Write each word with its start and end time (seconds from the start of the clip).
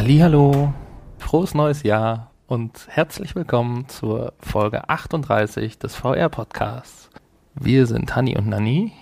Hallo, 0.00 0.72
frohes 1.18 1.54
neues 1.54 1.82
Jahr 1.82 2.30
und 2.46 2.86
herzlich 2.88 3.34
willkommen 3.34 3.88
zur 3.88 4.32
Folge 4.38 4.88
38 4.88 5.76
des 5.80 5.96
VR 5.96 6.28
Podcasts. 6.28 7.10
Wir 7.56 7.84
sind 7.84 8.14
Hani 8.14 8.38
und 8.38 8.48
Nani 8.48 8.92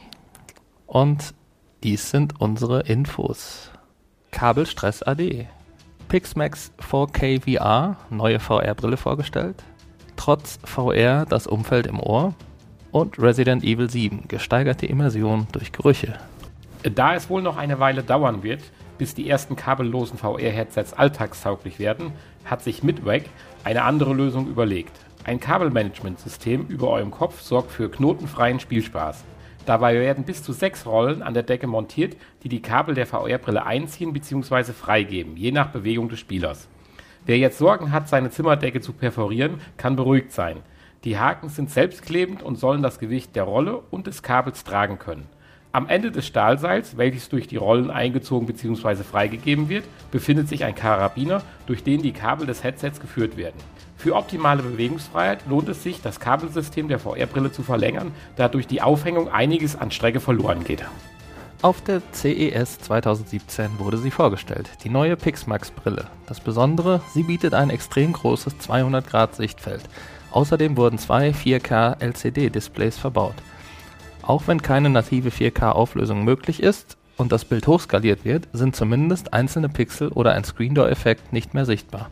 und 0.87 1.35
dies 1.83 2.11
sind 2.11 2.41
unsere 2.41 2.81
Infos. 2.81 3.71
Kabelstress 4.31 5.03
AD. 5.03 5.47
Pixmax 6.09 6.73
4K 6.81 7.43
VR, 7.43 7.99
neue 8.09 8.41
VR-Brille 8.41 8.97
vorgestellt. 8.97 9.65
Trotz 10.17 10.59
VR 10.65 11.27
das 11.27 11.47
Umfeld 11.47 11.87
im 11.87 12.01
Ohr. 12.01 12.33
Und 12.91 13.19
Resident 13.19 13.65
Evil 13.65 13.91
7, 13.91 14.29
gesteigerte 14.29 14.87
Immersion 14.87 15.47
durch 15.53 15.73
Gerüche. 15.73 16.15
Da 16.83 17.15
es 17.15 17.29
wohl 17.29 17.43
noch 17.43 17.59
eine 17.59 17.81
Weile 17.81 18.03
dauern 18.03 18.43
wird, 18.43 18.63
bis 18.99 19.15
die 19.15 19.29
ersten 19.29 19.57
kabellosen 19.57 20.19
VR-Headsets 20.19 20.93
alltagstauglich 20.93 21.79
werden, 21.79 22.13
hat 22.45 22.63
sich 22.63 22.83
Midwag 22.83 23.23
eine 23.65 23.83
andere 23.83 24.15
Lösung 24.15 24.49
überlegt. 24.49 24.93
Ein 25.25 25.41
Kabelmanagementsystem 25.41 26.67
über 26.69 26.91
eurem 26.91 27.11
Kopf 27.11 27.41
sorgt 27.41 27.73
für 27.73 27.91
knotenfreien 27.91 28.61
Spielspaß. 28.61 29.25
Dabei 29.67 29.95
werden 29.95 30.25
bis 30.25 30.45
zu 30.45 30.53
sechs 30.53 30.87
Rollen 30.87 31.23
an 31.23 31.35
der 31.35 31.43
Decke 31.43 31.67
montiert, 31.67 32.17
die 32.45 32.49
die 32.49 32.63
Kabel 32.63 32.95
der 32.95 33.07
VR-Brille 33.07 33.67
einziehen 33.67 34.13
bzw. 34.13 34.73
freigeben, 34.73 35.37
je 35.37 35.51
nach 35.51 35.71
Bewegung 35.71 36.09
des 36.09 36.21
Spielers. 36.21 36.69
Wer 37.25 37.39
jetzt 37.39 37.59
Sorgen 37.59 37.91
hat, 37.91 38.09
seine 38.09 38.31
Zimmerdecke 38.31 38.81
zu 38.81 38.93
perforieren, 38.93 39.61
kann 39.77 39.97
beruhigt 39.97 40.31
sein. 40.31 40.59
Die 41.03 41.19
Haken 41.19 41.49
sind 41.49 41.71
selbstklebend 41.71 42.45
und 42.45 42.57
sollen 42.57 42.83
das 42.83 43.01
Gewicht 43.01 43.35
der 43.35 43.43
Rolle 43.43 43.83
und 43.91 44.07
des 44.07 44.23
Kabels 44.23 44.63
tragen 44.63 45.01
können. 45.01 45.29
Am 45.77 45.91
Ende 45.91 46.11
des 46.11 46.27
Stahlseils, 46.27 46.97
welches 46.97 47.29
durch 47.29 47.49
die 47.49 47.59
Rollen 47.59 47.91
eingezogen 47.91 48.47
bzw. 48.47 49.03
freigegeben 49.03 49.69
wird, 49.69 49.85
befindet 50.11 50.49
sich 50.49 50.65
ein 50.65 50.75
Karabiner, 50.75 51.43
durch 51.67 51.85
den 51.85 52.01
die 52.01 52.13
Kabel 52.13 52.47
des 52.47 52.65
Headsets 52.65 52.99
geführt 52.99 53.37
werden. 53.37 53.59
Für 53.99 54.17
optimale 54.17 54.63
Bewegungsfreiheit 54.63 55.41
lohnt 55.47 55.69
es 55.69 55.83
sich, 55.83 56.01
das 56.01 56.19
Kabelsystem 56.19 56.89
der 56.89 56.99
VR-Brille 56.99 57.53
zu 57.53 57.63
verlängern, 57.63 58.13
da 58.37 58.49
durch 58.49 58.67
die 58.67 58.81
Aufhängung 58.81 59.29
einiges 59.29 59.77
an 59.77 59.91
Strecke 59.91 60.21
verloren 60.21 60.65
geht. 60.65 60.83
Auf 61.61 61.83
der 61.83 62.01
CES 62.11 62.79
2017 62.79 63.79
wurde 63.79 63.99
sie 63.99 64.11
vorgestellt, 64.11 64.71
die 64.83 64.89
neue 64.89 65.19
Pixmax-Brille. 65.19 66.07
Das 66.27 66.41
Besondere, 66.41 67.03
sie 67.13 67.25
bietet 67.25 67.53
ein 67.53 67.69
extrem 67.69 68.15
großes 68.15 68.61
200 68.61 69.07
Grad 69.07 69.35
Sichtfeld. 69.35 69.83
Außerdem 70.31 70.79
wurden 70.79 70.97
zwei 70.97 71.33
4K 71.33 72.01
LCD-Displays 72.01 72.97
verbaut. 72.97 73.35
Auch 74.27 74.49
wenn 74.49 74.61
keine 74.61 74.91
native 74.91 75.29
4K-Auflösung 75.29 76.25
möglich 76.25 76.61
ist 76.61 76.97
und 77.17 77.31
das 77.31 77.45
Bild 77.45 77.69
hochskaliert 77.69 78.25
wird, 78.25 78.49
sind 78.53 78.75
zumindest 78.75 79.33
einzelne 79.33 79.69
Pixel 79.69 80.09
oder 80.09 80.33
ein 80.33 80.43
Screen 80.43 80.75
Door-Effekt 80.75 81.33
nicht 81.33 81.55
mehr 81.55 81.65
sichtbar. 81.65 82.11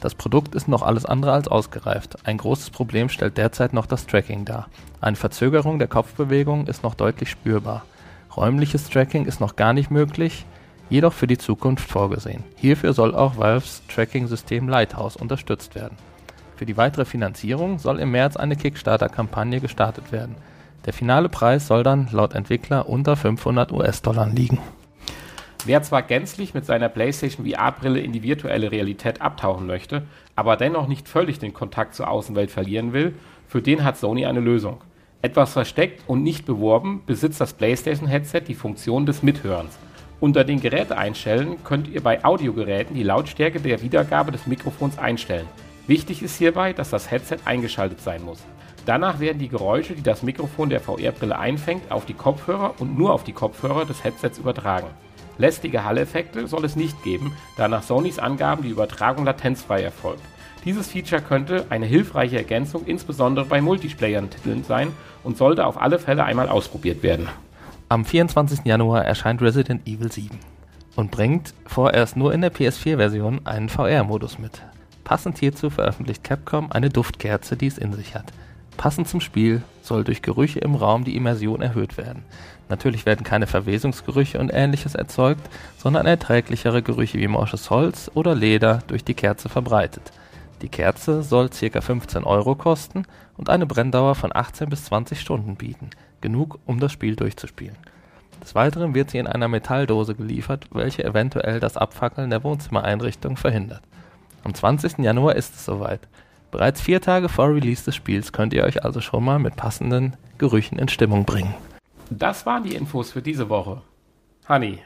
Das 0.00 0.16
Produkt 0.16 0.56
ist 0.56 0.66
noch 0.66 0.82
alles 0.82 1.06
andere 1.06 1.32
als 1.32 1.46
ausgereift. 1.46 2.16
Ein 2.26 2.38
großes 2.38 2.70
Problem 2.70 3.08
stellt 3.08 3.38
derzeit 3.38 3.72
noch 3.72 3.86
das 3.86 4.06
Tracking 4.06 4.44
dar. 4.44 4.68
Eine 5.00 5.16
Verzögerung 5.16 5.78
der 5.78 5.88
Kopfbewegung 5.88 6.66
ist 6.66 6.82
noch 6.82 6.96
deutlich 6.96 7.30
spürbar. 7.30 7.84
Räumliches 8.36 8.90
Tracking 8.90 9.24
ist 9.24 9.40
noch 9.40 9.54
gar 9.54 9.72
nicht 9.72 9.90
möglich, 9.90 10.44
jedoch 10.90 11.12
für 11.12 11.28
die 11.28 11.38
Zukunft 11.38 11.88
vorgesehen. 11.88 12.42
Hierfür 12.56 12.92
soll 12.92 13.14
auch 13.14 13.38
Valves 13.38 13.82
Tracking-System 13.88 14.68
Lighthouse 14.68 15.16
unterstützt 15.16 15.76
werden. 15.76 15.96
Für 16.56 16.66
die 16.66 16.76
weitere 16.76 17.04
Finanzierung 17.04 17.78
soll 17.78 18.00
im 18.00 18.10
März 18.10 18.36
eine 18.36 18.56
Kickstarter-Kampagne 18.56 19.60
gestartet 19.60 20.10
werden. 20.10 20.34
Der 20.86 20.92
finale 20.92 21.28
Preis 21.28 21.66
soll 21.66 21.82
dann 21.82 22.08
laut 22.12 22.34
Entwickler 22.34 22.88
unter 22.88 23.16
500 23.16 23.72
US-Dollar 23.72 24.28
liegen. 24.28 24.58
Wer 25.64 25.82
zwar 25.82 26.02
gänzlich 26.02 26.54
mit 26.54 26.64
seiner 26.64 26.88
PlayStation 26.88 27.44
VR-Brille 27.44 27.98
in 27.98 28.12
die 28.12 28.22
virtuelle 28.22 28.70
Realität 28.70 29.20
abtauchen 29.20 29.66
möchte, 29.66 30.04
aber 30.36 30.56
dennoch 30.56 30.86
nicht 30.86 31.08
völlig 31.08 31.40
den 31.40 31.52
Kontakt 31.52 31.96
zur 31.96 32.08
Außenwelt 32.08 32.52
verlieren 32.52 32.92
will, 32.92 33.16
für 33.48 33.60
den 33.60 33.82
hat 33.82 33.96
Sony 33.96 34.26
eine 34.26 34.38
Lösung. 34.38 34.78
Etwas 35.22 35.54
versteckt 35.54 36.04
und 36.06 36.22
nicht 36.22 36.46
beworben 36.46 37.02
besitzt 37.04 37.40
das 37.40 37.54
PlayStation-Headset 37.54 38.42
die 38.46 38.54
Funktion 38.54 39.06
des 39.06 39.24
Mithörens. 39.24 39.76
Unter 40.20 40.44
den 40.44 40.60
Geräteeinstellen 40.60 41.64
könnt 41.64 41.88
ihr 41.88 42.00
bei 42.00 42.24
Audiogeräten 42.24 42.94
die 42.94 43.02
Lautstärke 43.02 43.58
der 43.58 43.82
Wiedergabe 43.82 44.30
des 44.30 44.46
Mikrofons 44.46 44.98
einstellen. 44.98 45.48
Wichtig 45.88 46.22
ist 46.22 46.36
hierbei, 46.36 46.72
dass 46.72 46.90
das 46.90 47.10
Headset 47.10 47.38
eingeschaltet 47.44 48.00
sein 48.00 48.22
muss. 48.24 48.44
Danach 48.86 49.18
werden 49.18 49.40
die 49.40 49.48
Geräusche, 49.48 49.94
die 49.94 50.02
das 50.02 50.22
Mikrofon 50.22 50.70
der 50.70 50.80
VR-Brille 50.80 51.36
einfängt, 51.36 51.90
auf 51.90 52.06
die 52.06 52.14
Kopfhörer 52.14 52.74
und 52.78 52.96
nur 52.96 53.12
auf 53.12 53.24
die 53.24 53.32
Kopfhörer 53.32 53.84
des 53.84 54.04
Headsets 54.04 54.38
übertragen. 54.38 54.86
Lästige 55.38 55.84
Halleffekte 55.84 56.46
soll 56.46 56.64
es 56.64 56.76
nicht 56.76 57.02
geben, 57.02 57.32
da 57.56 57.66
nach 57.66 57.82
Sonys 57.82 58.20
Angaben 58.20 58.62
die 58.62 58.70
Übertragung 58.70 59.24
latenzfrei 59.24 59.82
erfolgt. 59.82 60.22
Dieses 60.64 60.88
Feature 60.88 61.20
könnte 61.20 61.66
eine 61.68 61.86
hilfreiche 61.86 62.36
Ergänzung 62.36 62.86
insbesondere 62.86 63.44
bei 63.44 63.60
Multiplayer-Titeln 63.60 64.62
sein 64.62 64.92
und 65.24 65.36
sollte 65.36 65.66
auf 65.66 65.80
alle 65.80 65.98
Fälle 65.98 66.24
einmal 66.24 66.48
ausprobiert 66.48 67.02
werden. 67.02 67.28
Am 67.88 68.04
24. 68.04 68.60
Januar 68.64 69.04
erscheint 69.04 69.42
Resident 69.42 69.86
Evil 69.86 70.12
7 70.12 70.38
und 70.94 71.10
bringt 71.10 71.54
vorerst 71.66 72.16
nur 72.16 72.32
in 72.32 72.40
der 72.40 72.52
PS4-Version 72.52 73.46
einen 73.46 73.68
VR-Modus 73.68 74.38
mit. 74.38 74.62
Passend 75.02 75.38
hierzu 75.38 75.70
veröffentlicht 75.70 76.22
Capcom 76.24 76.70
eine 76.70 76.88
Duftkerze, 76.88 77.56
die 77.56 77.66
es 77.66 77.78
in 77.78 77.92
sich 77.92 78.14
hat. 78.14 78.32
Passend 78.76 79.08
zum 79.08 79.20
Spiel 79.20 79.62
soll 79.82 80.04
durch 80.04 80.22
Gerüche 80.22 80.58
im 80.58 80.74
Raum 80.74 81.04
die 81.04 81.16
Immersion 81.16 81.62
erhöht 81.62 81.96
werden. 81.96 82.24
Natürlich 82.68 83.06
werden 83.06 83.24
keine 83.24 83.46
Verwesungsgerüche 83.46 84.38
und 84.38 84.50
ähnliches 84.52 84.94
erzeugt, 84.94 85.48
sondern 85.78 86.06
erträglichere 86.06 86.82
Gerüche 86.82 87.18
wie 87.18 87.28
morsches 87.28 87.70
Holz 87.70 88.10
oder 88.14 88.34
Leder 88.34 88.82
durch 88.88 89.04
die 89.04 89.14
Kerze 89.14 89.48
verbreitet. 89.48 90.12
Die 90.62 90.68
Kerze 90.68 91.22
soll 91.22 91.50
ca. 91.50 91.80
15 91.80 92.24
Euro 92.24 92.54
kosten 92.54 93.04
und 93.36 93.50
eine 93.50 93.66
Brenndauer 93.66 94.14
von 94.14 94.34
18 94.34 94.68
bis 94.68 94.86
20 94.86 95.20
Stunden 95.20 95.56
bieten, 95.56 95.90
genug 96.20 96.58
um 96.66 96.80
das 96.80 96.92
Spiel 96.92 97.14
durchzuspielen. 97.14 97.76
Des 98.42 98.54
Weiteren 98.54 98.94
wird 98.94 99.10
sie 99.10 99.18
in 99.18 99.26
einer 99.26 99.48
Metalldose 99.48 100.14
geliefert, 100.14 100.66
welche 100.72 101.04
eventuell 101.04 101.60
das 101.60 101.76
Abfackeln 101.76 102.30
der 102.30 102.42
Wohnzimmereinrichtung 102.42 103.36
verhindert. 103.36 103.82
Am 104.44 104.54
20. 104.54 104.98
Januar 104.98 105.36
ist 105.36 105.54
es 105.54 105.64
soweit. 105.64 106.00
Bereits 106.56 106.80
vier 106.80 107.02
Tage 107.02 107.28
vor 107.28 107.50
Release 107.50 107.84
des 107.84 107.94
Spiels 107.94 108.32
könnt 108.32 108.54
ihr 108.54 108.64
euch 108.64 108.82
also 108.82 109.02
schon 109.02 109.22
mal 109.22 109.38
mit 109.38 109.56
passenden 109.56 110.16
Gerüchen 110.38 110.78
in 110.78 110.88
Stimmung 110.88 111.26
bringen. 111.26 111.52
Das 112.08 112.46
waren 112.46 112.62
die 112.62 112.74
Infos 112.74 113.12
für 113.12 113.20
diese 113.20 113.50
Woche. 113.50 113.82
Honey. 114.48 114.78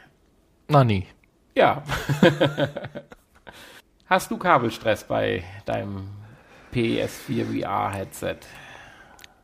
Nani. 0.66 1.06
Ja. 1.54 1.84
Hast 4.06 4.32
du 4.32 4.36
Kabelstress 4.36 5.04
bei 5.04 5.44
deinem 5.64 6.08
PS4 6.74 7.44
VR 7.44 7.92
Headset? 7.92 8.38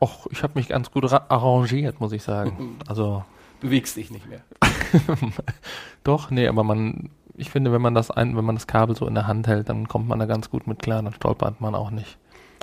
Och, 0.01 0.27
ich 0.29 0.43
habe 0.43 0.59
mich 0.59 0.67
ganz 0.67 0.91
gut 0.91 1.09
arrangiert, 1.09 2.01
muss 2.01 2.11
ich 2.11 2.23
sagen. 2.23 2.77
Also 2.89 3.23
bewegst 3.61 3.95
dich 3.95 4.11
nicht 4.11 4.27
mehr. 4.27 4.41
Doch, 6.03 6.29
nee, 6.29 6.49
aber 6.49 6.65
man 6.65 7.09
ich 7.37 7.51
finde, 7.51 7.71
wenn 7.71 7.81
man 7.81 7.93
das 7.93 8.11
ein, 8.11 8.35
wenn 8.35 8.43
man 8.43 8.55
das 8.55 8.67
Kabel 8.67 8.95
so 8.95 9.07
in 9.07 9.13
der 9.13 9.27
Hand 9.27 9.47
hält, 9.47 9.69
dann 9.69 9.87
kommt 9.87 10.07
man 10.07 10.19
da 10.19 10.25
ganz 10.25 10.49
gut 10.49 10.67
mit 10.67 10.79
klar, 10.79 11.01
dann 11.01 11.13
stolpert 11.13 11.61
man 11.61 11.75
auch 11.75 11.91
nicht, 11.91 12.17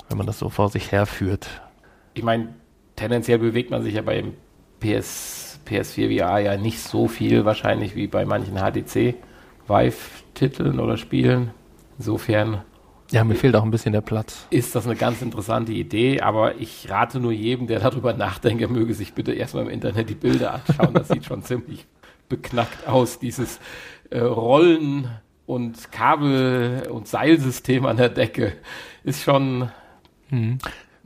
wenn 0.09 0.17
man 0.17 0.27
das 0.27 0.37
so 0.37 0.49
vor 0.49 0.69
sich 0.69 0.91
her 0.91 1.05
führt. 1.05 1.61
Ich 2.13 2.23
meine, 2.23 2.53
tendenziell 2.95 3.39
bewegt 3.39 3.71
man 3.71 3.81
sich 3.81 3.95
ja 3.95 4.01
beim 4.01 4.33
PS, 4.81 5.59
PS4 5.65 6.19
VR 6.19 6.39
ja 6.39 6.57
nicht 6.57 6.79
so 6.79 7.07
viel 7.07 7.45
wahrscheinlich 7.45 7.95
wie 7.95 8.07
bei 8.07 8.25
manchen 8.25 8.57
HTC 8.57 9.15
Vive-Titeln 9.67 10.79
oder 10.79 10.97
Spielen. 10.97 11.51
Insofern. 11.97 12.61
Ja, 13.11 13.23
mir 13.23 13.35
fehlt 13.35 13.55
auch 13.55 13.63
ein 13.63 13.71
bisschen 13.71 13.93
der 13.93 14.01
Platz. 14.01 14.47
Ist 14.49 14.75
das 14.75 14.85
eine 14.85 14.95
ganz 14.95 15.21
interessante 15.21 15.71
Idee, 15.71 16.21
aber 16.21 16.55
ich 16.59 16.89
rate 16.89 17.19
nur 17.19 17.31
jedem, 17.31 17.67
der 17.67 17.79
darüber 17.79 18.13
nachdenkt, 18.13 18.67
möge 18.69 18.93
sich 18.93 19.13
bitte 19.13 19.31
erstmal 19.31 19.63
im 19.63 19.69
Internet 19.69 20.09
die 20.09 20.15
Bilder 20.15 20.55
anschauen. 20.55 20.93
Das 20.93 21.07
sieht 21.07 21.25
schon 21.25 21.43
ziemlich 21.43 21.85
beknackt 22.29 22.87
aus, 22.87 23.19
dieses 23.19 23.59
äh, 24.09 24.19
Rollen 24.19 25.09
und 25.45 25.91
Kabel- 25.91 26.87
und 26.89 27.07
Seilsystem 27.07 27.85
an 27.85 27.97
der 27.97 28.09
Decke 28.09 28.53
ist 29.03 29.23
schon. 29.23 29.69
Hm. 30.29 30.57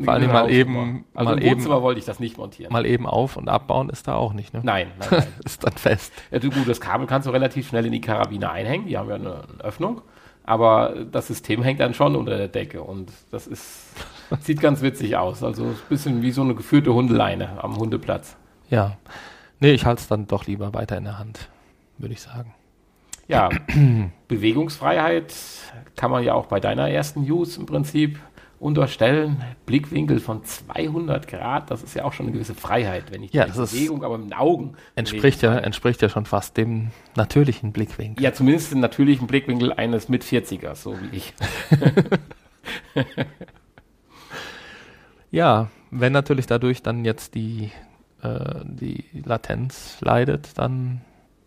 Vor 0.02 0.14
allem 0.14 0.32
mal 0.32 0.50
eben. 0.50 1.04
Also 1.14 1.32
mal 1.32 1.42
im 1.42 1.50
Wohnzimmer 1.50 1.76
eben, 1.76 1.84
wollte 1.84 2.00
ich 2.00 2.06
das 2.06 2.22
nicht 2.22 2.38
montieren. 2.38 2.72
Mal 2.72 2.86
eben 2.86 3.06
auf- 3.06 3.36
und 3.36 3.50
abbauen 3.50 3.90
ist 3.90 4.08
da 4.08 4.16
auch 4.16 4.32
nicht, 4.32 4.54
ne? 4.54 4.62
Nein, 4.64 4.88
nein, 4.98 5.10
nein. 5.12 5.28
ist 5.46 5.62
dann 5.64 5.74
fest. 5.74 6.14
Ja, 6.32 6.40
du, 6.40 6.50
gut, 6.50 6.70
das 6.70 6.80
Kabel 6.80 7.06
kannst 7.06 7.28
du 7.28 7.32
relativ 7.32 7.68
schnell 7.68 7.86
in 7.86 7.92
die 7.92 8.00
Karabine 8.00 8.50
einhängen. 8.50 8.88
Die 8.88 8.98
haben 8.98 9.10
ja 9.10 9.16
eine, 9.16 9.44
eine 9.44 9.64
Öffnung. 9.64 10.02
Aber 10.46 10.96
das 11.12 11.28
System 11.28 11.62
hängt 11.62 11.80
dann 11.80 11.94
schon 11.94 12.16
unter 12.16 12.38
der 12.38 12.48
Decke 12.48 12.82
und 12.82 13.12
das 13.30 13.46
ist, 13.46 13.94
sieht 14.40 14.62
ganz 14.62 14.82
witzig 14.82 15.18
aus. 15.18 15.44
Also 15.44 15.66
ein 15.66 15.78
bisschen 15.90 16.22
wie 16.22 16.32
so 16.32 16.42
eine 16.42 16.56
geführte 16.56 16.94
Hundeleine 16.94 17.62
am 17.62 17.76
Hundeplatz. 17.78 18.38
Ja. 18.70 18.98
Nee, 19.60 19.72
ich 19.74 19.86
halte 19.86 20.02
es 20.02 20.08
dann 20.08 20.28
doch 20.28 20.48
lieber 20.48 20.74
weiter 20.74 20.98
in 20.98 21.04
der 21.04 21.20
Hand, 21.20 21.50
würde 21.98 22.14
ich 22.14 22.22
sagen. 22.22 22.54
Ja, 23.30 23.50
Bewegungsfreiheit 24.28 25.34
kann 25.96 26.12
man 26.12 26.24
ja 26.24 26.34
auch 26.34 26.48
bei 26.48 26.60
deiner 26.60 26.90
ersten 26.90 27.24
News 27.24 27.56
im 27.58 27.66
Prinzip 27.66 28.20
unterstellen, 28.60 29.42
Blickwinkel 29.66 30.20
von 30.20 30.44
200 30.44 31.30
Grad, 31.30 31.72
das 31.72 31.82
ist 31.82 31.96
ja 31.96 32.04
auch 32.04 32.12
schon 32.12 32.26
eine 32.26 32.34
gewisse 32.34 32.56
Freiheit, 32.56 33.06
wenn 33.12 33.24
ich 33.24 33.32
Ja, 33.32 33.46
die 33.46 33.52
Bewegung, 33.52 34.04
aber 34.04 34.18
mit 34.18 34.32
den 34.32 34.34
Augen 34.34 34.74
Entspricht 34.96 35.42
ja, 35.42 35.58
entspricht 35.58 36.02
ja 36.02 36.10
schon 36.10 36.26
fast 36.26 36.58
dem 36.58 36.90
natürlichen 37.16 37.72
Blickwinkel. 37.72 38.22
Ja, 38.22 38.34
zumindest 38.34 38.74
den 38.74 38.82
natürlichen 38.82 39.28
Blickwinkel 39.28 39.72
eines 39.72 40.10
mit 40.10 40.26
40ers, 40.26 40.76
so 40.76 40.98
wie 41.00 41.16
ich. 41.16 41.34
Ja, 45.32 45.70
wenn 45.92 46.12
natürlich 46.12 46.48
dadurch 46.48 46.82
dann 46.82 47.06
jetzt 47.06 47.36
die, 47.36 47.72
äh, 48.22 48.62
die 48.64 49.06
Latenz 49.24 49.98
leidet, 50.02 50.58
dann 50.58 51.02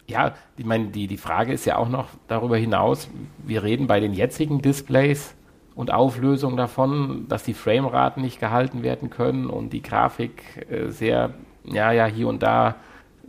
Ja, 0.07 0.35
ich 0.57 0.65
meine, 0.65 0.89
die, 0.89 1.07
die 1.07 1.17
Frage 1.17 1.53
ist 1.53 1.65
ja 1.65 1.77
auch 1.77 1.89
noch 1.89 2.09
darüber 2.29 2.57
hinaus, 2.57 3.09
wir 3.39 3.63
reden 3.63 3.87
bei 3.87 4.01
den 4.01 4.13
jetzigen 4.13 4.61
Displays 4.61 5.35
und 5.75 5.93
Auflösungen 5.93 6.57
davon, 6.57 7.27
dass 7.29 7.45
die 7.45 7.55
Frameraten 7.55 8.23
nicht 8.23 8.41
gehalten 8.41 8.83
werden 8.83 9.11
können 9.11 9.47
und 9.47 9.73
die 9.73 9.83
Grafik 9.83 10.67
äh, 10.71 10.89
sehr, 10.89 11.35
ja, 11.65 11.93
ja, 11.93 12.07
hier 12.07 12.29
und 12.29 12.43
da 12.43 12.77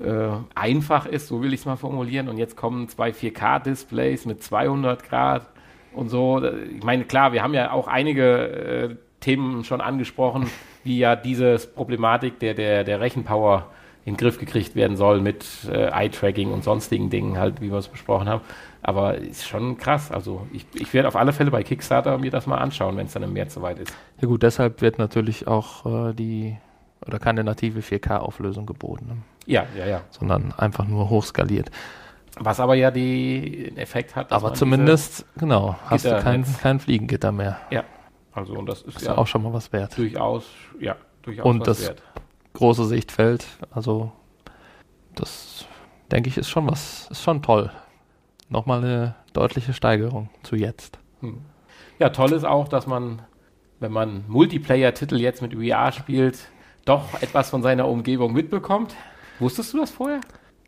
äh, 0.02 0.30
einfach 0.56 1.06
ist, 1.06 1.28
so 1.28 1.42
will 1.42 1.54
ich 1.54 1.62
es 1.62 1.66
mal 1.66 1.76
formulieren. 1.76 2.28
Und 2.28 2.38
jetzt 2.38 2.58
kommen 2.58 2.90
zwei 2.90 3.12
4K-Displays 3.12 4.26
mit 4.26 4.44
200 4.44 5.04
Grad 5.04 5.48
und 5.94 6.10
so. 6.10 6.44
Ich 6.44 6.84
meine, 6.84 7.06
klar, 7.06 7.34
wir 7.34 7.44
haben 7.44 7.54
ja 7.54 7.72
auch 7.72 7.88
einige 7.88 8.48
äh, 8.48 8.96
Themen 9.20 9.64
schon 9.64 9.82
angesprochen, 9.82 10.50
wie 10.84 10.98
ja 10.98 11.16
diese 11.16 11.58
Problematik 11.58 12.40
der, 12.40 12.56
der, 12.56 12.84
der 12.84 13.00
Rechenpower 13.00 13.72
in 14.06 14.14
den 14.16 14.18
Griff 14.18 14.38
gekriegt 14.40 14.76
werden 14.76 14.98
soll 14.98 15.22
mit 15.22 15.46
äh, 15.72 15.88
Eye-Tracking 15.92 16.52
und 16.52 16.64
sonstigen 16.64 17.10
Dingen, 17.10 17.38
halt, 17.38 17.62
wie 17.62 17.72
wir 17.72 17.78
es 17.78 17.88
besprochen 17.88 18.28
haben. 18.28 18.42
Aber 18.82 19.16
ist 19.16 19.48
schon 19.48 19.78
krass. 19.78 20.12
Also 20.12 20.46
ich, 20.52 20.66
ich 20.74 20.94
werde 20.94 21.08
auf 21.08 21.16
alle 21.16 21.32
Fälle 21.32 21.52
bei 21.52 21.64
Kickstarter 21.64 22.18
mir 22.18 22.32
das 22.32 22.46
mal 22.46 22.58
anschauen, 22.58 22.98
wenn 22.98 23.06
es 23.06 23.14
dann 23.14 23.24
im 23.24 23.32
März 23.32 23.54
soweit 23.54 23.80
ist. 23.80 23.96
Ja 24.20 24.28
gut, 24.28 24.44
deshalb 24.44 24.82
wird 24.82 25.00
natürlich 25.00 25.48
auch 25.48 26.10
äh, 26.10 26.14
die 26.14 26.58
oder 27.06 27.20
keine 27.20 27.44
native 27.44 27.80
4K-Auflösung 27.82 28.66
geboten, 28.66 29.06
ne? 29.08 29.18
Ja, 29.46 29.66
ja, 29.78 29.86
ja. 29.86 30.02
sondern 30.10 30.54
einfach 30.58 30.86
nur 30.88 31.10
hochskaliert. 31.10 31.70
Was 32.40 32.60
aber 32.60 32.76
ja 32.76 32.92
den 32.92 33.78
Effekt 33.78 34.16
hat, 34.16 34.32
dass 34.32 34.44
Aber 34.44 34.54
zumindest, 34.54 35.26
genau, 35.38 35.76
hast 35.86 36.06
du 36.06 36.18
kein, 36.20 36.46
kein 36.62 36.80
Fliegengitter 36.80 37.32
mehr. 37.32 37.58
Ja, 37.70 37.84
also 38.34 38.54
und 38.54 38.66
das 38.68 38.82
ist 38.82 38.98
ist 38.98 39.06
ja 39.06 39.12
ja 39.14 39.18
auch 39.18 39.28
schon 39.28 39.44
mal 39.44 39.54
was 39.54 39.72
wert. 39.74 39.98
durchaus, 39.98 40.46
ja, 40.80 40.96
durchaus 41.22 41.46
Und 41.46 41.60
was 41.62 41.68
das- 41.68 41.88
wert. 41.90 42.02
Große 42.54 42.86
Sichtfeld, 42.86 43.46
also 43.72 44.12
das 45.16 45.66
denke 46.12 46.30
ich 46.30 46.38
ist 46.38 46.50
schon 46.50 46.70
was, 46.70 47.08
ist 47.10 47.24
schon 47.24 47.42
toll. 47.42 47.72
Nochmal 48.50 48.84
eine 48.84 49.16
deutliche 49.34 49.74
Steigerung 49.74 50.30
zu 50.44 50.56
jetzt. 50.56 51.00
Hm. 51.22 51.42
Ja, 52.00 52.10
toll 52.10 52.32
ist 52.34 52.44
auch, 52.44 52.68
dass 52.68 52.86
man, 52.86 53.22
wenn 53.80 53.92
man 53.92 54.26
Multiplayer-Titel 54.28 55.16
jetzt 55.16 55.42
mit 55.42 55.54
VR 55.54 55.92
spielt, 55.92 56.50
doch 56.86 57.22
etwas 57.22 57.50
von 57.50 57.64
seiner 57.64 57.88
Umgebung 57.88 58.34
mitbekommt. 58.34 58.96
Wusstest 59.40 59.74
du 59.74 59.80
das 59.80 59.92
vorher? 59.92 60.22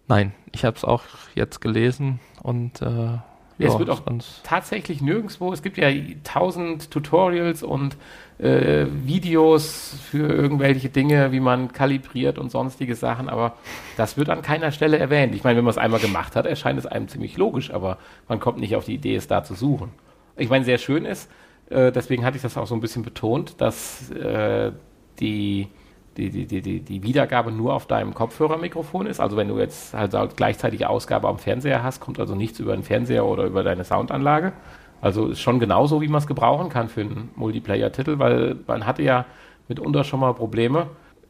Nein, 0.07 0.33
ich 0.51 0.65
habe 0.65 0.77
es 0.77 0.83
auch 0.83 1.03
jetzt 1.35 1.61
gelesen 1.61 2.19
und 2.41 2.81
äh, 2.81 3.17
es 3.57 3.73
ja, 3.73 3.79
wird 3.79 3.89
auch- 3.89 4.01
Tatsächlich 4.43 5.01
nirgendwo. 5.01 5.53
Es 5.53 5.61
gibt 5.61 5.77
ja 5.77 5.89
tausend 6.23 6.91
Tutorials 6.91 7.63
und 7.63 7.95
äh, 8.37 8.85
Videos 9.05 9.97
für 10.09 10.27
irgendwelche 10.27 10.89
Dinge, 10.89 11.31
wie 11.31 11.39
man 11.39 11.71
kalibriert 11.71 12.37
und 12.37 12.51
sonstige 12.51 12.95
Sachen, 12.95 13.29
aber 13.29 13.55
das 13.95 14.17
wird 14.17 14.29
an 14.29 14.41
keiner 14.41 14.71
Stelle 14.71 14.97
erwähnt. 14.97 15.33
Ich 15.35 15.43
meine, 15.43 15.57
wenn 15.57 15.63
man 15.63 15.71
es 15.71 15.77
einmal 15.77 16.01
gemacht 16.01 16.35
hat, 16.35 16.45
erscheint 16.45 16.77
es 16.77 16.85
einem 16.85 17.07
ziemlich 17.07 17.37
logisch, 17.37 17.71
aber 17.71 17.97
man 18.27 18.39
kommt 18.41 18.59
nicht 18.59 18.75
auf 18.75 18.85
die 18.85 18.95
Idee, 18.95 19.15
es 19.15 19.27
da 19.27 19.43
zu 19.43 19.53
suchen. 19.53 19.91
Ich 20.35 20.49
meine, 20.49 20.65
sehr 20.65 20.77
schön 20.77 21.05
ist, 21.05 21.29
äh, 21.69 21.93
deswegen 21.93 22.25
hatte 22.25 22.35
ich 22.35 22.43
das 22.43 22.57
auch 22.57 22.67
so 22.67 22.75
ein 22.75 22.81
bisschen 22.81 23.03
betont, 23.03 23.61
dass 23.61 24.11
äh, 24.11 24.73
die, 25.21 25.67
die, 26.17 26.29
die, 26.29 26.61
die, 26.61 26.79
die, 26.79 27.03
Wiedergabe 27.03 27.51
nur 27.51 27.73
auf 27.73 27.87
deinem 27.87 28.13
Kopfhörermikrofon 28.13 29.05
ist. 29.05 29.19
Also 29.19 29.35
wenn 29.35 29.49
du 29.49 29.59
jetzt 29.59 29.93
halt 29.93 30.15
auch 30.15 30.29
gleichzeitige 30.35 30.89
Ausgabe 30.89 31.27
am 31.27 31.37
Fernseher 31.37 31.83
hast, 31.83 31.99
kommt 31.99 32.19
also 32.19 32.35
nichts 32.35 32.59
über 32.59 32.73
den 32.73 32.83
Fernseher 32.83 33.25
oder 33.25 33.43
über 33.43 33.63
deine 33.63 33.83
Soundanlage. 33.83 34.53
Also 35.01 35.27
ist 35.27 35.41
schon 35.41 35.59
genauso, 35.59 36.01
wie 36.01 36.07
man 36.07 36.19
es 36.19 36.27
gebrauchen 36.27 36.69
kann 36.69 36.87
für 36.87 37.01
einen 37.01 37.29
Multiplayer-Titel, 37.35 38.17
weil 38.17 38.55
man 38.65 38.85
hatte 38.85 39.03
ja 39.03 39.25
mitunter 39.67 40.03
schon 40.03 40.19
mal 40.21 40.33
Probleme, 40.33 40.87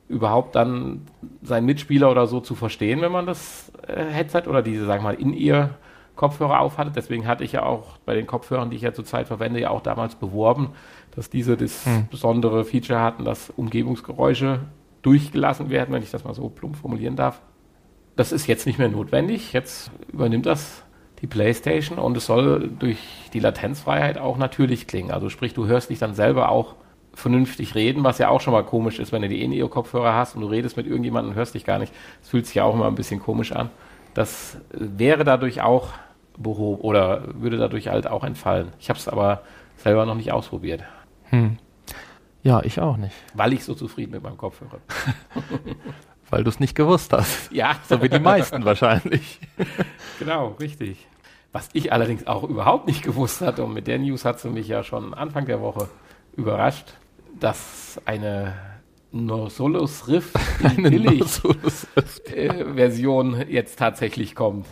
überhaupt 0.07 0.55
dann 0.55 1.07
seinen 1.41 1.65
Mitspieler 1.65 2.11
oder 2.11 2.27
so 2.27 2.39
zu 2.39 2.53
verstehen, 2.55 3.01
wenn 3.01 3.11
man 3.11 3.25
das 3.25 3.71
äh, 3.88 4.03
Headset 4.05 4.43
oder 4.47 4.61
diese, 4.61 4.85
sagen 4.85 5.03
wir 5.03 5.13
mal, 5.13 5.19
in 5.19 5.33
ihr 5.33 5.71
Kopfhörer 6.15 6.59
aufhatte. 6.59 6.91
Deswegen 6.91 7.27
hatte 7.27 7.43
ich 7.43 7.53
ja 7.53 7.63
auch 7.63 7.97
bei 8.05 8.15
den 8.15 8.27
Kopfhörern, 8.27 8.69
die 8.69 8.77
ich 8.77 8.83
ja 8.83 8.93
zurzeit 8.93 9.27
verwende, 9.27 9.59
ja 9.59 9.69
auch 9.69 9.81
damals 9.81 10.15
beworben, 10.15 10.69
dass 11.15 11.29
diese 11.29 11.57
das 11.57 11.85
Hm. 11.85 12.07
besondere 12.09 12.65
Feature 12.65 13.00
hatten, 13.00 13.25
dass 13.25 13.50
Umgebungsgeräusche 13.50 14.62
durchgelassen 15.01 15.69
werden, 15.69 15.94
wenn 15.94 16.03
ich 16.03 16.12
das 16.12 16.23
mal 16.23 16.33
so 16.33 16.50
plump 16.50 16.75
formulieren 16.77 17.15
darf. 17.15 17.41
Das 18.15 18.31
ist 18.31 18.47
jetzt 18.47 18.65
nicht 18.65 18.79
mehr 18.79 18.89
notwendig. 18.89 19.53
Jetzt 19.53 19.91
übernimmt 20.12 20.45
das 20.45 20.83
die 21.21 21.27
PlayStation 21.27 21.97
und 22.00 22.17
es 22.17 22.25
soll 22.25 22.69
durch 22.79 22.97
die 23.33 23.39
Latenzfreiheit 23.39 24.17
auch 24.17 24.38
natürlich 24.38 24.88
klingen. 24.88 25.12
Also 25.12 25.29
sprich, 25.29 25.53
du 25.53 25.67
hörst 25.67 25.89
dich 25.89 26.00
dann 26.00 26.13
selber 26.13 26.50
auch 26.50 26.75
vernünftig 27.13 27.75
reden, 27.75 28.03
was 28.03 28.17
ja 28.17 28.29
auch 28.29 28.41
schon 28.41 28.51
mal 28.53 28.63
komisch 28.63 29.00
ist, 29.00 29.12
wenn 29.12 29.21
du 29.21 29.29
die 29.29 29.41
In-Ear-Kopfhörer 29.41 30.13
hast 30.13 30.35
und 30.35 30.41
du 30.41 30.47
redest 30.47 30.75
mit 30.75 30.85
irgendjemandem 30.85 31.31
und 31.31 31.38
hörst 31.38 31.56
dich 31.56 31.63
gar 31.63 31.79
nicht. 31.79 31.94
Das 32.19 32.29
fühlt 32.29 32.45
sich 32.45 32.56
ja 32.56 32.63
auch 32.65 32.73
immer 32.73 32.88
ein 32.88 32.95
bisschen 32.95 33.21
komisch 33.21 33.53
an. 33.53 33.69
Das 34.13 34.57
wäre 34.71 35.23
dadurch 35.23 35.62
auch 35.62 35.89
behoben 36.38 36.81
oder 36.81 37.23
würde 37.35 37.57
dadurch 37.57 37.88
halt 37.88 38.07
auch 38.07 38.23
entfallen. 38.23 38.69
Ich 38.79 38.89
habe 38.89 39.00
es 39.00 39.07
aber 39.07 39.44
selber 39.77 40.06
noch 40.06 40.15
nicht 40.15 40.31
ausprobiert, 40.33 40.83
hm. 41.35 41.57
Ja, 42.43 42.61
ich 42.63 42.79
auch 42.79 42.97
nicht, 42.97 43.15
weil 43.33 43.53
ich 43.53 43.63
so 43.63 43.73
zufrieden 43.73 44.11
mit 44.11 44.21
meinem 44.23 44.37
Kopfhörer 44.37 44.77
bin. 45.65 45.75
weil 46.29 46.43
du 46.43 46.49
es 46.49 46.59
nicht 46.59 46.75
gewusst 46.75 47.11
hast. 47.13 47.51
Ja, 47.51 47.75
So 47.89 48.01
wie 48.03 48.09
die 48.09 48.19
meisten 48.19 48.65
wahrscheinlich. 48.65 49.39
Genau, 50.19 50.55
richtig. 50.59 51.07
Was 51.51 51.69
ich 51.73 51.91
allerdings 51.91 52.25
auch 52.27 52.43
überhaupt 52.43 52.87
nicht 52.87 53.03
gewusst 53.03 53.41
hatte, 53.41 53.63
und 53.65 53.73
mit 53.73 53.87
der 53.87 53.99
News 53.99 54.23
hat 54.25 54.39
sie 54.39 54.49
mich 54.49 54.67
ja 54.67 54.81
schon 54.83 55.13
Anfang 55.13 55.45
der 55.45 55.59
Woche 55.61 55.89
überrascht, 56.37 56.93
dass 57.39 57.99
eine 58.05 58.53
Norsolus 59.11 60.07
Rift 60.07 60.35
in 60.59 60.65
Eine 60.67 60.89
billig 60.89 61.19
Nautilus- 61.21 61.88
äh, 62.33 62.73
Version 62.75 63.43
jetzt 63.49 63.77
tatsächlich 63.79 64.35
kommt. 64.35 64.67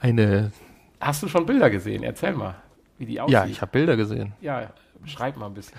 Eine, 0.00 0.52
Hast 1.00 1.22
du 1.22 1.28
schon 1.28 1.46
Bilder 1.46 1.70
gesehen? 1.70 2.02
Erzähl 2.02 2.32
mal, 2.32 2.56
wie 2.98 3.06
die 3.06 3.20
aussieht. 3.20 3.32
ja, 3.32 3.46
ich 3.46 3.60
habe 3.60 3.72
Bilder 3.72 3.96
gesehen. 3.96 4.32
ja, 4.40 4.70
beschreib 5.00 5.36
mal 5.36 5.46
ein 5.46 5.54
bisschen. 5.54 5.76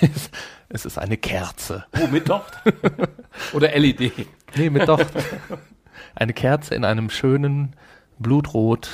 es 0.68 0.84
ist 0.84 0.98
eine 0.98 1.16
Kerze. 1.16 1.84
Oh, 2.00 2.06
mit 2.08 2.28
Docht? 2.28 2.58
Oder 3.52 3.76
LED? 3.78 4.12
Nee, 4.56 4.70
mit 4.70 4.88
Docht. 4.88 5.06
Eine 6.14 6.32
Kerze 6.32 6.74
in 6.74 6.84
einem 6.84 7.10
schönen 7.10 7.76
Blutrot 8.18 8.90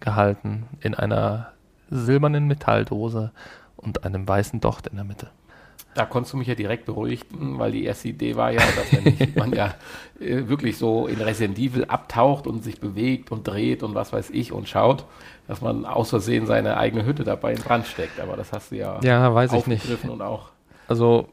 gehalten, 0.00 0.68
in 0.80 0.94
einer 0.94 1.52
silbernen 1.90 2.46
Metalldose 2.46 3.32
und 3.76 4.04
einem 4.04 4.26
weißen 4.26 4.60
Docht 4.60 4.86
in 4.86 4.96
der 4.96 5.04
Mitte. 5.04 5.30
Da 5.94 6.06
konntest 6.06 6.32
du 6.32 6.38
mich 6.38 6.48
ja 6.48 6.54
direkt 6.54 6.86
beruhigen, 6.86 7.58
weil 7.58 7.72
die 7.72 7.84
erste 7.84 8.08
Idee 8.08 8.36
war 8.36 8.50
ja, 8.50 8.60
dass 8.60 8.92
ich, 8.92 9.34
man 9.36 9.52
ja 9.52 9.74
äh, 10.20 10.48
wirklich 10.48 10.78
so 10.78 11.06
in 11.06 11.20
Resident 11.20 11.58
Evil 11.58 11.84
abtaucht 11.84 12.46
und 12.46 12.64
sich 12.64 12.80
bewegt 12.80 13.30
und 13.30 13.46
dreht 13.46 13.82
und 13.82 13.94
was 13.94 14.12
weiß 14.12 14.30
ich 14.30 14.52
und 14.52 14.68
schaut, 14.68 15.04
dass 15.48 15.60
man 15.60 15.84
aus 15.84 16.10
Versehen 16.10 16.46
seine 16.46 16.76
eigene 16.78 17.04
Hütte 17.04 17.24
dabei 17.24 17.52
in 17.52 17.58
Brand 17.60 17.86
steckt. 17.86 18.20
Aber 18.20 18.36
das 18.36 18.52
hast 18.52 18.70
du 18.72 18.76
ja, 18.76 19.00
Ja, 19.02 19.34
weiß 19.34 19.52
ich 19.52 19.66
nicht. 19.66 19.82
aufgegriffen 19.82 20.10
und 20.10 20.22
auch. 20.22 20.48
Also, 20.88 21.28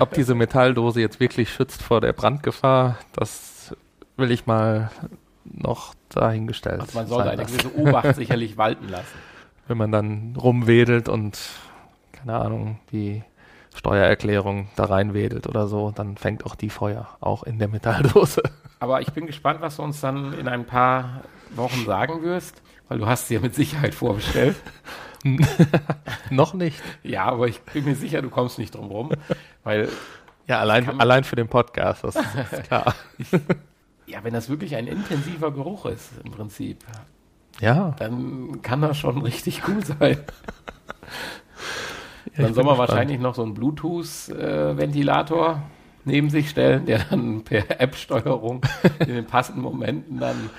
ob 0.00 0.14
diese 0.14 0.34
Metalldose 0.34 1.00
jetzt 1.00 1.20
wirklich 1.20 1.50
schützt 1.52 1.82
vor 1.82 2.00
der 2.00 2.12
Brandgefahr, 2.12 2.98
das 3.12 3.74
will 4.16 4.30
ich 4.30 4.46
mal 4.46 4.90
noch 5.44 5.94
dahingestellt. 6.08 6.80
Also 6.80 6.98
man 6.98 7.06
sollte 7.06 7.28
sein 7.28 7.38
eine 7.38 7.46
gewisse 7.46 7.74
Obacht 7.76 8.16
sicherlich 8.16 8.56
walten 8.56 8.88
lassen. 8.88 9.06
Wenn 9.68 9.76
man 9.76 9.92
dann 9.92 10.34
rumwedelt 10.36 11.08
und, 11.08 11.38
keine 12.12 12.34
Ahnung, 12.38 12.78
die 12.90 13.22
Steuererklärung 13.78 14.68
da 14.76 14.84
reinwedelt 14.84 15.46
oder 15.46 15.68
so, 15.68 15.92
dann 15.92 16.16
fängt 16.16 16.44
auch 16.44 16.54
die 16.56 16.68
Feuer, 16.70 17.08
auch 17.20 17.44
in 17.44 17.58
der 17.58 17.68
Metalldose. 17.68 18.42
Aber 18.80 19.00
ich 19.00 19.12
bin 19.12 19.26
gespannt, 19.26 19.60
was 19.60 19.76
du 19.76 19.82
uns 19.82 20.00
dann 20.00 20.32
in 20.34 20.48
ein 20.48 20.66
paar 20.66 21.22
Wochen 21.54 21.84
sagen 21.86 22.22
wirst, 22.22 22.60
weil 22.88 22.98
du 22.98 23.06
hast 23.06 23.28
sie 23.28 23.34
ja 23.34 23.40
mit 23.40 23.54
Sicherheit 23.54 23.94
vorbestellt. 23.94 24.56
noch 26.30 26.54
nicht. 26.54 26.80
Ja, 27.02 27.24
aber 27.24 27.48
ich 27.48 27.60
bin 27.62 27.84
mir 27.84 27.94
sicher, 27.96 28.22
du 28.22 28.30
kommst 28.30 28.58
nicht 28.58 28.74
drum 28.74 28.86
rum, 28.86 29.10
weil 29.64 29.88
Ja, 30.46 30.58
allein, 30.60 31.00
allein 31.00 31.24
für 31.24 31.36
den 31.36 31.48
Podcast, 31.48 32.04
das 32.04 32.16
ist 32.16 32.62
klar. 32.68 32.94
ja, 34.06 34.22
wenn 34.24 34.32
das 34.32 34.48
wirklich 34.48 34.74
ein 34.76 34.86
intensiver 34.86 35.50
Geruch 35.52 35.86
ist 35.86 36.10
im 36.24 36.30
Prinzip, 36.32 36.84
Ja. 37.60 37.94
dann 37.98 38.60
kann 38.62 38.80
das 38.80 38.96
schon 38.98 39.22
richtig 39.22 39.62
cool 39.68 39.84
sein. 39.84 40.18
Ja, 42.36 42.44
dann 42.44 42.54
soll 42.54 42.64
man 42.64 42.74
gespannt. 42.74 42.90
wahrscheinlich 42.90 43.20
noch 43.20 43.34
so 43.34 43.42
einen 43.42 43.54
Bluetooth-Ventilator 43.54 45.62
neben 46.04 46.30
sich 46.30 46.50
stellen, 46.50 46.86
der 46.86 47.00
dann 47.10 47.42
per 47.44 47.80
App-Steuerung 47.80 48.62
in 49.00 49.14
den 49.14 49.26
passenden 49.26 49.62
Momenten 49.62 50.18
dann 50.18 50.50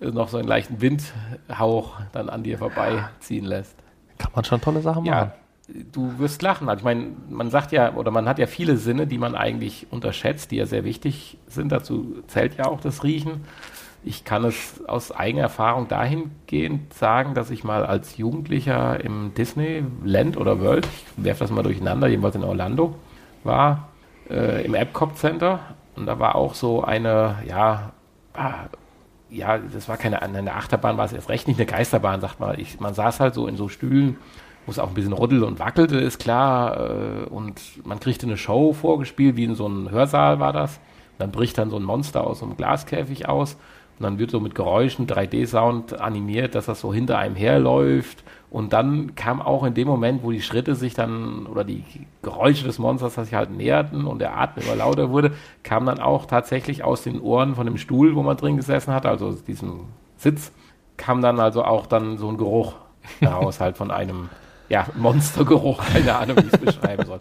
äh, 0.00 0.06
noch 0.10 0.28
so 0.28 0.38
einen 0.38 0.48
leichten 0.48 0.80
Windhauch 0.80 2.00
dann 2.12 2.28
an 2.28 2.42
dir 2.42 2.58
vorbeiziehen 2.58 3.44
lässt. 3.44 3.76
Kann 4.18 4.32
man 4.34 4.44
schon 4.44 4.60
tolle 4.60 4.80
Sachen 4.82 5.04
Ja, 5.04 5.32
machen. 5.68 5.86
du 5.92 6.18
wirst 6.18 6.42
lachen. 6.42 6.68
Also 6.68 6.80
ich 6.80 6.84
meine, 6.84 7.06
man 7.30 7.50
sagt 7.50 7.72
ja, 7.72 7.94
oder 7.94 8.10
man 8.10 8.28
hat 8.28 8.38
ja 8.38 8.46
viele 8.46 8.76
Sinne, 8.76 9.06
die 9.06 9.18
man 9.18 9.34
eigentlich 9.34 9.86
unterschätzt, 9.90 10.50
die 10.50 10.56
ja 10.56 10.66
sehr 10.66 10.84
wichtig 10.84 11.38
sind. 11.46 11.70
Dazu 11.72 12.16
zählt 12.26 12.56
ja 12.58 12.66
auch 12.66 12.80
das 12.80 13.04
Riechen. 13.04 13.42
Ich 14.04 14.24
kann 14.24 14.44
es 14.44 14.82
aus 14.86 15.12
eigener 15.12 15.42
Erfahrung 15.42 15.88
dahingehend 15.88 16.94
sagen, 16.94 17.34
dass 17.34 17.50
ich 17.50 17.64
mal 17.64 17.84
als 17.84 18.16
Jugendlicher 18.16 19.02
im 19.02 19.34
Disneyland 19.34 20.36
oder 20.36 20.60
World, 20.60 20.86
ich 20.86 21.24
werfe 21.24 21.40
das 21.40 21.50
mal 21.50 21.62
durcheinander, 21.62 22.06
jedenfalls 22.06 22.36
in 22.36 22.44
Orlando, 22.44 22.94
war, 23.44 23.88
äh, 24.30 24.64
im 24.64 24.74
Epcot 24.74 25.16
Center. 25.16 25.60
Und 25.96 26.06
da 26.06 26.18
war 26.18 26.36
auch 26.36 26.54
so 26.54 26.84
eine, 26.84 27.42
ja, 27.46 27.92
ah, 28.34 28.68
ja, 29.30 29.58
das 29.58 29.88
war 29.88 29.96
keine 29.96 30.22
eine 30.22 30.54
Achterbahn, 30.54 30.96
war 30.96 31.04
es 31.04 31.12
erst 31.12 31.28
recht 31.28 31.48
nicht 31.48 31.58
eine 31.58 31.66
Geisterbahn, 31.66 32.20
sagt 32.20 32.40
man. 32.40 32.58
Ich, 32.58 32.80
man 32.80 32.94
saß 32.94 33.20
halt 33.20 33.34
so 33.34 33.46
in 33.46 33.56
so 33.56 33.68
Stühlen, 33.68 34.16
wo 34.64 34.70
es 34.70 34.78
auch 34.78 34.88
ein 34.88 34.94
bisschen 34.94 35.12
ruddel 35.12 35.44
und 35.44 35.58
wackelte, 35.58 35.98
ist 35.98 36.18
klar. 36.18 36.78
Äh, 36.78 37.24
und 37.28 37.84
man 37.84 38.00
kriegte 38.00 38.26
eine 38.26 38.36
Show 38.36 38.72
vorgespielt, 38.72 39.36
wie 39.36 39.44
in 39.44 39.54
so 39.54 39.66
einem 39.66 39.90
Hörsaal 39.90 40.40
war 40.40 40.52
das. 40.52 40.80
Dann 41.18 41.32
bricht 41.32 41.58
dann 41.58 41.70
so 41.70 41.76
ein 41.76 41.82
Monster 41.82 42.24
aus 42.24 42.38
so 42.38 42.46
einem 42.46 42.56
Glaskäfig 42.56 43.28
aus. 43.28 43.56
Und 43.98 44.04
dann 44.04 44.18
wird 44.18 44.30
so 44.30 44.38
mit 44.38 44.54
Geräuschen 44.54 45.06
3D-Sound 45.06 46.00
animiert, 46.00 46.54
dass 46.54 46.66
das 46.66 46.80
so 46.80 46.94
hinter 46.94 47.18
einem 47.18 47.34
herläuft. 47.34 48.22
Und 48.50 48.72
dann 48.72 49.14
kam 49.16 49.42
auch 49.42 49.64
in 49.64 49.74
dem 49.74 49.88
Moment, 49.88 50.22
wo 50.22 50.30
die 50.30 50.40
Schritte 50.40 50.74
sich 50.74 50.94
dann 50.94 51.46
oder 51.46 51.64
die 51.64 51.82
Geräusche 52.22 52.64
des 52.64 52.78
Monsters 52.78 53.14
sich 53.14 53.34
halt 53.34 53.50
näherten 53.50 54.06
und 54.06 54.20
der 54.20 54.38
Atem 54.38 54.62
immer 54.62 54.76
lauter 54.76 55.10
wurde, 55.10 55.32
kam 55.64 55.84
dann 55.84 55.98
auch 55.98 56.26
tatsächlich 56.26 56.84
aus 56.84 57.02
den 57.02 57.20
Ohren 57.20 57.56
von 57.56 57.66
dem 57.66 57.76
Stuhl, 57.76 58.14
wo 58.14 58.22
man 58.22 58.36
drin 58.36 58.56
gesessen 58.56 58.94
hat, 58.94 59.04
also 59.04 59.32
diesem 59.32 59.80
Sitz, 60.16 60.52
kam 60.96 61.20
dann 61.20 61.40
also 61.40 61.64
auch 61.64 61.86
dann 61.86 62.16
so 62.16 62.28
ein 62.28 62.38
Geruch 62.38 62.74
heraus, 63.20 63.60
halt 63.60 63.76
von 63.76 63.90
einem 63.90 64.28
ja, 64.68 64.86
Monstergeruch, 64.96 65.82
keine 65.92 66.16
Ahnung, 66.16 66.36
wie 66.38 66.46
ich 66.46 66.52
es 66.52 66.58
beschreiben 66.58 67.04
soll. 67.04 67.18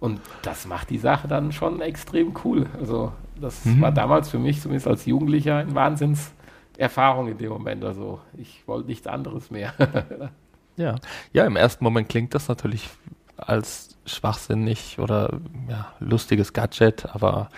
Und 0.00 0.20
das 0.42 0.66
macht 0.66 0.90
die 0.90 0.98
Sache 0.98 1.26
dann 1.26 1.52
schon 1.52 1.80
extrem 1.80 2.34
cool. 2.44 2.66
Also 2.78 3.12
das 3.40 3.64
mhm. 3.64 3.80
war 3.80 3.92
damals 3.92 4.28
für 4.28 4.38
mich, 4.38 4.60
zumindest 4.60 4.88
als 4.88 5.06
Jugendlicher, 5.06 5.56
eine 5.58 5.74
Wahnsinnserfahrung 5.74 7.28
in 7.28 7.38
dem 7.38 7.50
Moment. 7.50 7.84
Also 7.84 8.20
ich 8.36 8.62
wollte 8.66 8.88
nichts 8.88 9.06
anderes 9.06 9.50
mehr. 9.50 9.72
ja. 10.76 10.96
ja, 11.32 11.46
im 11.46 11.56
ersten 11.56 11.84
Moment 11.84 12.08
klingt 12.08 12.34
das 12.34 12.48
natürlich 12.48 12.88
als 13.36 13.96
schwachsinnig 14.04 14.98
oder 14.98 15.40
ja, 15.68 15.92
lustiges 16.00 16.52
Gadget, 16.52 17.06
aber 17.14 17.50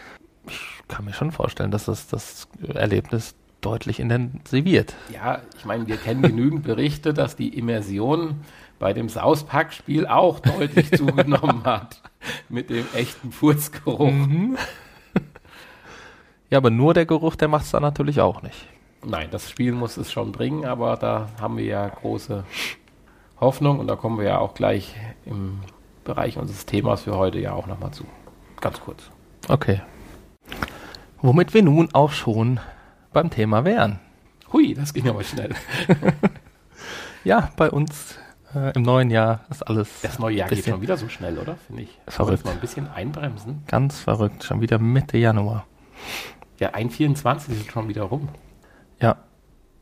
ich 0.47 0.61
kann 0.89 1.05
mir 1.05 1.13
schon 1.13 1.33
vorstellen, 1.33 1.71
dass 1.71 1.87
das 1.87 2.09
das 2.09 2.49
Erlebnis 2.75 3.35
deutlich 3.61 4.01
intensiviert. 4.01 4.95
Ja, 5.13 5.41
ich 5.57 5.65
meine, 5.65 5.87
wir 5.87 5.97
kennen 5.97 6.23
genügend 6.23 6.63
Berichte, 6.65 7.15
dass 7.15 7.37
die 7.37 7.57
Immersion 7.57 8.41
bei 8.79 8.93
dem 8.93 9.09
South 9.09 9.45
Park 9.45 9.73
Spiel 9.73 10.07
auch 10.07 10.41
deutlich 10.41 10.91
zugenommen 10.97 11.65
hat 11.65 12.03
mit 12.49 12.71
dem 12.71 12.87
echten 12.95 13.31
Furzgeruch. 13.33 14.11
Mhm. 14.11 14.57
Ja, 16.51 16.59
aber 16.59 16.71
nur 16.71 16.95
der 16.95 17.07
Geruch, 17.07 17.37
der 17.37 17.49
macht 17.49 17.65
es 17.65 17.71
dann 17.71 17.83
natürlich 17.83 18.21
auch 18.21 18.43
nicht. 18.43 18.67
Nein, 19.05 19.29
das 19.31 19.49
Spiel 19.49 19.73
muss 19.73 19.97
es 19.97 20.13
schon 20.13 20.33
bringen, 20.33 20.67
aber 20.67 20.97
da 20.97 21.29
haben 21.41 21.57
wir 21.57 21.65
ja 21.65 21.89
große 21.89 22.45
Hoffnung 23.41 23.79
und 23.79 23.87
da 23.87 23.97
kommen 23.97 24.19
wir 24.19 24.27
ja 24.27 24.39
auch 24.39 24.55
gleich 24.55 24.95
im 25.25 25.61
Bereich 26.05 26.37
unseres 26.37 26.67
Themas 26.67 27.03
für 27.03 27.17
heute 27.17 27.39
ja 27.39 27.53
auch 27.53 27.67
nochmal 27.67 27.93
zu. 27.93 28.05
Ganz 28.61 28.81
kurz. 28.81 29.11
Okay. 29.49 29.81
Womit 31.23 31.55
wir 31.55 31.63
nun 31.63 31.89
auch 31.93 32.11
schon 32.11 32.61
beim 33.13 33.31
Thema 33.31 33.65
wären. 33.65 34.01
Hui, 34.53 34.75
das 34.75 34.93
ging 34.93 35.09
aber 35.09 35.23
schnell. 35.23 35.55
ja, 37.25 37.51
bei 37.57 37.71
uns 37.71 38.19
äh, 38.55 38.73
im 38.75 38.83
neuen 38.83 39.11
Jahr 39.11 39.45
ist 39.51 39.63
alles. 39.63 40.01
Das 40.03 40.19
neue 40.19 40.37
Jahr 40.37 40.49
geht 40.49 40.65
schon 40.65 40.83
wieder 40.83 40.97
so 40.97 41.09
schnell, 41.09 41.39
oder? 41.39 41.57
Finde 41.67 41.83
ich. 41.83 41.99
Verrückt. 42.09 42.45
Mal 42.45 42.53
ein 42.53 42.61
bisschen 42.61 42.89
einbremsen. 42.89 43.63
Ganz 43.69 44.01
verrückt. 44.01 44.45
Schon 44.45 44.61
wieder 44.61 44.79
Mitte 44.79 45.17
Januar. 45.17 45.67
Ja, 46.61 46.75
1,24 46.75 47.53
ist 47.53 47.73
schon 47.73 47.89
wieder 47.89 48.03
rum. 48.03 48.29
Ja. 49.01 49.17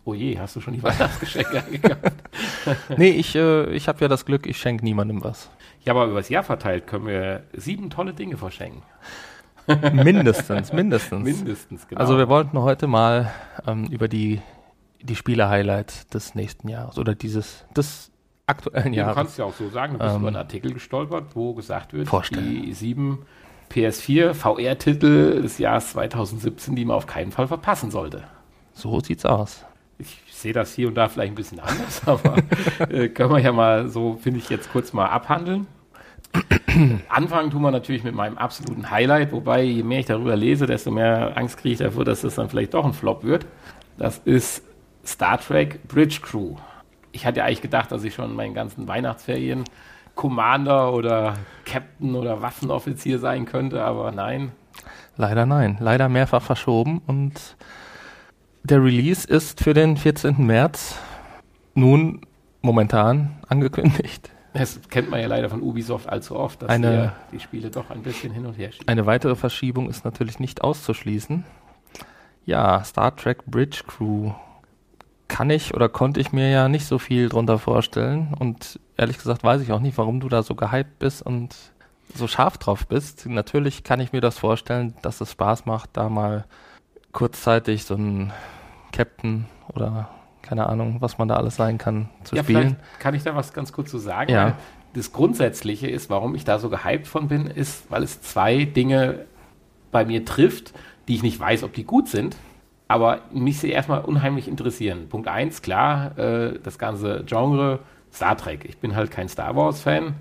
Oh 0.04 0.14
je, 0.14 0.38
hast 0.38 0.54
du 0.56 0.60
schon 0.60 0.74
die 0.74 0.82
Weihnachtsgeschenke 0.82 1.62
gekauft? 1.72 2.14
nee, 2.96 3.10
ich, 3.10 3.34
äh, 3.34 3.70
ich 3.72 3.88
habe 3.88 4.00
ja 4.00 4.08
das 4.08 4.24
Glück, 4.24 4.46
ich 4.46 4.56
schenke 4.56 4.84
niemandem 4.84 5.22
was. 5.22 5.50
Ja, 5.84 5.92
aber 5.92 6.06
übers 6.06 6.28
Jahr 6.28 6.44
verteilt 6.44 6.86
können 6.86 7.06
wir 7.06 7.42
sieben 7.52 7.90
tolle 7.90 8.14
Dinge 8.14 8.36
verschenken. 8.36 8.82
mindestens, 9.92 10.72
mindestens. 10.72 11.24
Mindestens, 11.24 11.88
genau. 11.88 12.00
Also 12.00 12.16
wir 12.16 12.28
wollten 12.28 12.58
heute 12.58 12.86
mal 12.86 13.30
ähm, 13.66 13.86
über 13.86 14.06
die, 14.06 14.40
die 15.02 15.16
Spiele-Highlights 15.16 16.06
des 16.06 16.36
nächsten 16.36 16.68
Jahres 16.68 16.96
oder 16.96 17.14
dieses, 17.14 17.66
des 17.76 18.12
aktuellen 18.46 18.94
ja, 18.94 19.02
Jahres. 19.02 19.14
Du 19.14 19.20
kannst 19.20 19.38
ja 19.38 19.44
auch 19.44 19.54
so 19.54 19.68
sagen, 19.68 19.94
du 19.94 19.98
bist 19.98 20.14
ähm, 20.14 20.20
über 20.20 20.28
einen 20.28 20.36
Artikel 20.36 20.72
gestolpert, 20.72 21.34
wo 21.34 21.54
gesagt 21.54 21.92
wird, 21.92 22.08
vorstellen. 22.08 22.48
die 22.48 22.72
sieben 22.72 23.26
PS4 23.70 24.34
VR-Titel 24.34 25.42
des 25.42 25.58
Jahres 25.58 25.90
2017, 25.90 26.74
die 26.76 26.84
man 26.84 26.96
auf 26.96 27.06
keinen 27.06 27.32
Fall 27.32 27.46
verpassen 27.46 27.90
sollte. 27.90 28.24
So 28.72 29.00
sieht's 29.00 29.24
aus. 29.24 29.64
Ich 29.98 30.22
sehe 30.30 30.52
das 30.52 30.74
hier 30.74 30.88
und 30.88 30.94
da 30.94 31.08
vielleicht 31.08 31.32
ein 31.32 31.36
bisschen 31.36 31.60
anders, 31.60 32.02
aber 32.06 32.36
äh, 32.88 33.08
können 33.08 33.32
wir 33.32 33.40
ja 33.40 33.52
mal 33.52 33.88
so, 33.88 34.18
finde 34.20 34.38
ich, 34.38 34.48
jetzt 34.48 34.70
kurz 34.70 34.92
mal 34.92 35.06
abhandeln. 35.06 35.66
Anfangen 37.08 37.50
tun 37.50 37.62
wir 37.62 37.70
natürlich 37.70 38.04
mit 38.04 38.14
meinem 38.14 38.38
absoluten 38.38 38.90
Highlight, 38.90 39.32
wobei 39.32 39.62
je 39.62 39.82
mehr 39.82 40.00
ich 40.00 40.06
darüber 40.06 40.36
lese, 40.36 40.66
desto 40.66 40.90
mehr 40.90 41.36
Angst 41.36 41.58
kriege 41.58 41.72
ich 41.72 41.78
davor, 41.78 42.04
dass 42.04 42.20
das 42.20 42.36
dann 42.36 42.48
vielleicht 42.48 42.74
doch 42.74 42.84
ein 42.84 42.92
Flop 42.92 43.24
wird. 43.24 43.46
Das 43.96 44.18
ist 44.24 44.62
Star 45.04 45.40
Trek 45.40 45.86
Bridge 45.88 46.20
Crew. 46.22 46.56
Ich 47.12 47.26
hatte 47.26 47.38
ja 47.38 47.46
eigentlich 47.46 47.62
gedacht, 47.62 47.90
dass 47.90 48.04
ich 48.04 48.14
schon 48.14 48.36
meinen 48.36 48.54
ganzen 48.54 48.86
Weihnachtsferien 48.86 49.64
Commander 50.18 50.92
oder 50.94 51.34
Captain 51.64 52.16
oder 52.16 52.42
Waffenoffizier 52.42 53.20
sein 53.20 53.44
könnte, 53.44 53.84
aber 53.84 54.10
nein. 54.10 54.50
Leider 55.16 55.46
nein. 55.46 55.76
Leider 55.78 56.08
mehrfach 56.08 56.42
verschoben 56.42 57.00
und 57.06 57.56
der 58.64 58.82
Release 58.82 59.28
ist 59.28 59.62
für 59.62 59.74
den 59.74 59.96
14. 59.96 60.44
März 60.44 60.98
nun 61.74 62.22
momentan 62.62 63.38
angekündigt. 63.46 64.30
Das 64.54 64.80
kennt 64.88 65.08
man 65.08 65.20
ja 65.20 65.28
leider 65.28 65.50
von 65.50 65.62
Ubisoft 65.62 66.08
allzu 66.08 66.34
oft, 66.34 66.62
dass 66.62 66.68
eine, 66.68 67.12
die 67.30 67.38
Spiele 67.38 67.70
doch 67.70 67.90
ein 67.90 68.02
bisschen 68.02 68.32
hin 68.32 68.44
und 68.44 68.54
her 68.54 68.72
schieben. 68.72 68.88
Eine 68.88 69.06
weitere 69.06 69.36
Verschiebung 69.36 69.88
ist 69.88 70.04
natürlich 70.04 70.40
nicht 70.40 70.62
auszuschließen. 70.62 71.44
Ja, 72.44 72.82
Star 72.82 73.14
Trek 73.14 73.46
Bridge 73.46 73.82
Crew 73.86 74.32
kann 75.38 75.50
ich 75.50 75.72
oder 75.72 75.88
konnte 75.88 76.18
ich 76.18 76.32
mir 76.32 76.50
ja 76.50 76.68
nicht 76.68 76.84
so 76.84 76.98
viel 76.98 77.28
drunter 77.28 77.60
vorstellen. 77.60 78.34
Und 78.40 78.80
ehrlich 78.96 79.18
gesagt 79.18 79.44
weiß 79.44 79.62
ich 79.62 79.70
auch 79.70 79.78
nicht, 79.78 79.96
warum 79.96 80.18
du 80.18 80.28
da 80.28 80.42
so 80.42 80.56
gehypt 80.56 80.98
bist 80.98 81.22
und 81.22 81.54
so 82.12 82.26
scharf 82.26 82.58
drauf 82.58 82.88
bist. 82.88 83.24
Natürlich 83.26 83.84
kann 83.84 84.00
ich 84.00 84.10
mir 84.10 84.20
das 84.20 84.36
vorstellen, 84.36 84.94
dass 85.00 85.20
es 85.20 85.30
Spaß 85.30 85.64
macht, 85.64 85.90
da 85.92 86.08
mal 86.08 86.44
kurzzeitig 87.12 87.84
so 87.84 87.94
einen 87.94 88.32
Captain 88.90 89.44
oder 89.72 90.08
keine 90.42 90.66
Ahnung, 90.66 90.96
was 90.98 91.18
man 91.18 91.28
da 91.28 91.36
alles 91.36 91.54
sein 91.54 91.78
kann, 91.78 92.08
zu 92.24 92.34
ja, 92.34 92.42
spielen. 92.42 92.74
Kann 92.98 93.14
ich 93.14 93.22
da 93.22 93.36
was 93.36 93.52
ganz 93.52 93.72
kurz 93.72 93.92
zu 93.92 93.98
sagen? 93.98 94.32
Ja. 94.32 94.56
Das 94.94 95.12
Grundsätzliche 95.12 95.86
ist, 95.86 96.10
warum 96.10 96.34
ich 96.34 96.44
da 96.44 96.58
so 96.58 96.68
gehypt 96.68 97.06
von 97.06 97.28
bin, 97.28 97.46
ist, 97.46 97.88
weil 97.92 98.02
es 98.02 98.20
zwei 98.22 98.64
Dinge 98.64 99.26
bei 99.92 100.04
mir 100.04 100.24
trifft, 100.24 100.74
die 101.06 101.14
ich 101.14 101.22
nicht 101.22 101.38
weiß, 101.38 101.62
ob 101.62 101.74
die 101.74 101.84
gut 101.84 102.08
sind, 102.08 102.34
aber 102.88 103.20
mich 103.30 103.58
sie 103.58 103.70
erstmal 103.70 104.00
unheimlich 104.00 104.48
interessieren. 104.48 105.08
Punkt 105.08 105.28
eins, 105.28 105.62
klar, 105.62 106.18
äh, 106.18 106.58
das 106.62 106.78
ganze 106.78 107.22
Genre 107.26 107.80
Star 108.12 108.36
Trek. 108.36 108.64
Ich 108.64 108.78
bin 108.78 108.96
halt 108.96 109.10
kein 109.10 109.28
Star 109.28 109.54
Wars-Fan. 109.54 110.14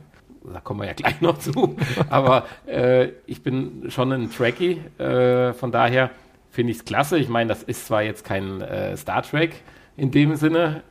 Da 0.54 0.60
kommen 0.60 0.82
wir 0.82 0.88
ja 0.88 0.94
gleich 0.94 1.22
noch 1.22 1.38
zu. 1.40 1.78
Aber 2.10 2.46
äh, 2.68 3.10
ich 3.26 3.42
bin 3.42 3.86
schon 3.90 4.12
ein 4.12 4.30
Trekkie. 4.30 4.82
Äh, 5.00 5.54
von 5.54 5.72
daher 5.72 6.12
finde 6.52 6.72
ich 6.72 6.80
es 6.80 6.86
klasse. 6.86 7.18
Ich 7.18 7.30
meine, 7.30 7.48
das 7.48 7.64
ist 7.64 7.88
zwar 7.88 8.04
jetzt 8.04 8.26
kein 8.26 8.62
äh, 8.62 8.98
Star 8.98 9.24
Trek 9.24 9.64
in 9.96 10.12
dem 10.12 10.36
Sinne. 10.36 10.84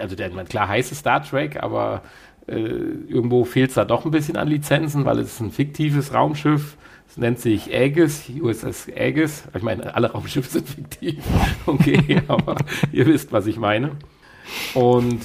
Also 0.00 0.16
der, 0.16 0.30
klar 0.44 0.68
heißt 0.68 0.92
es 0.92 0.98
Star 0.98 1.22
Trek, 1.22 1.62
aber 1.62 2.02
äh, 2.48 2.54
irgendwo 2.58 3.44
fehlt 3.44 3.70
es 3.70 3.76
da 3.76 3.84
doch 3.84 4.04
ein 4.04 4.10
bisschen 4.10 4.36
an 4.36 4.48
Lizenzen, 4.48 5.04
weil 5.04 5.20
es 5.20 5.34
ist 5.34 5.40
ein 5.40 5.52
fiktives 5.52 6.12
Raumschiff 6.12 6.76
es 7.10 7.16
nennt 7.16 7.40
sich 7.40 7.74
Aegis, 7.74 8.30
USS 8.40 8.88
Aegis. 8.88 9.42
Ich 9.52 9.62
meine, 9.62 9.96
alle 9.96 10.12
Raumschiffe 10.12 10.48
sind 10.48 10.68
fiktiv. 10.68 11.24
Okay, 11.66 12.22
aber 12.28 12.54
ihr 12.92 13.04
wisst, 13.06 13.32
was 13.32 13.46
ich 13.46 13.58
meine. 13.58 13.96
Und 14.74 15.20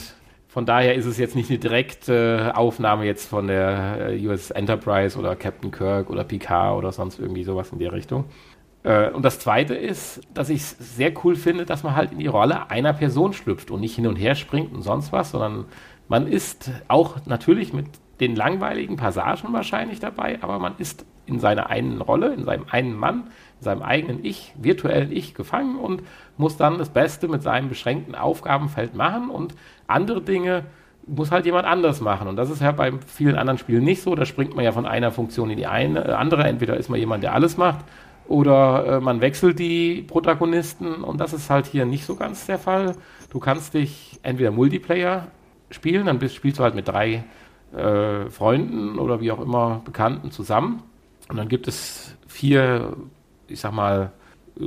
von 0.47 0.65
daher 0.65 0.95
ist 0.95 1.05
es 1.05 1.19
jetzt 1.19 1.35
nicht 1.35 1.49
eine 1.51 1.59
direkte 1.59 2.53
Aufnahme 2.55 3.05
jetzt 3.05 3.29
von 3.29 3.47
der 3.47 4.09
äh, 4.09 4.27
US 4.27 4.49
Enterprise 4.49 5.17
oder 5.17 5.35
Captain 5.35 5.69
Kirk 5.69 6.09
oder 6.09 6.23
Picard 6.23 6.75
oder 6.75 6.91
sonst 6.91 7.19
irgendwie 7.19 7.43
sowas 7.43 7.71
in 7.71 7.77
der 7.77 7.93
Richtung. 7.93 8.25
Äh, 8.81 9.11
und 9.11 9.23
das 9.23 9.37
Zweite 9.37 9.75
ist, 9.75 10.21
dass 10.33 10.49
ich 10.49 10.61
es 10.61 10.95
sehr 10.95 11.13
cool 11.23 11.35
finde, 11.35 11.65
dass 11.65 11.83
man 11.83 11.95
halt 11.95 12.11
in 12.11 12.19
die 12.19 12.27
Rolle 12.27 12.71
einer 12.71 12.93
Person 12.93 13.33
schlüpft 13.33 13.69
und 13.69 13.81
nicht 13.81 13.95
hin 13.95 14.07
und 14.07 14.15
her 14.15 14.33
springt 14.33 14.73
und 14.73 14.81
sonst 14.81 15.11
was, 15.11 15.31
sondern 15.31 15.65
man 16.07 16.25
ist 16.25 16.71
auch 16.87 17.27
natürlich 17.27 17.73
mit 17.73 17.85
den 18.19 18.35
langweiligen 18.35 18.95
Passagen 18.95 19.53
wahrscheinlich 19.53 19.99
dabei, 19.99 20.39
aber 20.41 20.57
man 20.57 20.73
ist 20.79 21.05
in 21.25 21.39
seiner 21.39 21.69
einen 21.69 22.01
Rolle, 22.01 22.33
in 22.33 22.43
seinem 22.43 22.65
einen 22.69 22.95
Mann, 22.95 23.27
in 23.59 23.63
seinem 23.63 23.81
eigenen 23.81 24.23
Ich, 24.23 24.53
virtuellen 24.57 25.11
Ich 25.11 25.33
gefangen 25.33 25.77
und 25.77 26.03
muss 26.37 26.57
dann 26.57 26.77
das 26.77 26.89
Beste 26.89 27.27
mit 27.27 27.43
seinem 27.43 27.69
beschränkten 27.69 28.15
Aufgabenfeld 28.15 28.95
machen 28.95 29.29
und 29.29 29.55
andere 29.87 30.21
Dinge 30.21 30.63
muss 31.07 31.31
halt 31.31 31.45
jemand 31.45 31.67
anders 31.67 32.01
machen. 32.01 32.27
Und 32.27 32.35
das 32.35 32.49
ist 32.49 32.61
ja 32.61 32.71
bei 32.71 32.91
vielen 33.05 33.35
anderen 33.35 33.57
Spielen 33.57 33.83
nicht 33.83 34.01
so. 34.01 34.15
Da 34.15 34.25
springt 34.25 34.55
man 34.55 34.65
ja 34.65 34.71
von 34.71 34.85
einer 34.85 35.11
Funktion 35.11 35.49
in 35.49 35.57
die 35.57 35.67
eine, 35.67 36.07
äh, 36.07 36.11
andere. 36.11 36.45
Entweder 36.45 36.77
ist 36.77 36.89
man 36.89 36.99
jemand, 36.99 37.23
der 37.23 37.33
alles 37.33 37.57
macht, 37.57 37.85
oder 38.27 38.85
äh, 38.85 38.99
man 38.99 39.21
wechselt 39.21 39.59
die 39.59 40.01
Protagonisten. 40.01 41.03
Und 41.03 41.19
das 41.19 41.33
ist 41.33 41.49
halt 41.49 41.67
hier 41.67 41.85
nicht 41.85 42.05
so 42.05 42.15
ganz 42.15 42.45
der 42.45 42.57
Fall. 42.57 42.95
Du 43.29 43.39
kannst 43.39 43.73
dich 43.73 44.19
entweder 44.23 44.51
Multiplayer 44.51 45.27
spielen, 45.69 46.05
dann 46.07 46.19
bist, 46.19 46.35
spielst 46.35 46.59
du 46.59 46.63
halt 46.63 46.75
mit 46.75 46.87
drei 46.87 47.23
äh, 47.75 48.29
Freunden 48.29 48.97
oder 48.97 49.21
wie 49.21 49.31
auch 49.31 49.41
immer 49.41 49.81
Bekannten 49.85 50.31
zusammen. 50.31 50.81
Und 51.29 51.37
dann 51.37 51.47
gibt 51.47 51.67
es 51.67 52.15
vier, 52.27 52.95
ich 53.47 53.59
sag 53.59 53.73
mal, 53.73 54.11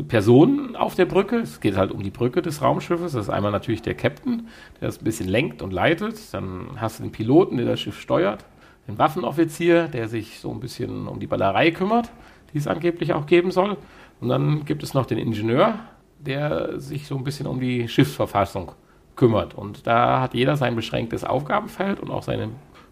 Personen 0.09 0.77
auf 0.77 0.95
der 0.95 1.07
Brücke. 1.07 1.37
Es 1.37 1.61
geht 1.61 1.77
halt 1.77 1.93
um 1.93 2.03
die 2.03 2.11
Brücke 2.11 2.43
des 2.43 2.61
Raumschiffes. 2.61 3.13
Das 3.13 3.27
ist 3.27 3.31
einmal 3.31 3.53
natürlich 3.53 3.83
der 3.83 3.95
Captain, 3.95 4.49
der 4.81 4.89
das 4.89 4.99
ein 5.01 5.05
bisschen 5.05 5.29
lenkt 5.29 5.63
und 5.63 5.73
leitet. 5.73 6.17
Dann 6.35 6.77
hast 6.77 6.99
du 6.99 7.05
den 7.05 7.13
Piloten, 7.13 7.57
der 7.57 7.67
das 7.67 7.81
Schiff 7.81 7.99
steuert. 7.99 8.45
Den 8.87 8.99
Waffenoffizier, 8.99 9.89
der 9.89 10.09
sich 10.09 10.41
so 10.41 10.51
ein 10.51 10.61
bisschen 10.61 11.09
um 11.09 11.21
die 11.21 11.27
Ballerei 11.27 11.71
kümmert, 11.71 12.11
die 12.53 12.59
es 12.59 12.67
angeblich 12.67 13.13
auch 13.13 13.27
geben 13.27 13.51
soll. 13.51 13.77
Und 14.21 14.29
dann 14.29 14.65
gibt 14.65 14.83
es 14.83 14.95
noch 14.95 15.07
den 15.07 15.19
Ingenieur, 15.19 15.75
der 16.19 16.81
sich 16.81 17.07
so 17.07 17.17
ein 17.17 17.25
bisschen 17.25 17.47
um 17.47 17.61
die 17.61 17.89
Schiffsverfassung 17.89 18.73
kümmert. 19.17 19.55
Und 19.55 19.87
da 19.87 20.21
hat 20.21 20.35
jeder 20.35 20.57
sein 20.57 20.77
beschränktes 20.77 21.25
Aufgabenfeld 21.25 22.01
und 22.01 22.11
auch 22.11 22.23
seine 22.23 22.51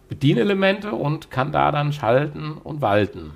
Bedienelemente 0.09 0.93
und 0.93 1.31
kann 1.31 1.53
da 1.53 1.73
dann 1.73 1.93
schalten 1.93 2.53
und 2.63 2.81
walten. 2.81 3.33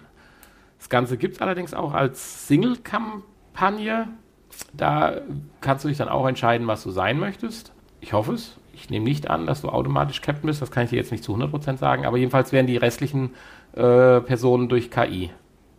Ganze 0.90 1.16
gibt 1.16 1.36
es 1.36 1.42
allerdings 1.42 1.72
auch 1.72 1.94
als 1.94 2.46
Single-Kampagne 2.46 3.30
Kampagne. 3.60 4.08
Da 4.72 5.20
kannst 5.60 5.84
du 5.84 5.88
dich 5.88 5.98
dann 5.98 6.08
auch 6.08 6.26
entscheiden, 6.26 6.66
was 6.66 6.82
du 6.82 6.90
sein 6.90 7.18
möchtest. 7.18 7.72
Ich 8.00 8.12
hoffe 8.12 8.34
es. 8.34 8.56
Ich 8.72 8.88
nehme 8.88 9.04
nicht 9.04 9.28
an, 9.28 9.46
dass 9.46 9.62
du 9.62 9.68
automatisch 9.68 10.22
Captain 10.22 10.46
bist. 10.46 10.62
Das 10.62 10.70
kann 10.70 10.84
ich 10.84 10.90
dir 10.90 10.96
jetzt 10.96 11.12
nicht 11.12 11.24
zu 11.24 11.34
100% 11.34 11.76
sagen. 11.76 12.06
Aber 12.06 12.16
jedenfalls 12.16 12.52
werden 12.52 12.66
die 12.66 12.76
restlichen 12.76 13.30
äh, 13.74 14.20
Personen 14.20 14.68
durch 14.68 14.90
KI 14.90 15.30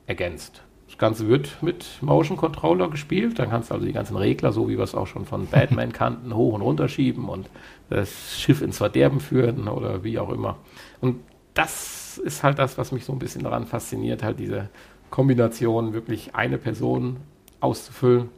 ergänzt. 0.05 0.61
Das 0.87 0.97
Ganze 0.97 1.27
wird 1.27 1.57
mit 1.61 1.85
Motion 2.01 2.37
Controller 2.37 2.89
gespielt. 2.89 3.39
Dann 3.39 3.49
kannst 3.49 3.69
du 3.69 3.73
also 3.73 3.85
die 3.85 3.93
ganzen 3.93 4.17
Regler, 4.17 4.51
so 4.51 4.69
wie 4.69 4.77
wir 4.77 4.83
es 4.83 4.93
auch 4.93 5.07
schon 5.07 5.25
von 5.25 5.47
Batman 5.47 5.91
kannten, 5.93 6.35
hoch 6.35 6.53
und 6.53 6.61
runter 6.61 6.87
schieben 6.87 7.29
und 7.29 7.49
das 7.89 8.39
Schiff 8.39 8.61
ins 8.61 8.77
Verderben 8.77 9.19
führen 9.19 9.67
oder 9.67 10.03
wie 10.03 10.19
auch 10.19 10.29
immer. 10.29 10.57
Und 10.99 11.21
das 11.53 12.17
ist 12.17 12.43
halt 12.43 12.59
das, 12.59 12.77
was 12.77 12.91
mich 12.91 13.05
so 13.05 13.13
ein 13.13 13.19
bisschen 13.19 13.43
daran 13.43 13.65
fasziniert, 13.65 14.23
halt 14.23 14.39
diese 14.39 14.69
Kombination, 15.11 15.93
wirklich 15.93 16.33
eine 16.33 16.57
Person 16.57 17.17
auszufüllen, 17.59 18.29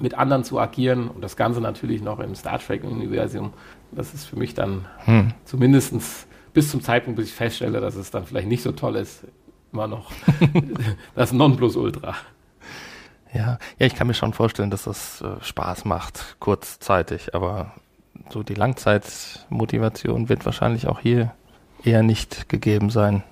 mit 0.00 0.14
anderen 0.14 0.44
zu 0.44 0.58
agieren 0.58 1.08
und 1.08 1.20
das 1.20 1.36
Ganze 1.36 1.60
natürlich 1.60 2.00
noch 2.00 2.20
im 2.20 2.34
Star 2.34 2.58
Trek-Universum. 2.58 3.52
Das 3.92 4.14
ist 4.14 4.24
für 4.24 4.36
mich 4.36 4.54
dann 4.54 4.86
hm. 5.04 5.32
zumindest 5.44 5.94
bis 6.54 6.70
zum 6.70 6.80
Zeitpunkt, 6.80 7.18
bis 7.18 7.28
ich 7.28 7.34
feststelle, 7.34 7.80
dass 7.80 7.96
es 7.96 8.10
dann 8.10 8.24
vielleicht 8.24 8.48
nicht 8.48 8.62
so 8.62 8.72
toll 8.72 8.96
ist, 8.96 9.26
immer 9.72 9.86
noch 9.86 10.10
das 11.14 11.32
Nonplusultra. 11.32 12.14
Ja, 13.32 13.58
ja, 13.78 13.86
ich 13.86 13.94
kann 13.94 14.06
mir 14.06 14.14
schon 14.14 14.32
vorstellen, 14.32 14.70
dass 14.70 14.84
das 14.84 15.20
äh, 15.20 15.42
Spaß 15.42 15.84
macht, 15.84 16.36
kurzzeitig, 16.40 17.34
aber 17.34 17.74
so 18.30 18.42
die 18.42 18.54
Langzeitmotivation 18.54 20.28
wird 20.28 20.44
wahrscheinlich 20.46 20.88
auch 20.88 21.00
hier 21.00 21.32
eher 21.84 22.02
nicht 22.02 22.48
gegeben 22.48 22.90
sein. 22.90 23.22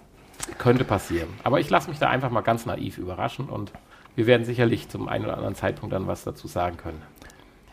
Könnte 0.59 0.85
passieren. 0.85 1.29
Aber 1.45 1.61
ich 1.61 1.71
lasse 1.71 1.89
mich 1.91 1.99
da 1.99 2.09
einfach 2.09 2.31
mal 2.31 2.41
ganz 2.43 2.67
naiv 2.67 2.99
überraschen 2.99 3.49
und 3.49 3.73
wir 4.15 4.27
werden 4.27 4.45
sicherlich 4.45 4.89
zum 4.89 5.09
einen 5.09 5.25
oder 5.25 5.37
anderen 5.37 5.55
Zeitpunkt 5.55 5.93
dann 5.93 6.07
was 6.07 6.25
dazu 6.25 6.49
sagen 6.49 6.77
können. 6.77 7.01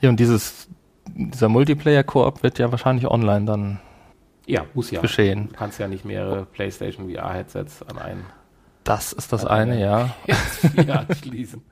Ja, 0.02 0.10
und 0.10 0.20
dieses, 0.20 0.68
dieser 1.08 1.50
Multiplayer-Koop 1.50 2.44
wird 2.44 2.60
ja 2.60 2.72
wahrscheinlich 2.72 3.08
online 3.08 3.46
dann 3.46 3.80
ja, 4.46 4.66
muss 4.74 4.92
ja. 4.92 5.02
geschehen. 5.02 5.50
Du 5.50 5.56
kannst 5.56 5.80
ja 5.80 5.88
nicht 5.88 6.06
mehrere 6.06 6.46
PlayStation 6.46 7.10
VR-Headsets 7.10 7.82
an 7.84 7.98
einen. 7.98 8.26
Das 8.84 9.12
ist 9.12 9.34
das 9.34 9.46
eine, 9.46 9.80
ja. 9.80 10.16
anschließen. 11.10 11.64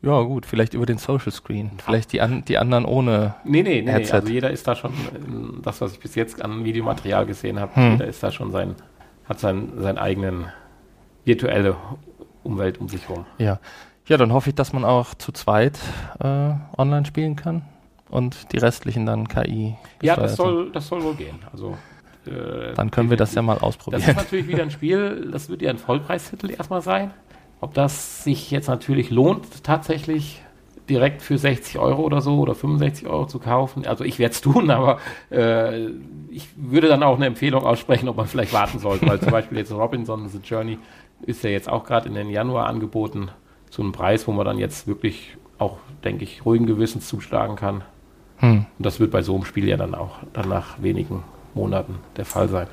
Ja, 0.00 0.20
gut, 0.20 0.44
vielleicht 0.44 0.74
über 0.74 0.84
den 0.84 0.98
Social 0.98 1.32
Screen. 1.32 1.72
Vielleicht 1.82 2.12
die, 2.12 2.20
an, 2.20 2.44
die 2.44 2.58
anderen 2.58 2.84
ohne 2.84 3.36
nee, 3.44 3.62
nee, 3.62 3.80
nee, 3.80 3.90
Headset. 3.90 4.12
Nee, 4.12 4.20
also 4.20 4.32
jeder 4.32 4.50
ist 4.50 4.68
da 4.68 4.74
schon, 4.74 4.92
das, 5.62 5.80
was 5.80 5.92
ich 5.92 6.00
bis 6.00 6.14
jetzt 6.14 6.42
an 6.42 6.64
Videomaterial 6.64 7.24
gesehen 7.24 7.58
habe, 7.58 7.74
hm. 7.74 7.92
jeder 7.92 8.06
ist 8.06 8.22
da 8.22 8.30
schon 8.30 8.50
sein, 8.50 8.74
hat 9.28 9.40
seinen, 9.40 9.80
seinen 9.80 9.98
eigenen 9.98 10.46
virtuelle 11.24 11.76
Umwelt 12.42 12.78
um 12.78 12.88
sich 12.88 13.08
herum. 13.08 13.26
Ja. 13.38 13.58
Ja, 14.06 14.18
dann 14.18 14.32
hoffe 14.32 14.50
ich, 14.50 14.54
dass 14.54 14.74
man 14.74 14.84
auch 14.84 15.14
zu 15.14 15.32
zweit 15.32 15.78
äh, 16.20 16.50
online 16.76 17.06
spielen 17.06 17.36
kann 17.36 17.62
und 18.10 18.52
die 18.52 18.58
restlichen 18.58 19.06
dann 19.06 19.28
KI. 19.28 19.76
Ja, 20.02 20.14
das 20.16 20.36
soll, 20.36 20.70
das 20.72 20.88
soll 20.88 21.02
wohl 21.02 21.14
gehen. 21.14 21.38
Also 21.50 21.78
äh, 22.26 22.74
dann 22.74 22.90
können 22.90 23.08
wir 23.08 23.16
das 23.16 23.34
ja 23.34 23.40
mal 23.40 23.58
ausprobieren. 23.58 24.02
Das 24.02 24.10
ist 24.10 24.16
natürlich 24.16 24.46
wieder 24.46 24.62
ein 24.62 24.70
Spiel, 24.70 25.30
das 25.32 25.48
wird 25.48 25.62
ja 25.62 25.70
ein 25.70 25.78
Vollpreistitel 25.78 26.50
erstmal 26.50 26.82
sein. 26.82 27.12
Ob 27.60 27.72
das 27.72 28.24
sich 28.24 28.50
jetzt 28.50 28.68
natürlich 28.68 29.08
lohnt, 29.08 29.64
tatsächlich 29.64 30.42
direkt 30.88 31.22
für 31.22 31.38
60 31.38 31.78
Euro 31.78 32.02
oder 32.02 32.20
so 32.20 32.38
oder 32.38 32.54
65 32.54 33.06
Euro 33.08 33.26
zu 33.26 33.38
kaufen. 33.38 33.86
Also 33.86 34.04
ich 34.04 34.18
werde 34.18 34.32
es 34.32 34.40
tun, 34.40 34.70
aber 34.70 34.98
äh, 35.30 35.86
ich 36.30 36.48
würde 36.56 36.88
dann 36.88 37.02
auch 37.02 37.16
eine 37.16 37.26
Empfehlung 37.26 37.64
aussprechen, 37.64 38.08
ob 38.08 38.16
man 38.16 38.26
vielleicht 38.26 38.52
warten 38.52 38.78
sollte, 38.78 39.06
weil 39.06 39.20
zum 39.20 39.30
Beispiel 39.32 39.58
jetzt 39.58 39.72
Robinson 39.72 40.28
The 40.28 40.38
Journey 40.38 40.78
ist 41.22 41.42
ja 41.42 41.50
jetzt 41.50 41.68
auch 41.68 41.84
gerade 41.84 42.08
in 42.08 42.14
den 42.14 42.28
Januar 42.28 42.66
angeboten 42.66 43.30
zu 43.70 43.82
einem 43.82 43.92
Preis, 43.92 44.26
wo 44.28 44.32
man 44.32 44.44
dann 44.44 44.58
jetzt 44.58 44.86
wirklich 44.86 45.36
auch, 45.58 45.78
denke 46.02 46.24
ich, 46.24 46.44
ruhigen 46.44 46.66
Gewissens 46.66 47.08
zuschlagen 47.08 47.56
kann. 47.56 47.82
Hm. 48.38 48.66
Und 48.78 48.86
das 48.86 49.00
wird 49.00 49.10
bei 49.10 49.22
so 49.22 49.34
einem 49.34 49.44
Spiel 49.44 49.68
ja 49.68 49.76
dann 49.76 49.94
auch 49.94 50.18
dann 50.32 50.48
nach 50.48 50.82
wenigen 50.82 51.22
Monaten 51.54 51.98
der 52.16 52.24
Fall 52.24 52.48
sein. 52.48 52.66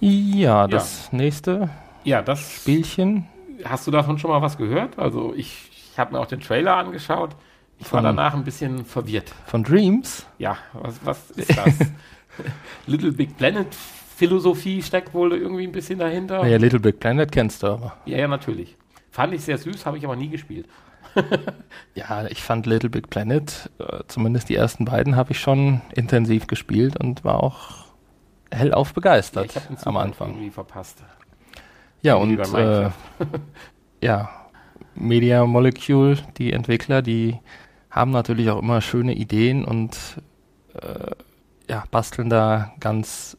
Ja, 0.00 0.66
das 0.66 1.08
ja. 1.10 1.18
nächste 1.18 1.70
ja, 2.04 2.20
das 2.20 2.52
Spielchen. 2.52 3.26
Hast 3.64 3.86
du 3.86 3.90
davon 3.90 4.18
schon 4.18 4.30
mal 4.30 4.42
was 4.42 4.58
gehört? 4.58 4.98
Also 4.98 5.32
ich, 5.34 5.70
ich 5.94 5.98
habe 6.00 6.12
mir 6.12 6.18
auch 6.18 6.26
den 6.26 6.40
Trailer 6.40 6.76
angeschaut. 6.76 7.36
Ich 7.78 7.92
war 7.92 8.02
danach 8.02 8.34
ein 8.34 8.42
bisschen 8.42 8.84
verwirrt. 8.84 9.32
Von 9.46 9.62
Dreams? 9.62 10.26
Ja, 10.38 10.56
was, 10.72 10.98
was 11.04 11.30
ist 11.30 11.56
das? 11.56 11.78
Little 12.86 13.12
Big 13.12 13.36
Planet 13.36 13.68
Philosophie 14.16 14.82
steckt 14.82 15.14
wohl 15.14 15.32
irgendwie 15.32 15.62
ein 15.62 15.70
bisschen 15.70 16.00
dahinter. 16.00 16.44
Ja, 16.46 16.56
Little 16.56 16.80
Big 16.80 16.98
Planet 16.98 17.30
kennst 17.30 17.62
du 17.62 17.68
aber. 17.68 17.96
Ja, 18.06 18.18
ja, 18.18 18.26
natürlich. 18.26 18.76
Fand 19.12 19.34
ich 19.34 19.42
sehr 19.42 19.56
süß, 19.56 19.86
habe 19.86 19.96
ich 19.96 20.04
aber 20.04 20.16
nie 20.16 20.28
gespielt. 20.30 20.66
ja, 21.94 22.26
ich 22.26 22.42
fand 22.42 22.66
Little 22.66 22.90
Big 22.90 23.08
Planet, 23.08 23.70
äh, 23.78 24.00
zumindest 24.08 24.48
die 24.48 24.56
ersten 24.56 24.86
beiden, 24.86 25.14
habe 25.14 25.30
ich 25.30 25.38
schon 25.38 25.80
intensiv 25.94 26.48
gespielt 26.48 26.98
und 26.98 27.22
war 27.22 27.40
auch 27.40 27.84
hellauf 28.50 28.94
begeistert 28.94 29.54
ja, 29.54 29.62
ich 29.70 29.86
am 29.86 29.96
Anfang. 29.96 30.30
irgendwie 30.30 30.50
verpasst. 30.50 31.04
Ja, 32.02 32.16
und 32.16 32.36
äh, 32.36 32.90
ja, 34.02 34.43
Media 34.94 35.44
Molecule, 35.46 36.18
die 36.38 36.52
Entwickler, 36.52 37.02
die 37.02 37.38
haben 37.90 38.10
natürlich 38.10 38.50
auch 38.50 38.60
immer 38.60 38.80
schöne 38.80 39.14
Ideen 39.14 39.64
und 39.64 39.96
äh, 40.74 41.10
ja, 41.68 41.84
basteln 41.90 42.28
da 42.28 42.72
ganz 42.80 43.36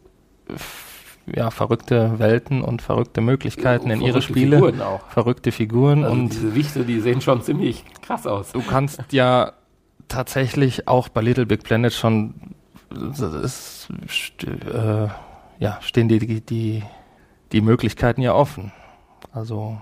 ja, 1.33 1.49
verrückte 1.49 2.19
Welten 2.19 2.61
und 2.61 2.81
verrückte 2.81 3.21
Möglichkeiten 3.21 3.89
in 3.89 4.01
ihre 4.01 4.21
Spiele. 4.21 4.57
Figuren 4.57 4.81
auch. 4.81 5.07
Verrückte 5.09 5.51
Figuren. 5.51 6.03
Also 6.03 6.15
und 6.15 6.29
diese 6.29 6.55
Wichte, 6.55 6.85
die 6.85 6.99
sehen 6.99 7.21
schon 7.21 7.41
ziemlich 7.41 7.83
krass 8.01 8.27
aus. 8.27 8.51
Du 8.51 8.61
kannst 8.61 9.01
ja 9.11 9.53
tatsächlich 10.07 10.87
auch 10.87 11.09
bei 11.09 11.21
Little 11.21 11.45
Big 11.45 11.63
Planet 11.63 11.93
schon 11.93 12.35
ist, 13.33 13.89
äh, 14.45 15.07
ja, 15.59 15.79
stehen 15.81 16.07
die, 16.07 16.41
die, 16.41 16.83
die 17.51 17.61
Möglichkeiten 17.61 18.21
ja 18.21 18.33
offen. 18.33 18.71
Also 19.31 19.81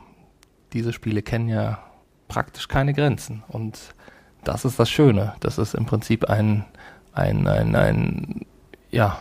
diese 0.73 0.93
Spiele 0.93 1.21
kennen 1.21 1.49
ja 1.49 1.79
praktisch 2.27 2.67
keine 2.67 2.93
Grenzen. 2.93 3.43
Und 3.47 3.93
das 4.43 4.65
ist 4.65 4.79
das 4.79 4.89
Schöne. 4.89 5.35
Das 5.39 5.57
ist 5.57 5.75
im 5.75 5.85
Prinzip 5.85 6.29
ein, 6.29 6.65
ein, 7.13 7.47
ein, 7.47 7.75
ein 7.75 8.45
ja, 8.91 9.19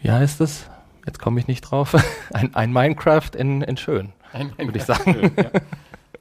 wie 0.00 0.10
heißt 0.10 0.40
es? 0.40 0.68
Jetzt 1.06 1.18
komme 1.18 1.40
ich 1.40 1.48
nicht 1.48 1.62
drauf. 1.62 1.96
ein, 2.32 2.54
ein 2.54 2.72
Minecraft 2.72 3.30
in, 3.36 3.62
in 3.62 3.76
schön, 3.76 4.12
würde 4.56 4.78
ich 4.78 4.84
sagen. 4.84 5.14
Schön, 5.14 5.30
ja. 5.36 5.50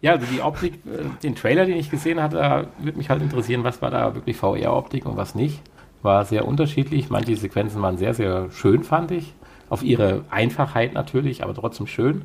ja. 0.02 0.12
also 0.14 0.26
die 0.26 0.42
Optik, 0.42 0.76
äh, 0.86 1.04
den 1.24 1.36
Trailer, 1.36 1.66
den 1.66 1.78
ich 1.78 1.92
gesehen 1.92 2.22
hatte, 2.22 2.70
würde 2.80 2.98
mich 2.98 3.10
halt 3.10 3.22
interessieren, 3.22 3.64
was 3.64 3.82
war 3.82 3.92
da 3.92 4.16
wirklich 4.16 4.38
VR-Optik 4.38 5.06
und 5.06 5.18
was 5.18 5.36
nicht. 5.36 5.62
War 6.02 6.26
sehr 6.26 6.48
unterschiedlich. 6.48 7.10
Manche 7.10 7.36
Sequenzen 7.36 7.82
waren 7.82 7.98
sehr, 7.98 8.14
sehr 8.14 8.50
schön, 8.52 8.84
fand 8.84 9.12
ich. 9.12 9.34
Auf 9.70 9.84
ihre 9.84 10.24
Einfachheit 10.30 10.94
natürlich, 10.94 11.44
aber 11.44 11.54
trotzdem 11.54 11.88
schön. 11.88 12.24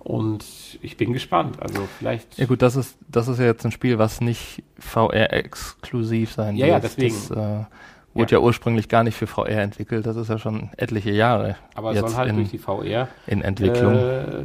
Und 0.00 0.44
ich 0.82 0.96
bin 0.96 1.12
gespannt. 1.12 1.60
Also 1.60 1.86
vielleicht. 1.98 2.38
Ja 2.38 2.46
gut, 2.46 2.62
das 2.62 2.74
ist 2.74 2.96
das 3.08 3.28
ist 3.28 3.38
ja 3.38 3.44
jetzt 3.44 3.64
ein 3.64 3.70
Spiel, 3.72 3.98
was 3.98 4.20
nicht 4.20 4.62
VR-exklusiv 4.78 6.32
sein 6.32 6.56
ja, 6.56 6.66
wird. 6.66 6.74
Ja, 6.74 6.80
deswegen. 6.80 7.16
Das, 7.28 7.30
äh, 7.30 7.64
Wurde 8.12 8.32
ja. 8.32 8.38
ja. 8.38 8.44
ursprünglich 8.44 8.88
gar 8.88 9.04
nicht 9.04 9.14
für 9.14 9.28
VR 9.28 9.62
entwickelt, 9.62 10.04
das 10.04 10.16
ist 10.16 10.28
ja 10.28 10.38
schon 10.38 10.70
etliche 10.76 11.12
Jahre. 11.12 11.54
Aber 11.76 11.92
es 11.92 12.00
soll 12.00 12.14
halt 12.14 12.30
in, 12.30 12.36
durch 12.36 12.50
die 12.50 12.58
VR 12.58 13.06
in 13.28 13.40
Entwicklung. 13.40 13.94
Äh, 13.94 14.44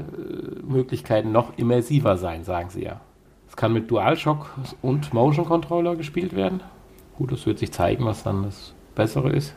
Möglichkeiten 0.61 1.31
noch 1.31 1.57
immersiver 1.57 2.15
sein, 2.17 2.43
sagen 2.43 2.69
sie 2.69 2.83
ja. 2.83 3.01
Es 3.49 3.55
kann 3.55 3.73
mit 3.73 3.89
DualShock 3.89 4.51
und 4.83 5.13
Motion 5.13 5.45
Controller 5.45 5.95
gespielt 5.95 6.35
werden. 6.35 6.61
Gut, 7.17 7.31
es 7.31 7.45
wird 7.47 7.57
sich 7.57 7.71
zeigen, 7.71 8.05
was 8.05 8.21
dann 8.21 8.43
das 8.43 8.75
Bessere 8.93 9.31
ist. 9.31 9.55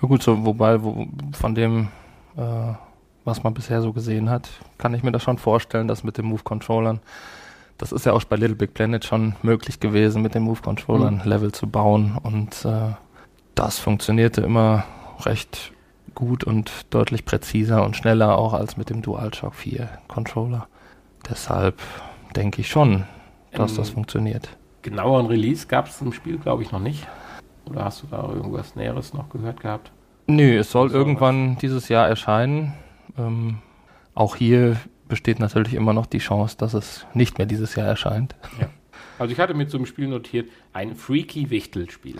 Ja 0.00 0.06
gut, 0.06 0.22
so, 0.22 0.44
wobei, 0.44 0.80
wo, 0.82 1.06
von 1.32 1.54
dem, 1.56 1.88
äh, 2.36 2.72
was 3.28 3.44
man 3.44 3.54
bisher 3.54 3.82
so 3.82 3.92
gesehen 3.92 4.30
hat, 4.30 4.48
kann 4.78 4.94
ich 4.94 5.02
mir 5.04 5.12
das 5.12 5.22
schon 5.22 5.38
vorstellen, 5.38 5.86
dass 5.86 6.02
mit 6.02 6.18
den 6.18 6.24
Move-Controllern, 6.24 7.00
das 7.76 7.92
ist 7.92 8.06
ja 8.06 8.12
auch 8.12 8.24
bei 8.24 8.36
Little 8.36 8.56
Big 8.56 8.74
Planet 8.74 9.04
schon 9.04 9.36
möglich 9.42 9.78
gewesen, 9.78 10.22
mit 10.22 10.34
den 10.34 10.42
Move-Controllern 10.42 11.20
mhm. 11.22 11.28
Level 11.28 11.52
zu 11.52 11.68
bauen 11.68 12.18
und 12.22 12.64
äh, 12.64 12.94
das 13.54 13.78
funktionierte 13.78 14.40
immer 14.40 14.84
recht 15.20 15.72
gut 16.14 16.42
und 16.42 16.72
deutlich 16.90 17.24
präziser 17.24 17.84
und 17.84 17.96
schneller 17.96 18.36
auch 18.36 18.54
als 18.54 18.76
mit 18.76 18.90
dem 18.90 19.02
DualShock 19.02 19.54
4 19.54 19.88
Controller. 20.08 20.66
Deshalb 21.28 21.80
denke 22.34 22.60
ich 22.60 22.68
schon, 22.68 23.04
dass 23.52 23.72
ähm, 23.72 23.76
das 23.76 23.90
funktioniert. 23.90 24.48
Genaueren 24.82 25.26
Release 25.26 25.66
gab 25.66 25.86
es 25.86 26.00
im 26.00 26.12
Spiel, 26.12 26.38
glaube 26.38 26.62
ich, 26.62 26.72
noch 26.72 26.80
nicht. 26.80 27.06
Oder 27.66 27.84
hast 27.84 28.02
du 28.02 28.06
da 28.10 28.28
irgendwas 28.28 28.74
Näheres 28.74 29.12
noch 29.12 29.28
gehört 29.28 29.60
gehabt? 29.60 29.92
Nö, 30.26 30.58
es 30.58 30.70
soll 30.70 30.90
irgendwann 30.90 31.52
was? 31.52 31.58
dieses 31.58 31.88
Jahr 31.88 32.08
erscheinen. 32.08 32.74
Ähm, 33.18 33.58
auch 34.14 34.36
hier 34.36 34.76
besteht 35.08 35.38
natürlich 35.40 35.74
immer 35.74 35.92
noch 35.92 36.06
die 36.06 36.18
Chance, 36.18 36.56
dass 36.58 36.74
es 36.74 37.06
nicht 37.14 37.38
mehr 37.38 37.46
dieses 37.46 37.74
Jahr 37.74 37.86
erscheint. 37.86 38.34
Ja. 38.60 38.68
Also 39.18 39.32
ich 39.32 39.40
hatte 39.40 39.54
so 39.68 39.78
einem 39.78 39.86
Spiel 39.86 40.06
notiert, 40.06 40.50
ein 40.72 40.94
freaky 40.94 41.50
Wichtelspiel. 41.50 42.16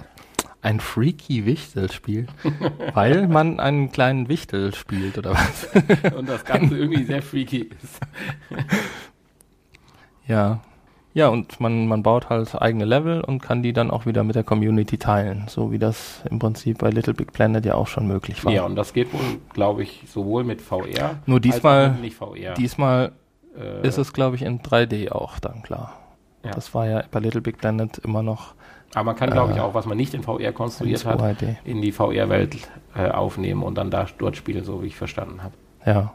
Ein 0.63 0.81
freaky 0.81 1.47
Wichtelspiel? 1.47 2.27
weil 2.95 3.29
man 3.29 3.61
einen 3.61 3.93
kleinen 3.93 4.29
Wichtel 4.29 4.75
spielt, 4.75 5.17
oder 5.17 5.35
was? 5.35 5.69
Und 6.17 6.29
das 6.29 6.45
Ganze 6.45 6.77
irgendwie 6.77 7.05
sehr 7.05 7.23
freaky 7.23 7.71
ist. 7.83 8.01
ja, 10.27 10.61
ja, 11.15 11.29
und 11.29 11.59
man, 11.61 11.87
man 11.89 12.03
baut 12.03 12.29
halt 12.29 12.61
eigene 12.61 12.85
Level 12.85 13.21
und 13.21 13.41
kann 13.41 13.63
die 13.63 13.73
dann 13.73 13.91
auch 13.91 14.07
wieder 14.07 14.25
mit 14.25 14.37
der 14.37 14.45
Community 14.45 14.99
teilen, 14.99 15.47
so 15.49 15.73
wie 15.73 15.79
das 15.79 16.23
im 16.31 16.39
Prinzip 16.39 16.79
bei 16.79 16.91
Little 16.91 17.15
Big 17.15 17.33
Planet 17.33 17.65
ja 17.65 17.75
auch 17.75 17.87
schon 17.87 18.07
möglich 18.07 18.45
war. 18.45 18.53
Ja, 18.53 18.65
und 18.65 18.77
das 18.77 18.93
geht 18.93 19.13
wohl, 19.13 19.39
glaube 19.53 19.83
ich, 19.83 20.05
sowohl 20.07 20.45
mit 20.45 20.61
VR. 20.61 21.17
Nur 21.27 21.41
diesmal, 21.41 21.93
nicht 21.93 22.17
VR. 22.17 22.55
diesmal 22.55 23.13
äh, 23.59 23.87
ist 23.87 23.99
es, 23.99 24.13
glaube 24.13 24.37
ich, 24.37 24.43
in 24.43 24.61
3D 24.61 25.11
auch 25.11 25.39
dann 25.39 25.63
klar. 25.63 25.95
Ja. 26.45 26.53
Das 26.53 26.75
war 26.75 26.87
ja 26.87 27.03
bei 27.11 27.21
Little 27.21 27.41
Big 27.41 27.59
Planet 27.59 27.99
immer 27.99 28.23
noch. 28.23 28.55
Aber 28.95 29.05
man 29.05 29.17
kann, 29.17 29.31
glaube 29.31 29.53
ich, 29.53 29.59
äh, 29.59 29.61
auch, 29.61 29.75
was 29.75 29.87
man 29.87 29.97
nicht 29.97 30.15
in 30.15 30.23
VR 30.23 30.53
konstruiert 30.53 31.05
in 31.05 31.11
hat, 31.11 31.37
in 31.65 31.83
die 31.83 31.93
VR-Welt 31.93 32.57
äh, 32.95 33.09
aufnehmen 33.09 33.63
und 33.63 33.77
dann 33.77 33.91
da 33.91 34.07
dort 34.19 34.37
spielen, 34.37 34.65
so 34.65 34.83
wie 34.83 34.87
ich 34.87 34.97
verstanden 34.97 35.43
habe. 35.43 35.55
Ja 35.85 36.13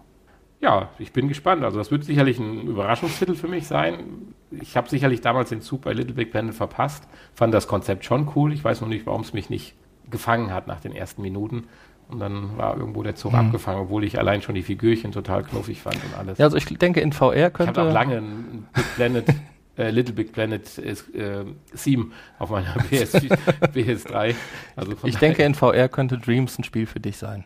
ja, 0.64 0.90
ich 0.98 1.12
bin 1.12 1.28
gespannt. 1.28 1.64
Also 1.64 1.78
das 1.78 1.92
wird 1.92 2.06
sicherlich 2.06 2.40
ein 2.40 2.62
Überraschungstitel 2.62 3.36
für 3.36 3.50
mich 3.50 3.68
sein. 3.68 4.34
Ich 4.50 4.78
habe 4.78 4.90
sicherlich 4.90 5.20
damals 5.20 5.50
den 5.50 5.62
Zug 5.62 5.82
bei 5.82 5.92
Little 5.92 6.14
Big 6.14 6.32
Planet 6.32 6.56
verpasst, 6.56 7.08
fand 7.34 7.54
das 7.54 7.68
Konzept 7.68 8.06
schon 8.06 8.30
cool. 8.36 8.54
Ich 8.54 8.64
weiß 8.64 8.80
noch 8.80 8.88
nicht, 8.88 9.06
warum 9.06 9.22
es 9.22 9.34
mich 9.34 9.50
nicht 9.50 9.76
gefangen 10.10 10.54
hat 10.54 10.68
nach 10.68 10.80
den 10.80 10.94
ersten 10.94 11.22
Minuten. 11.22 11.66
Und 12.08 12.20
dann 12.20 12.58
war 12.58 12.78
irgendwo 12.78 13.04
der 13.04 13.16
Zug 13.16 13.34
mhm. 13.34 13.40
abgefangen, 13.40 13.82
obwohl 13.82 14.06
ich 14.06 14.18
allein 14.18 14.42
schon 14.42 14.56
die 14.56 14.64
Figürchen 14.64 15.12
total 15.12 15.44
knuffig 15.44 15.82
fand 15.82 15.96
und 15.96 16.18
alles. 16.18 16.38
Ja, 16.38 16.46
also 16.46 16.56
ich 16.56 16.66
denke, 16.66 17.02
in 17.02 17.12
VR 17.12 17.50
könnte... 17.50 17.72
Ich 17.74 17.78
habe 17.78 17.90
auch 17.90 17.94
lange 17.94 18.18
ein 18.18 18.68
Big 18.74 18.96
Planet, 18.96 19.26
äh, 19.78 19.90
Little 19.90 20.14
Big 20.14 20.32
Planet 20.32 20.78
äh, 20.78 21.46
Theme 21.76 22.12
auf 22.40 22.52
meiner 22.52 22.74
PS, 22.90 23.16
PS3. 23.16 24.36
Also 24.78 24.94
ich 25.04 25.18
denke, 25.18 25.44
in 25.44 25.56
VR 25.56 25.90
könnte 25.90 26.18
Dreams 26.18 26.58
ein 26.58 26.64
Spiel 26.64 26.86
für 26.86 27.02
dich 27.02 27.18
sein. 27.18 27.44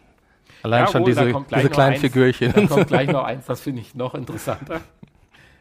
Allein 0.64 0.86
ja, 0.86 0.92
schon 0.92 1.02
wohl, 1.02 1.10
diese, 1.10 1.46
diese 1.56 1.70
kleinen 1.70 1.94
eins, 1.94 2.02
Figürchen. 2.02 2.54
Da 2.54 2.68
kommt 2.68 2.88
gleich 2.88 3.10
noch 3.10 3.24
eins, 3.24 3.46
das 3.46 3.62
finde 3.62 3.82
ich 3.82 3.96
noch 3.96 4.16
interessanter. 4.16 4.82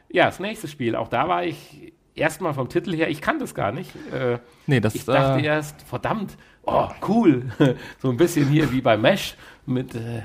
Ja, 0.08 0.26
das 0.26 0.40
nächste 0.40 0.68
Spiel. 0.68 0.96
Auch 0.96 1.08
da 1.08 1.28
war 1.28 1.44
ich 1.44 1.92
erstmal 2.14 2.54
vom 2.54 2.68
Titel 2.68 2.94
her, 2.94 3.08
ich 3.08 3.20
kann 3.20 3.38
das 3.38 3.54
gar 3.54 3.72
nicht. 3.72 3.94
Äh, 4.12 4.38
nee, 4.66 4.80
das 4.80 4.94
Ich 4.94 5.04
dachte 5.04 5.40
äh, 5.40 5.46
erst, 5.46 5.82
verdammt, 5.82 6.36
oh, 6.64 6.88
cool. 7.08 7.44
so 7.98 8.10
ein 8.10 8.16
bisschen 8.16 8.48
hier 8.48 8.72
wie 8.72 8.80
bei 8.80 8.96
Mesh 8.96 9.36
mit 9.66 9.94
äh, 9.94 10.22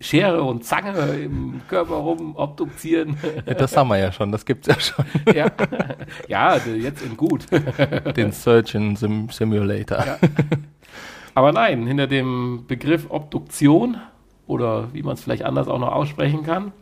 Schere 0.00 0.42
und 0.42 0.64
Zange 0.64 0.96
im 1.16 1.60
Körper 1.68 1.94
rum 1.94 2.36
obduzieren. 2.36 3.16
Ja, 3.46 3.54
das 3.54 3.76
haben 3.76 3.88
wir 3.88 3.98
ja 3.98 4.12
schon, 4.12 4.30
das 4.30 4.44
gibt 4.44 4.68
es 4.68 4.74
ja 4.74 4.80
schon. 4.80 5.04
ja. 5.34 5.50
ja, 6.28 6.56
jetzt 6.56 7.02
in 7.02 7.16
gut. 7.16 7.46
Den 8.16 8.30
Surgeon 8.30 8.94
Sim 8.94 9.28
Simulator. 9.30 9.98
Ja. 9.98 10.18
Aber 11.38 11.52
nein, 11.52 11.86
hinter 11.86 12.08
dem 12.08 12.64
Begriff 12.66 13.06
Obduktion 13.10 13.98
oder 14.48 14.92
wie 14.92 15.04
man 15.04 15.14
es 15.14 15.22
vielleicht 15.22 15.44
anders 15.44 15.68
auch 15.68 15.78
noch 15.78 15.92
aussprechen 15.92 16.42
kann, 16.42 16.72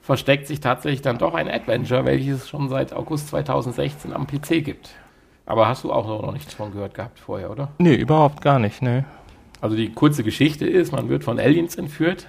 versteckt 0.00 0.48
sich 0.48 0.58
tatsächlich 0.58 1.00
dann 1.00 1.16
doch 1.16 1.32
ein 1.32 1.48
Adventure, 1.48 2.04
welches 2.04 2.42
es 2.42 2.48
schon 2.48 2.68
seit 2.68 2.92
August 2.92 3.28
2016 3.28 4.12
am 4.12 4.26
PC 4.26 4.64
gibt. 4.64 4.90
Aber 5.46 5.68
hast 5.68 5.84
du 5.84 5.92
auch 5.92 6.08
noch 6.08 6.32
nichts 6.32 6.54
von 6.54 6.72
gehört 6.72 6.94
gehabt 6.94 7.20
vorher, 7.20 7.52
oder? 7.52 7.68
Nee, 7.78 7.94
überhaupt 7.94 8.40
gar 8.40 8.58
nicht, 8.58 8.82
nee. 8.82 9.04
Also 9.60 9.76
die 9.76 9.92
kurze 9.92 10.24
Geschichte 10.24 10.66
ist, 10.66 10.90
man 10.90 11.08
wird 11.08 11.22
von 11.22 11.38
Aliens 11.38 11.76
entführt 11.76 12.26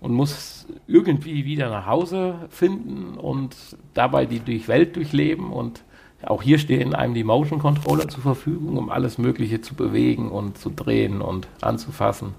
und 0.00 0.12
muss 0.12 0.66
irgendwie 0.86 1.46
wieder 1.46 1.70
nach 1.70 1.86
Hause 1.86 2.34
finden 2.50 3.16
und 3.16 3.56
dabei 3.94 4.26
die 4.26 4.40
durch 4.40 4.68
Welt 4.68 4.94
durchleben 4.94 5.54
und 5.54 5.84
auch 6.26 6.42
hier 6.42 6.58
stehen 6.58 6.94
einem 6.94 7.14
die 7.14 7.24
Motion 7.24 7.58
Controller 7.58 8.08
zur 8.08 8.22
Verfügung, 8.22 8.76
um 8.76 8.90
alles 8.90 9.18
Mögliche 9.18 9.60
zu 9.60 9.74
bewegen 9.74 10.30
und 10.30 10.58
zu 10.58 10.70
drehen 10.70 11.20
und 11.20 11.48
anzufassen. 11.60 12.34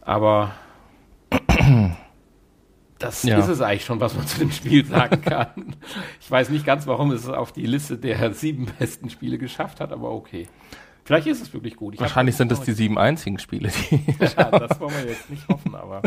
Aber 0.00 0.52
das 2.98 3.22
ja. 3.22 3.38
ist 3.38 3.48
es 3.48 3.60
eigentlich 3.60 3.84
schon, 3.84 4.00
was 4.00 4.14
man 4.14 4.26
zu 4.26 4.38
dem 4.38 4.50
Spiel 4.50 4.84
sagen 4.84 5.20
kann. 5.20 5.76
ich 6.20 6.30
weiß 6.30 6.50
nicht 6.50 6.64
ganz, 6.64 6.86
warum 6.86 7.10
es 7.10 7.28
auf 7.28 7.52
die 7.52 7.66
Liste 7.66 7.98
der 7.98 8.32
sieben 8.32 8.66
besten 8.78 9.10
Spiele 9.10 9.38
geschafft 9.38 9.80
hat, 9.80 9.92
aber 9.92 10.10
okay. 10.10 10.46
Vielleicht 11.04 11.28
ist 11.28 11.40
es 11.40 11.54
wirklich 11.54 11.76
gut. 11.76 11.94
Ich 11.94 12.00
Wahrscheinlich 12.00 12.34
sind 12.34 12.50
es 12.50 12.62
die 12.62 12.72
sieben 12.72 12.98
einzigen 12.98 13.38
Spiele, 13.38 13.70
die. 13.70 14.00
ja, 14.20 14.50
das 14.50 14.80
wollen 14.80 14.92
wir 14.94 15.08
jetzt 15.08 15.30
nicht 15.30 15.46
hoffen, 15.48 15.74
aber. 15.76 16.02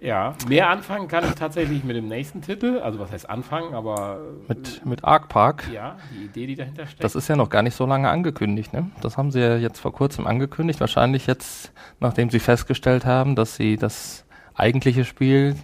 Ja, 0.00 0.34
mehr 0.48 0.70
anfangen 0.70 1.08
kann 1.08 1.24
ich 1.24 1.34
tatsächlich 1.34 1.84
mit 1.84 1.94
dem 1.94 2.08
nächsten 2.08 2.40
Titel. 2.40 2.78
Also 2.78 2.98
was 2.98 3.12
heißt 3.12 3.28
anfangen, 3.28 3.74
aber. 3.74 4.20
Mit, 4.48 4.84
mit 4.86 5.04
Ark 5.04 5.28
Park. 5.28 5.68
Ja, 5.72 5.96
die 6.14 6.24
Idee, 6.24 6.46
die 6.46 6.54
dahinter 6.54 6.86
steckt. 6.86 7.04
Das 7.04 7.14
ist 7.14 7.28
ja 7.28 7.36
noch 7.36 7.50
gar 7.50 7.62
nicht 7.62 7.74
so 7.74 7.84
lange 7.84 8.08
angekündigt, 8.08 8.72
ne? 8.72 8.90
Das 9.02 9.18
haben 9.18 9.30
sie 9.30 9.40
ja 9.40 9.56
jetzt 9.56 9.78
vor 9.78 9.92
kurzem 9.92 10.26
angekündigt. 10.26 10.80
Wahrscheinlich 10.80 11.26
jetzt, 11.26 11.72
nachdem 12.00 12.30
sie 12.30 12.38
festgestellt 12.38 13.04
haben, 13.04 13.36
dass 13.36 13.56
sie 13.56 13.76
das 13.76 14.24
eigentliche 14.54 15.04
Spiel, 15.04 15.54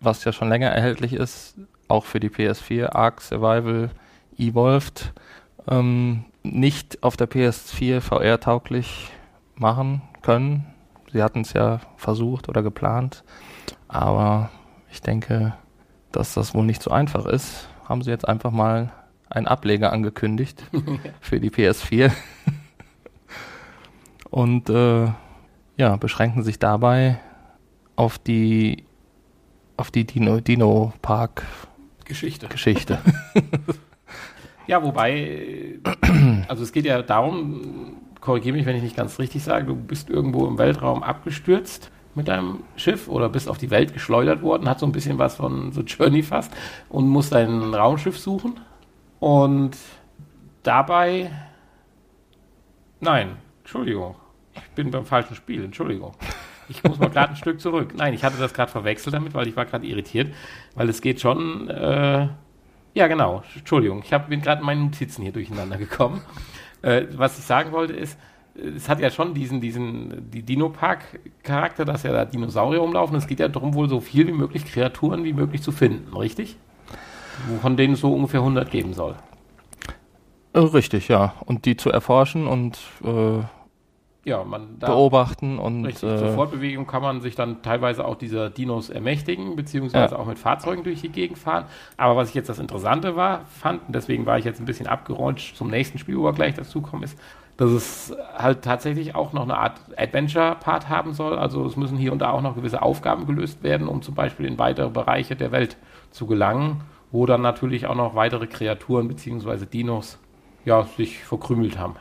was 0.00 0.24
ja 0.24 0.32
schon 0.32 0.48
länger 0.48 0.68
erhältlich 0.68 1.12
ist, 1.12 1.56
auch 1.88 2.04
für 2.04 2.20
die 2.20 2.30
PS4, 2.30 2.94
Ark 2.94 3.20
Survival 3.20 3.90
Evolved, 4.38 5.12
ähm, 5.68 6.24
nicht 6.44 7.02
auf 7.02 7.16
der 7.16 7.28
PS4 7.28 8.00
VR-tauglich 8.00 9.10
machen 9.56 10.02
können. 10.22 10.66
Sie 11.12 11.22
hatten 11.22 11.40
es 11.40 11.52
ja 11.52 11.80
versucht 11.96 12.48
oder 12.48 12.62
geplant. 12.62 13.24
Aber 13.94 14.50
ich 14.90 15.02
denke, 15.02 15.54
dass 16.10 16.34
das 16.34 16.52
wohl 16.52 16.64
nicht 16.64 16.82
so 16.82 16.90
einfach 16.90 17.26
ist. 17.26 17.68
Haben 17.88 18.02
sie 18.02 18.10
jetzt 18.10 18.26
einfach 18.26 18.50
mal 18.50 18.92
einen 19.30 19.46
Ableger 19.46 19.92
angekündigt 19.92 20.64
für 21.20 21.38
die 21.38 21.50
PS4. 21.50 22.12
Und 24.30 24.68
äh, 24.68 25.06
ja, 25.76 25.96
beschränken 25.96 26.42
sich 26.42 26.58
dabei 26.58 27.20
auf 27.94 28.18
die 28.18 28.82
auf 29.76 29.92
die 29.92 30.04
Dino, 30.04 30.40
Dino 30.40 30.92
Park 31.00 31.44
Geschichte. 32.04 32.48
Geschichte. 32.48 32.98
ja, 34.66 34.82
wobei, 34.82 35.78
also 36.48 36.64
es 36.64 36.72
geht 36.72 36.84
ja 36.84 37.00
darum, 37.02 37.96
korrigiere 38.20 38.56
mich, 38.56 38.66
wenn 38.66 38.76
ich 38.76 38.82
nicht 38.82 38.96
ganz 38.96 39.18
richtig 39.20 39.42
sage, 39.44 39.66
du 39.66 39.76
bist 39.76 40.10
irgendwo 40.10 40.46
im 40.46 40.58
Weltraum 40.58 41.02
abgestürzt 41.02 41.92
mit 42.14 42.28
deinem 42.28 42.64
Schiff 42.76 43.08
oder 43.08 43.28
bist 43.28 43.48
auf 43.48 43.58
die 43.58 43.70
Welt 43.70 43.92
geschleudert 43.92 44.42
worden, 44.42 44.68
hat 44.68 44.78
so 44.78 44.86
ein 44.86 44.92
bisschen 44.92 45.18
was 45.18 45.36
von 45.36 45.72
so 45.72 45.82
Journey 45.82 46.22
fast 46.22 46.52
und 46.88 47.08
musst 47.08 47.32
dein 47.32 47.74
Raumschiff 47.74 48.18
suchen. 48.18 48.60
Und 49.20 49.76
dabei, 50.62 51.30
nein, 53.00 53.36
Entschuldigung, 53.60 54.16
ich 54.54 54.70
bin 54.74 54.90
beim 54.90 55.06
falschen 55.06 55.34
Spiel, 55.34 55.64
Entschuldigung. 55.64 56.12
Ich 56.68 56.82
muss 56.84 56.98
mal 56.98 57.10
gerade 57.10 57.30
ein 57.30 57.36
Stück 57.44 57.60
zurück. 57.60 57.94
Nein, 57.96 58.14
ich 58.14 58.24
hatte 58.24 58.38
das 58.38 58.54
gerade 58.54 58.70
verwechselt 58.70 59.14
damit, 59.14 59.34
weil 59.34 59.48
ich 59.48 59.56
war 59.56 59.66
gerade 59.66 59.86
irritiert, 59.86 60.34
weil 60.74 60.88
es 60.88 61.00
geht 61.00 61.20
schon, 61.20 61.68
äh, 61.68 62.28
ja 62.94 63.06
genau, 63.06 63.42
Entschuldigung, 63.54 64.02
ich 64.04 64.12
hab, 64.12 64.28
bin 64.28 64.40
gerade 64.40 64.60
in 64.60 64.66
meinen 64.66 64.84
Notizen 64.84 65.22
hier 65.22 65.32
durcheinander 65.32 65.76
gekommen. 65.76 66.22
Äh, 66.82 67.06
was 67.12 67.38
ich 67.38 67.44
sagen 67.44 67.72
wollte 67.72 67.94
ist, 67.94 68.18
es 68.54 68.88
hat 68.88 69.00
ja 69.00 69.10
schon 69.10 69.34
diesen, 69.34 69.60
diesen, 69.60 70.30
die 70.30 70.42
Dino-Park-Charakter, 70.42 71.84
dass 71.84 72.04
ja 72.04 72.12
da 72.12 72.24
Dinosaurier 72.24 72.82
umlaufen. 72.82 73.16
Es 73.16 73.26
geht 73.26 73.40
ja 73.40 73.48
darum, 73.48 73.74
wohl 73.74 73.88
so 73.88 74.00
viel 74.00 74.26
wie 74.26 74.32
möglich 74.32 74.64
Kreaturen 74.64 75.24
wie 75.24 75.32
möglich 75.32 75.62
zu 75.62 75.72
finden, 75.72 76.16
richtig? 76.16 76.56
Von 77.60 77.76
denen 77.76 77.94
es 77.94 78.00
so 78.00 78.14
ungefähr 78.14 78.40
100 78.40 78.70
geben 78.70 78.94
soll. 78.94 79.16
Äh, 80.52 80.60
richtig, 80.60 81.08
ja. 81.08 81.34
Und 81.44 81.64
die 81.64 81.76
zu 81.76 81.90
erforschen 81.90 82.46
und 82.46 82.78
äh, 83.04 83.42
ja, 84.24 84.42
man 84.42 84.78
beobachten 84.78 85.58
und 85.58 85.84
Richtig, 85.84 86.08
äh, 86.08 86.16
zur 86.16 86.28
Fortbewegung 86.28 86.86
kann 86.86 87.02
man 87.02 87.20
sich 87.20 87.34
dann 87.34 87.60
teilweise 87.62 88.06
auch 88.06 88.14
dieser 88.14 88.48
Dinos 88.50 88.88
ermächtigen, 88.88 89.54
beziehungsweise 89.56 90.14
Ja. 90.14 90.20
auch 90.20 90.26
mit 90.26 90.38
Fahrzeugen 90.38 90.82
durch 90.82 91.02
die 91.02 91.10
Gegend 91.10 91.38
fahren. 91.38 91.66
Aber 91.98 92.16
was 92.16 92.30
ich 92.30 92.34
jetzt 92.34 92.48
das 92.48 92.58
Interessante 92.58 93.16
war, 93.16 93.44
fand, 93.46 93.86
und 93.86 93.94
deswegen 93.94 94.24
war 94.24 94.38
ich 94.38 94.44
jetzt 94.44 94.60
ein 94.60 94.64
bisschen 94.64 94.86
abgeräumt 94.86 95.40
zum 95.40 95.68
nächsten 95.68 95.98
Spiel, 95.98 96.16
wo 96.16 96.22
wir 96.24 96.32
gleich 96.32 96.54
dazukommen, 96.54 97.02
ist, 97.02 97.18
dass 97.56 97.70
es 97.70 98.16
halt 98.36 98.62
tatsächlich 98.62 99.14
auch 99.14 99.32
noch 99.32 99.42
eine 99.42 99.56
Art 99.56 99.80
Adventure-Part 99.96 100.88
haben 100.88 101.12
soll. 101.14 101.38
Also 101.38 101.64
es 101.66 101.76
müssen 101.76 101.96
hier 101.96 102.12
und 102.12 102.18
da 102.18 102.30
auch 102.30 102.42
noch 102.42 102.56
gewisse 102.56 102.82
Aufgaben 102.82 103.26
gelöst 103.26 103.62
werden, 103.62 103.88
um 103.88 104.02
zum 104.02 104.14
Beispiel 104.14 104.46
in 104.46 104.58
weitere 104.58 104.90
Bereiche 104.90 105.36
der 105.36 105.52
Welt 105.52 105.76
zu 106.10 106.26
gelangen, 106.26 106.82
wo 107.12 107.26
dann 107.26 107.42
natürlich 107.42 107.86
auch 107.86 107.94
noch 107.94 108.14
weitere 108.14 108.46
Kreaturen 108.46 109.08
beziehungsweise 109.08 109.66
Dinos 109.66 110.18
ja, 110.64 110.84
sich 110.96 111.22
verkrümelt 111.22 111.78
haben. 111.78 111.94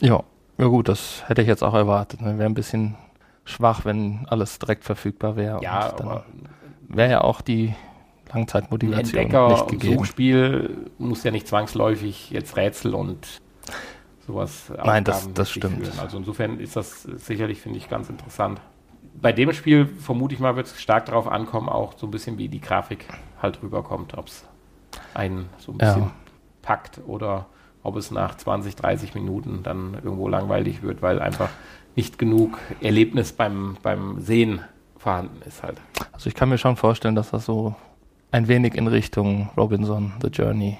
ja, 0.00 0.22
ja 0.58 0.66
gut, 0.66 0.88
das 0.88 1.22
hätte 1.28 1.40
ich 1.42 1.48
jetzt 1.48 1.62
auch 1.62 1.74
erwartet. 1.74 2.20
Ne? 2.20 2.36
Wäre 2.36 2.50
ein 2.50 2.54
bisschen 2.54 2.96
schwach, 3.44 3.84
wenn 3.84 4.26
alles 4.28 4.58
direkt 4.58 4.84
verfügbar 4.84 5.36
wäre. 5.36 5.62
Ja, 5.62 5.94
wäre 6.88 7.10
ja 7.10 7.20
auch 7.20 7.40
die 7.40 7.74
Langzeitmotivation 8.32 9.22
Entdecker 9.22 9.48
nicht 9.50 9.68
gegeben. 9.68 9.98
Suchspiel 9.98 10.90
muss 10.98 11.22
ja 11.22 11.30
nicht 11.30 11.46
zwangsläufig 11.46 12.30
jetzt 12.30 12.56
Rätsel 12.56 12.94
und 12.94 13.40
sowas 14.28 14.70
Nein, 14.84 15.02
das- 15.04 15.32
das 15.32 15.50
stimmt. 15.50 15.84
führen. 15.86 15.98
Also 15.98 16.18
insofern 16.18 16.60
ist 16.60 16.76
das 16.76 17.02
sicherlich, 17.02 17.60
finde 17.60 17.78
ich, 17.78 17.88
ganz 17.88 18.08
interessant. 18.10 18.60
Bei 19.20 19.32
dem 19.32 19.52
Spiel 19.52 19.86
vermute 19.86 20.34
ich 20.34 20.40
mal, 20.40 20.54
wird 20.54 20.66
es 20.66 20.80
stark 20.80 21.06
darauf 21.06 21.26
ankommen, 21.26 21.68
auch 21.68 21.94
so 21.96 22.06
ein 22.06 22.10
bisschen 22.10 22.38
wie 22.38 22.48
die 22.48 22.60
Grafik 22.60 23.06
halt 23.42 23.62
rüberkommt, 23.62 24.16
ob 24.16 24.28
es 24.28 24.44
einen 25.14 25.48
so 25.58 25.72
ein 25.72 25.78
Ja. 25.80 25.94
bisschen 25.94 26.10
packt 26.62 27.00
oder 27.06 27.46
ob 27.82 27.96
es 27.96 28.10
nach 28.10 28.36
20, 28.36 28.76
30 28.76 29.14
Minuten 29.14 29.62
dann 29.62 29.94
irgendwo 29.94 30.28
langweilig 30.28 30.82
wird, 30.82 31.00
weil 31.02 31.20
einfach 31.20 31.48
nicht 31.96 32.18
genug 32.18 32.58
Erlebnis 32.80 33.32
beim, 33.32 33.76
beim 33.82 34.20
Sehen 34.20 34.60
vorhanden 34.98 35.40
ist 35.46 35.62
halt. 35.62 35.80
Also 36.12 36.28
ich 36.28 36.34
kann 36.34 36.48
mir 36.50 36.58
schon 36.58 36.76
vorstellen, 36.76 37.14
dass 37.14 37.30
das 37.30 37.44
so 37.46 37.74
ein 38.30 38.46
wenig 38.46 38.74
in 38.74 38.86
Richtung 38.88 39.48
Robinson 39.56 40.12
The 40.20 40.28
Journey 40.28 40.76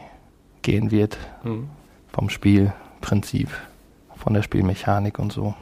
gehen 0.63 0.91
wird. 0.91 1.17
Hm. 1.43 1.71
Vom 2.13 2.29
Spielprinzip, 2.99 3.49
von 4.17 4.35
der 4.35 4.43
Spielmechanik 4.43 5.19
und 5.19 5.33
so. 5.33 5.55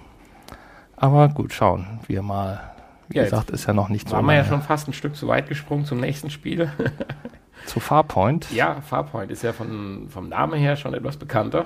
Aber 0.96 1.28
gut, 1.28 1.52
schauen 1.52 2.00
wir 2.06 2.22
mal. 2.22 2.60
Wie 3.08 3.18
Ja, 3.18 3.24
gesagt, 3.24 3.50
ist 3.50 3.66
ja 3.66 3.72
noch 3.74 3.88
nicht 3.88 4.08
so 4.08 4.16
Waren 4.16 4.24
wir 4.26 4.34
ja 4.34 4.44
schon 4.44 4.62
fast 4.62 4.88
ein 4.88 4.92
Stück 4.92 5.14
zu 5.14 5.28
weit 5.28 5.48
gesprungen 5.48 5.84
zum 5.84 6.00
nächsten 6.00 6.30
Spiel. 6.30 6.70
Zu 7.66 7.80
Farpoint. 7.80 8.50
ja, 8.52 8.80
Farpoint 8.80 9.30
ist 9.32 9.42
ja 9.42 9.52
von, 9.52 10.06
vom 10.08 10.28
Namen 10.28 10.58
her 10.60 10.76
schon 10.76 10.94
etwas 10.94 11.16
bekannter. 11.16 11.64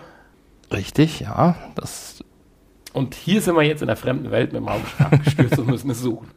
Richtig, 0.72 1.20
ja. 1.20 1.56
Das, 1.74 2.24
Und 2.94 3.14
hier 3.14 3.42
sind 3.42 3.54
wir 3.56 3.62
jetzt 3.64 3.82
in 3.82 3.88
der 3.88 3.96
fremden 3.96 4.30
Welt 4.30 4.52
mit 4.52 4.62
dem 4.62 4.68
Raumschiff 4.68 5.00
abgestürzt 5.00 5.58
und 5.58 5.66
müssen 5.66 5.90
es 5.90 6.00
suchen. 6.00 6.30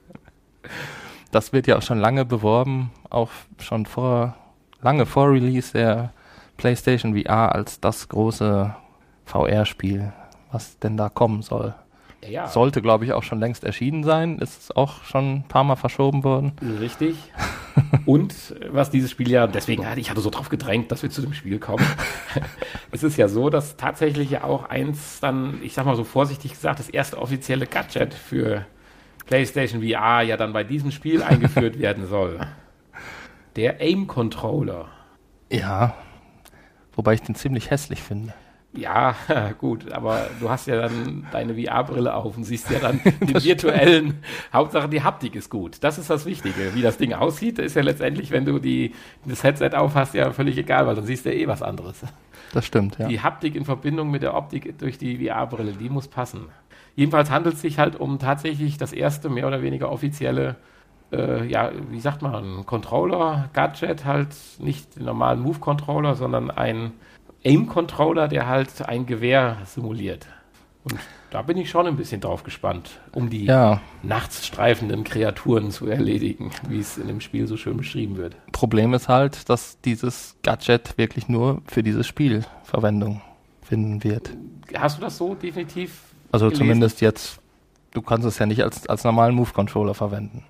das 1.32 1.54
wird 1.54 1.68
ja 1.68 1.78
auch 1.78 1.82
schon 1.82 2.00
lange 2.00 2.26
beworben, 2.26 2.92
auch 3.10 3.30
schon 3.62 3.86
vor, 3.86 4.36
lange 4.82 5.06
vor 5.06 5.32
Release 5.32 5.72
der 5.72 6.12
PlayStation 6.58 7.16
VR 7.18 7.54
als 7.56 7.80
das 7.80 8.10
große 8.10 8.76
VR-Spiel, 9.26 10.14
was 10.52 10.80
denn 10.80 10.98
da 10.98 11.10
kommen 11.10 11.42
soll. 11.42 11.76
Ja, 12.30 12.48
Sollte, 12.48 12.82
glaube 12.82 13.06
ich, 13.06 13.14
auch 13.14 13.24
schon 13.24 13.40
längst 13.40 13.64
erschienen 13.64 14.04
sein. 14.04 14.40
Ist 14.40 14.76
auch 14.78 15.04
schon 15.04 15.36
ein 15.36 15.44
paar 15.48 15.64
Mal 15.64 15.76
verschoben 15.76 16.24
worden. 16.24 16.54
richtig. 16.80 17.16
Und 18.06 18.34
äh, 18.60 18.74
was 18.74 18.90
dieses 18.90 19.12
Spiel 19.12 19.30
ja, 19.30 19.48
deswegen 19.48 19.88
hatte 19.88 20.00
ich 20.00 20.10
hatte 20.10 20.22
so 20.22 20.30
drauf 20.30 20.50
gedrängt, 20.50 20.92
dass 20.92 21.04
wir 21.04 21.10
zu 21.10 21.22
dem 21.22 21.34
Spiel 21.34 21.60
kommen. 21.60 21.86
es 22.92 23.04
ist 23.04 23.18
ja 23.18 23.28
so, 23.28 23.50
dass 23.50 23.78
tatsächlich 23.78 24.30
ja 24.30 24.44
auch 24.44 24.70
eins 24.70 25.20
dann, 25.20 25.60
ich 25.64 25.74
sag 25.74 25.86
mal 25.86 25.96
so 25.96 26.04
vorsichtig 26.04 26.52
gesagt, 26.52 26.80
das 26.80 26.90
erste 26.90 27.18
offizielle 27.18 27.68
Gadget 27.68 28.14
für 28.14 28.66
PlayStation 29.26 29.82
VR 29.82 30.22
ja 30.22 30.38
dann 30.38 30.54
bei 30.54 30.64
diesem 30.64 30.92
Spiel 30.92 31.24
eingeführt 31.24 31.80
werden 31.80 32.08
soll. 32.08 32.40
Der 33.56 33.82
Aim 33.82 34.08
Controller. 34.08 34.88
Ja. 35.52 35.96
Wobei 36.96 37.14
ich 37.16 37.22
den 37.22 37.36
ziemlich 37.36 37.70
hässlich 37.70 38.02
finde. 38.02 38.34
Ja, 38.76 39.16
gut, 39.60 39.92
aber 39.92 40.28
du 40.40 40.50
hast 40.50 40.68
ja 40.68 40.82
dann 40.82 41.28
deine 41.32 41.54
VR-Brille 41.54 42.14
auf 42.14 42.36
und 42.36 42.44
siehst 42.44 42.72
ja 42.72 42.80
dann 42.80 43.00
den 43.22 43.44
virtuellen, 43.44 44.24
Hauptsache 44.52 44.90
die 44.90 45.04
Haptik 45.04 45.36
ist 45.36 45.50
gut. 45.50 45.78
Das 45.82 45.98
ist 45.98 46.10
das 46.10 46.26
Wichtige. 46.26 46.74
Wie 46.74 46.82
das 46.82 46.98
Ding 46.98 47.14
aussieht, 47.14 47.60
ist 47.60 47.76
ja 47.76 47.84
letztendlich, 47.84 48.32
wenn 48.32 48.46
du 48.46 48.60
die, 48.60 48.94
das 49.26 49.44
Headset 49.44 49.72
auf 49.76 49.94
hast, 49.96 50.16
ja 50.16 50.32
völlig 50.32 50.58
egal, 50.58 50.88
weil 50.88 50.96
dann 50.96 51.06
siehst 51.06 51.26
du 51.26 51.34
ja 51.34 51.40
eh 51.40 51.48
was 51.48 51.62
anderes. 51.62 52.02
Das 52.52 52.66
stimmt, 52.66 52.98
ja. 52.98 53.08
Die 53.08 53.22
Haptik 53.22 53.56
in 53.56 53.66
Verbindung 53.66 54.10
mit 54.10 54.24
der 54.24 54.34
Optik 54.34 54.78
durch 54.80 54.98
die 54.98 55.24
VR-Brille, 55.24 55.74
die 55.74 55.90
muss 55.90 56.08
passen. 56.08 56.50
Jedenfalls 56.96 57.30
handelt 57.30 57.56
es 57.56 57.62
sich 57.62 57.80
halt 57.80 58.00
um 58.00 58.20
tatsächlich 58.20 58.78
das 58.78 58.94
erste 58.94 59.30
mehr 59.30 59.48
oder 59.48 59.62
weniger 59.62 59.92
offizielle, 59.92 60.56
äh, 61.12 61.46
ja, 61.48 61.72
wie 61.90 62.00
sagt 62.00 62.22
man, 62.22 62.66
Controller, 62.66 63.50
Gadget, 63.54 64.06
halt 64.06 64.36
nicht 64.60 64.96
den 64.96 65.06
normalen 65.06 65.42
Move-Controller, 65.42 66.16
sondern 66.16 66.52
ein 66.52 66.92
Aim-Controller, 67.46 68.28
der 68.28 68.48
halt 68.48 68.70
ein 68.88 69.06
Gewehr 69.06 69.58
simuliert. 69.66 70.28
Und 70.84 70.96
da 71.30 71.42
bin 71.42 71.58
ich 71.58 71.70
schon 71.70 71.88
ein 71.88 71.96
bisschen 71.96 72.20
drauf 72.22 72.44
gespannt, 72.44 73.00
um 73.14 73.30
die 73.30 73.46
Ja, 73.46 73.82
nachts 74.02 74.46
streifenden 74.46 75.04
Kreaturen 75.04 75.72
zu 75.72 75.88
erledigen, 75.88 76.52
wie 76.68 76.80
es 76.80 76.98
in 76.98 77.08
dem 77.08 77.22
Spiel 77.22 77.48
so 77.48 77.56
schön 77.58 77.78
beschrieben 77.78 78.18
wird. 78.18 78.36
Problem 78.52 78.94
ist 78.94 79.08
halt, 79.08 79.50
dass 79.50 79.80
dieses 79.82 80.36
Gadget 80.44 80.98
wirklich 80.98 81.30
nur 81.30 81.62
für 81.68 81.84
dieses 81.84 82.06
Spiel 82.06 82.44
Verwendung 82.64 83.22
finden 83.62 84.04
wird. 84.04 84.32
Hast 84.76 84.98
du 84.98 85.02
das 85.02 85.18
so 85.18 85.36
definitiv? 85.36 86.02
Also 86.32 86.48
gelesen? 86.48 86.64
zumindest 86.66 87.00
jetzt, 87.02 87.40
du 87.92 88.02
kannst 88.02 88.28
es 88.28 88.40
ja 88.40 88.46
nicht 88.46 88.62
als, 88.62 88.88
als 88.88 89.04
normalen 89.06 89.36
Move-Controller 89.36 89.94
verwenden. 89.94 90.44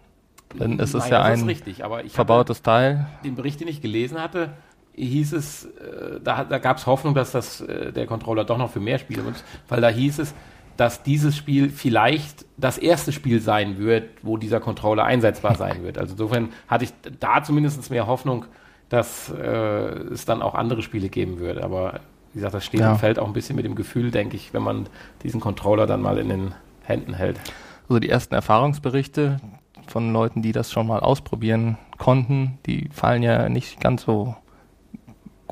Denn 0.59 0.79
es 0.79 0.93
ist 0.93 1.03
Nein, 1.03 1.11
ja 1.11 1.17
das 1.19 1.27
ein 1.27 1.39
ist 1.41 1.47
richtig, 1.47 1.83
aber 1.85 1.99
ich 1.99 2.05
hatte- 2.05 2.15
verbautes 2.15 2.61
Teil. 2.61 3.07
den 3.23 3.35
Bericht, 3.35 3.59
den 3.59 3.67
ich 3.67 3.81
gelesen 3.81 4.19
hatte, 4.21 4.49
hieß 4.95 5.33
es, 5.33 5.65
äh, 5.65 6.19
da, 6.23 6.43
da 6.43 6.57
gab 6.59 6.77
es 6.77 6.85
Hoffnung, 6.85 7.13
dass 7.15 7.31
das, 7.31 7.61
äh, 7.61 7.91
der 7.91 8.05
Controller 8.05 8.43
doch 8.45 8.57
noch 8.57 8.71
für 8.71 8.79
mehr 8.79 8.99
Spiele 8.99 9.23
nutzt, 9.23 9.43
weil 9.69 9.81
da 9.81 9.89
hieß 9.89 10.19
es, 10.19 10.33
dass 10.77 11.03
dieses 11.03 11.35
Spiel 11.37 11.69
vielleicht 11.69 12.45
das 12.57 12.77
erste 12.77 13.11
Spiel 13.11 13.39
sein 13.39 13.77
wird, 13.77 14.09
wo 14.23 14.37
dieser 14.37 14.59
Controller 14.59 15.03
einsetzbar 15.03 15.55
sein 15.55 15.83
wird. 15.83 15.97
Also 15.97 16.13
insofern 16.13 16.49
hatte 16.67 16.85
ich 16.85 16.93
da 17.19 17.43
zumindest 17.43 17.89
mehr 17.91 18.07
Hoffnung, 18.07 18.45
dass 18.89 19.29
äh, 19.29 19.43
es 19.43 20.25
dann 20.25 20.41
auch 20.41 20.55
andere 20.55 20.81
Spiele 20.81 21.09
geben 21.09 21.39
wird. 21.39 21.59
Aber 21.59 21.99
wie 22.31 22.39
gesagt, 22.39 22.55
das 22.55 22.65
steht 22.65 22.79
Ja. 22.79 22.93
und 22.93 22.97
fällt 22.97 23.19
auch 23.19 23.27
ein 23.27 23.33
bisschen 23.33 23.55
mit 23.55 23.65
dem 23.65 23.75
Gefühl, 23.75 24.09
denke 24.09 24.35
ich, 24.35 24.53
wenn 24.53 24.63
man 24.63 24.87
diesen 25.21 25.39
Controller 25.39 25.85
dann 25.85 26.01
mal 26.01 26.17
in 26.17 26.29
den 26.29 26.55
Händen 26.83 27.13
hält. 27.13 27.39
Also 27.87 27.99
die 27.99 28.09
ersten 28.09 28.33
Erfahrungsberichte 28.33 29.39
von 29.87 30.11
Leuten, 30.11 30.41
die 30.41 30.51
das 30.53 30.71
schon 30.71 30.87
mal 30.87 31.01
ausprobieren 31.01 31.77
konnten, 31.99 32.57
die 32.65 32.89
fallen 32.91 33.21
ja 33.21 33.47
nicht 33.49 33.79
ganz 33.79 34.03
so 34.03 34.35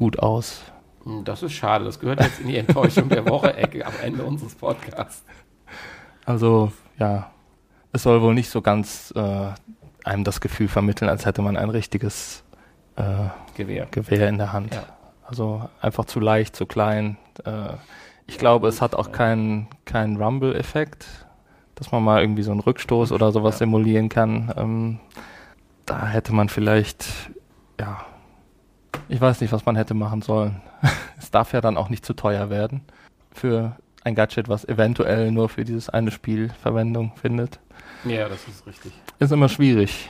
gut 0.02 0.18
aus. 0.18 0.62
Hm, 1.04 1.24
Das 1.26 1.44
ist 1.44 1.54
schade. 1.54 1.86
Das 1.86 2.00
gehört 2.00 2.22
jetzt 2.22 2.40
in 2.42 2.48
die 2.48 2.58
Enttäuschung 2.58 3.08
der 3.08 3.24
Woche-Ecke 3.28 3.86
am 3.86 3.94
Ende 4.02 4.24
unseres 4.24 4.56
Podcasts. 4.56 5.24
Also 6.26 6.72
ja, 6.98 7.30
es 7.92 8.02
soll 8.02 8.20
wohl 8.24 8.34
nicht 8.34 8.50
so 8.50 8.62
ganz 8.64 9.14
äh, 9.16 9.48
einem 10.04 10.24
das 10.24 10.42
Gefühl 10.42 10.68
vermitteln, 10.68 11.08
als 11.08 11.28
hätte 11.28 11.44
man 11.44 11.56
ein 11.56 11.70
richtiges 11.70 12.44
äh, 12.96 13.04
Gewehr. 13.56 13.88
Gewehr 13.92 14.28
in 14.28 14.40
der 14.40 14.54
Hand. 14.54 14.74
Ja. 14.74 14.84
Also 15.24 15.70
einfach 15.82 16.06
zu 16.06 16.20
leicht, 16.20 16.56
zu 16.56 16.66
klein. 16.66 17.18
Äh, 17.46 17.74
ich 18.26 18.40
glaube, 18.40 18.68
es 18.70 18.82
hat 18.82 18.96
auch 18.96 19.12
keinen 19.12 19.68
keinen 19.86 20.18
Rumble-Effekt, 20.20 21.06
dass 21.76 21.92
man 21.92 22.04
mal 22.04 22.22
irgendwie 22.22 22.42
so 22.44 22.52
einen 22.52 22.60
Rückstoß 22.62 23.12
oder 23.12 23.32
sowas 23.32 23.56
Ja. 23.56 23.60
simulieren 23.60 24.10
kann. 24.10 24.52
Ähm, 24.58 25.00
da 25.86 26.08
hätte 26.08 26.34
man 26.34 26.50
vielleicht, 26.50 27.06
ja, 27.80 28.04
ich 29.12 29.22
weiß 29.22 29.42
nicht, 29.42 29.52
was 29.52 29.66
man 29.66 29.76
hätte 29.76 29.94
machen 29.94 30.22
sollen. 30.22 30.62
es 31.20 31.32
darf 31.32 31.54
ja 31.54 31.62
dann 31.62 31.78
auch 31.78 31.90
nicht 31.90 32.06
zu 32.06 32.14
teuer 32.14 32.50
werden 32.50 32.82
für 33.32 33.76
ein 34.04 34.16
Gadget, 34.16 34.50
was 34.50 34.66
eventuell 34.68 35.32
nur 35.32 35.50
für 35.50 35.64
dieses 35.64 35.90
eine 35.90 36.12
Spiel 36.12 36.50
Verwendung 36.62 37.12
findet. 37.22 37.60
Ja, 38.06 38.28
das 38.28 38.48
ist 38.48 38.66
richtig. 38.66 38.94
Ist 39.20 39.32
immer 39.32 39.50
schwierig. 39.50 40.10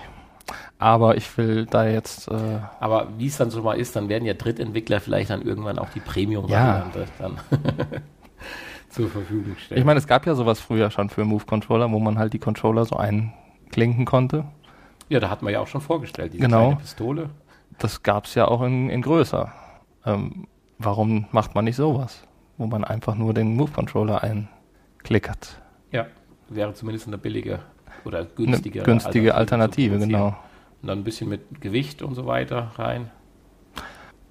Aber 0.80 1.18
ich 1.18 1.38
will 1.38 1.66
da 1.66 1.86
jetzt 1.86 2.28
äh, 2.30 2.60
Aber 2.80 3.10
wie 3.18 3.28
es 3.28 3.38
dann 3.38 3.52
so 3.52 3.62
mal 3.62 3.74
ist, 3.80 3.96
dann 3.96 4.10
werden 4.10 4.26
ja 4.26 4.34
Drittentwickler 4.34 5.00
vielleicht 5.00 5.30
dann 5.30 5.42
irgendwann 5.42 5.78
auch 5.78 5.90
die 5.90 6.00
Premium-Variante 6.00 7.06
dann 7.20 7.38
zur 8.90 9.10
Verfügung 9.10 9.56
stellen. 9.58 9.80
Ich 9.80 9.86
meine, 9.86 10.00
es 10.00 10.08
gab 10.08 10.26
ja 10.26 10.34
sowas 10.36 10.60
früher 10.60 10.90
schon 10.90 11.10
für 11.10 11.24
Move-Controller, 11.26 11.92
wo 11.92 12.00
man 12.00 12.18
halt 12.18 12.34
die 12.34 12.40
Controller 12.40 12.86
so 12.86 12.96
einklinken 12.98 14.06
konnte. 14.06 14.46
ja, 15.10 15.20
da 15.20 15.30
hatten 15.30 15.46
wir 15.46 15.52
ja 15.52 15.60
auch 15.60 15.68
schon 15.68 15.82
vorgestellt, 15.82 16.34
diese 16.34 16.44
Genau. 16.44 16.68
kleine 16.70 16.76
Pistole. 16.82 17.30
Das 17.82 18.04
gab 18.04 18.26
es 18.26 18.36
ja 18.36 18.48
auch 18.48 18.62
in, 18.62 18.90
in 18.90 19.02
größer. 19.02 19.52
Ähm, 20.06 20.48
warum 20.78 21.26
macht 21.32 21.56
man 21.56 21.66
nicht 21.66 21.76
sowas? 21.76 22.24
Wo 22.58 22.68
man 22.68 22.84
einfach 22.84 23.16
nur 23.16 23.34
den 23.34 23.56
Move-Controller 23.56 24.22
einklickert. 24.24 25.60
Ja, 25.92 26.06
wäre 26.48 26.74
zumindest 26.76 27.08
eine 27.08 27.18
billige 27.18 27.60
oder 28.06 28.20
Eine 28.20 28.28
günstige, 28.28 28.84
günstige 28.84 29.34
Alternative, 29.34 29.96
produzieren. 29.98 30.10
genau. 30.10 30.38
Und 30.82 30.88
dann 30.88 31.00
ein 31.00 31.04
bisschen 31.04 31.28
mit 31.30 31.60
Gewicht 31.60 32.04
und 32.04 32.14
so 32.14 32.26
weiter 32.28 32.72
rein. 32.76 33.10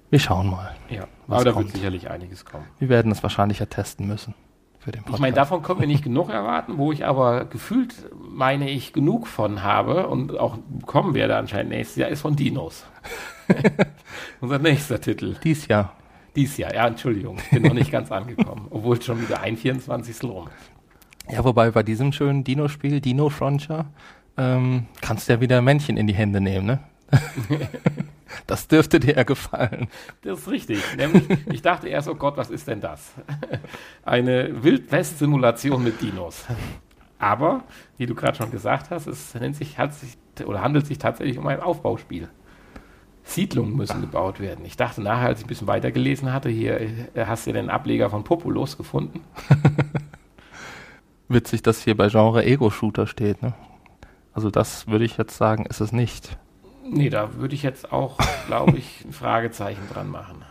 Wir 0.09 0.19
schauen 0.19 0.49
mal. 0.49 0.75
Ja, 0.89 1.07
aber 1.27 1.43
da 1.43 1.55
wird 1.55 1.69
sicherlich 1.69 2.09
einiges 2.09 2.45
kommen. 2.45 2.65
Wir 2.79 2.89
werden 2.89 3.11
es 3.11 3.21
wahrscheinlich 3.23 3.59
ja 3.59 3.65
testen 3.65 4.07
müssen. 4.07 4.33
Für 4.81 4.91
den 4.91 5.03
Ich 5.11 5.19
meine, 5.19 5.35
davon 5.35 5.61
können 5.61 5.79
wir 5.79 5.87
nicht 5.87 6.03
genug 6.03 6.29
erwarten, 6.29 6.77
wo 6.77 6.91
ich 6.91 7.05
aber 7.05 7.45
gefühlt, 7.45 7.93
meine 8.19 8.69
ich, 8.69 8.93
genug 8.93 9.27
von 9.27 9.61
habe 9.61 10.07
und 10.07 10.37
auch 10.39 10.57
bekommen 10.57 11.13
werde 11.13 11.35
anscheinend 11.35 11.71
nächstes 11.71 11.97
Jahr, 11.97 12.09
ist 12.09 12.21
von 12.21 12.35
Dinos. 12.35 12.85
Unser 14.41 14.57
nächster 14.57 14.99
Titel. 14.99 15.35
Dies 15.43 15.67
Jahr. 15.67 15.95
Dies 16.35 16.57
Jahr, 16.57 16.73
ja, 16.73 16.87
Entschuldigung, 16.87 17.37
ich 17.37 17.49
bin 17.51 17.63
noch 17.63 17.73
nicht 17.73 17.91
ganz 17.91 18.11
angekommen, 18.11 18.67
obwohl 18.69 18.99
schon 19.01 19.21
wieder 19.21 19.41
ein 19.41 19.55
24. 19.55 20.23
rum 20.23 20.47
ist. 20.47 21.33
Ja, 21.33 21.43
wobei 21.43 21.69
bei 21.69 21.83
diesem 21.83 22.11
schönen 22.11 22.43
Dino-Spiel, 22.43 23.01
Dino 23.01 23.29
Frontier, 23.29 23.85
ähm, 24.37 24.87
kannst 25.01 25.29
du 25.29 25.33
ja 25.33 25.41
wieder 25.41 25.61
Männchen 25.61 25.97
in 25.97 26.07
die 26.07 26.13
Hände 26.15 26.41
nehmen, 26.41 26.65
ne? 26.65 26.79
das 28.47 28.67
dürfte 28.67 28.99
dir 28.99 29.15
ja 29.15 29.23
gefallen. 29.23 29.87
Das 30.21 30.39
ist 30.39 30.47
richtig. 30.49 30.79
Nämlich, 30.97 31.23
ich 31.51 31.61
dachte 31.61 31.87
erst, 31.87 32.07
oh 32.07 32.15
Gott, 32.15 32.37
was 32.37 32.49
ist 32.49 32.67
denn 32.67 32.81
das? 32.81 33.13
Eine 34.03 34.63
Wildwest-Simulation 34.63 35.83
mit 35.83 36.01
Dinos. 36.01 36.45
Aber, 37.19 37.63
wie 37.97 38.05
du 38.05 38.15
gerade 38.15 38.37
schon 38.37 38.51
gesagt 38.51 38.89
hast, 38.89 39.07
es 39.07 39.35
nennt 39.35 39.55
sich, 39.55 39.77
hat 39.77 39.93
sich, 39.93 40.17
oder 40.45 40.61
handelt 40.61 40.87
sich 40.87 40.97
tatsächlich 40.97 41.37
um 41.37 41.47
ein 41.47 41.61
Aufbauspiel. 41.61 42.29
Siedlungen 43.23 43.75
müssen 43.75 44.01
gebaut 44.01 44.39
werden. 44.39 44.65
Ich 44.65 44.77
dachte 44.77 45.01
nachher, 45.01 45.27
als 45.27 45.39
ich 45.39 45.45
ein 45.45 45.47
bisschen 45.47 45.67
weitergelesen 45.67 46.33
hatte, 46.33 46.49
hier 46.49 46.81
äh, 46.81 47.25
hast 47.25 47.45
du 47.45 47.53
den 47.53 47.69
Ableger 47.69 48.09
von 48.09 48.23
Populus 48.23 48.77
gefunden. 48.77 49.21
Witzig, 51.27 51.61
dass 51.61 51.83
hier 51.83 51.95
bei 51.95 52.09
Genre 52.09 52.43
Ego-Shooter 52.43 53.07
steht, 53.07 53.41
ne? 53.41 53.53
Also 54.33 54.49
das 54.49 54.87
würde 54.87 55.05
ich 55.05 55.17
jetzt 55.17 55.37
sagen, 55.37 55.65
ist 55.65 55.81
es 55.81 55.91
nicht. 55.91 56.37
Nee, 56.83 57.09
da 57.09 57.35
würde 57.35 57.55
ich 57.55 57.63
jetzt 57.63 57.91
auch, 57.91 58.17
glaube 58.47 58.77
ich, 58.77 59.05
ein 59.05 59.13
Fragezeichen 59.13 59.81
dran 59.91 60.09
machen. 60.09 60.43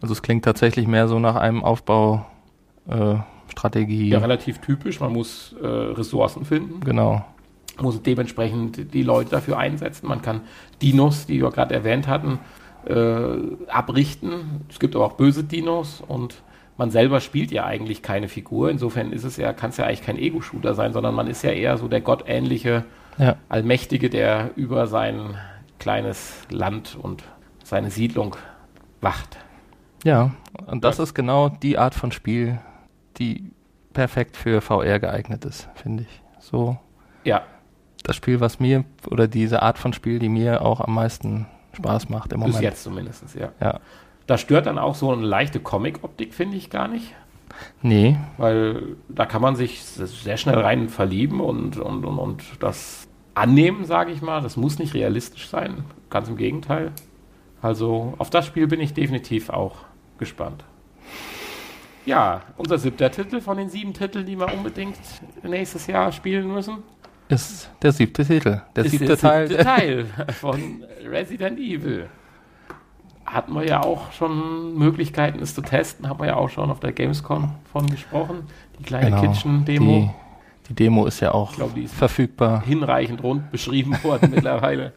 Also 0.00 0.12
es 0.12 0.22
klingt 0.22 0.44
tatsächlich 0.44 0.86
mehr 0.86 1.08
so 1.08 1.18
nach 1.18 1.36
einem 1.36 1.64
Aufbaustrategie. 1.64 4.08
Ja, 4.08 4.18
relativ 4.18 4.58
typisch. 4.58 5.00
Man 5.00 5.12
muss 5.12 5.54
äh, 5.62 5.66
Ressourcen 5.66 6.44
finden. 6.44 6.80
Genau. 6.80 7.24
Muss 7.80 8.02
dementsprechend 8.02 8.92
die 8.94 9.02
Leute 9.02 9.30
dafür 9.30 9.58
einsetzen. 9.58 10.08
Man 10.08 10.22
kann 10.22 10.42
Dinos, 10.82 11.26
die 11.26 11.40
wir 11.40 11.50
gerade 11.50 11.74
erwähnt 11.74 12.08
hatten, 12.08 12.38
äh, 12.86 13.36
abrichten. 13.68 14.64
Es 14.68 14.78
gibt 14.78 14.94
aber 14.96 15.06
auch 15.06 15.12
böse 15.12 15.44
Dinos 15.44 16.02
und 16.06 16.42
man 16.76 16.90
selber 16.90 17.20
spielt 17.20 17.52
ja 17.52 17.64
eigentlich 17.64 18.02
keine 18.02 18.28
Figur. 18.28 18.70
Insofern 18.70 19.12
ist 19.12 19.24
es 19.24 19.36
ja, 19.36 19.52
kann 19.52 19.70
es 19.70 19.76
ja 19.76 19.86
eigentlich 19.86 20.02
kein 20.02 20.18
Ego-Shooter 20.18 20.74
sein, 20.74 20.92
sondern 20.92 21.14
man 21.14 21.28
ist 21.28 21.42
ja 21.42 21.50
eher 21.50 21.76
so 21.78 21.88
der 21.88 22.00
gottähnliche 22.00 22.84
Ja. 23.18 23.36
Allmächtige, 23.48 24.10
der 24.10 24.50
über 24.56 24.86
sein 24.86 25.36
kleines 25.82 26.34
Land 26.50 26.96
und 27.00 27.24
seine 27.64 27.90
Siedlung 27.90 28.36
wacht. 29.00 29.36
Ja, 30.04 30.30
und 30.66 30.84
das 30.84 30.98
Ja. 30.98 31.04
ist 31.04 31.14
genau 31.14 31.48
die 31.48 31.76
Art 31.78 31.94
von 31.94 32.12
Spiel, 32.12 32.58
die 33.18 33.50
perfekt 33.92 34.36
für 34.36 34.60
VR 34.60 34.98
geeignet 35.00 35.44
ist, 35.44 35.68
finde 35.74 36.04
ich. 36.04 36.22
So 36.40 36.78
Ja, 37.24 37.42
das 38.04 38.16
Spiel, 38.16 38.40
was 38.40 38.58
mir, 38.58 38.84
oder 39.10 39.28
diese 39.28 39.62
Art 39.62 39.78
von 39.78 39.92
Spiel, 39.92 40.18
die 40.18 40.28
mir 40.28 40.62
auch 40.62 40.80
am 40.80 40.94
meisten 40.94 41.46
Spaß 41.74 42.08
macht 42.08 42.32
im 42.32 42.40
bis 42.40 42.48
Moment. 42.48 42.62
jetzt 42.64 42.82
zumindest, 42.82 43.24
ja. 43.34 43.50
Ja. 43.60 43.80
Da 44.26 44.38
stört 44.38 44.66
dann 44.66 44.78
auch 44.78 44.94
so 44.94 45.12
eine 45.12 45.22
leichte 45.26 45.60
Comic-Optik, 45.60 46.32
finde 46.34 46.56
ich 46.56 46.70
gar 46.70 46.88
nicht. 46.88 47.12
Nee, 47.82 48.16
Weil 48.38 48.96
da 49.08 49.26
kann 49.26 49.42
man 49.42 49.56
sich 49.56 49.82
sehr 49.84 50.36
schnell 50.36 50.58
rein 50.58 50.88
verlieben 50.88 51.40
und, 51.40 51.76
und, 51.76 52.04
und, 52.04 52.18
und 52.18 52.42
das 52.60 53.06
annehmen, 53.34 53.84
sage 53.84 54.12
ich 54.12 54.22
mal. 54.22 54.40
Das 54.42 54.56
muss 54.56 54.78
nicht 54.78 54.94
realistisch 54.94 55.48
sein, 55.48 55.84
ganz 56.10 56.28
im 56.28 56.36
Gegenteil. 56.36 56.92
Also 57.60 58.14
auf 58.18 58.30
das 58.30 58.46
Spiel 58.46 58.66
bin 58.66 58.80
ich 58.80 58.94
definitiv 58.94 59.48
auch 59.50 59.76
gespannt. 60.18 60.64
Ja, 62.04 62.42
unser 62.56 62.78
siebter 62.78 63.10
Titel 63.10 63.40
von 63.40 63.56
den 63.56 63.68
sieben 63.68 63.92
Titeln, 63.94 64.26
die 64.26 64.36
wir 64.38 64.52
unbedingt 64.52 64.98
nächstes 65.44 65.86
Jahr 65.86 66.10
spielen 66.10 66.52
müssen, 66.52 66.78
ist 67.28 67.70
der 67.80 67.92
siebte 67.92 68.24
Titel. 68.26 68.60
Der 68.74 68.84
siebte 68.84 69.06
der 69.06 69.16
Teil. 69.18 69.48
siebte 69.48 69.62
Teil 69.64 70.06
von 70.40 70.84
Resident 71.08 71.58
Evil. 71.58 72.08
Hatten 73.24 73.54
wir 73.54 73.64
ja 73.66 73.80
auch 73.82 74.12
schon 74.12 74.76
Möglichkeiten, 74.76 75.38
es 75.40 75.54
zu 75.54 75.62
testen, 75.62 76.08
haben 76.08 76.18
wir 76.18 76.26
ja 76.26 76.36
auch 76.36 76.50
schon 76.50 76.70
auf 76.70 76.80
der 76.80 76.92
Gamescom 76.92 77.54
von 77.72 77.88
gesprochen. 77.88 78.48
Die 78.78 78.82
kleine 78.82 79.06
Genau, 79.16 79.20
Kitchen-Demo. 79.22 80.14
Die, 80.72 80.84
Demo 80.84 81.06
ist 81.06 81.20
ja 81.20 81.32
auch 81.32 81.54
die 81.74 81.84
ist 81.84 81.94
verfügbar. 81.94 82.62
hinreichend 82.64 83.22
rund 83.22 83.50
beschrieben 83.50 84.02
worden 84.02 84.30
mittlerweile. 84.34 84.92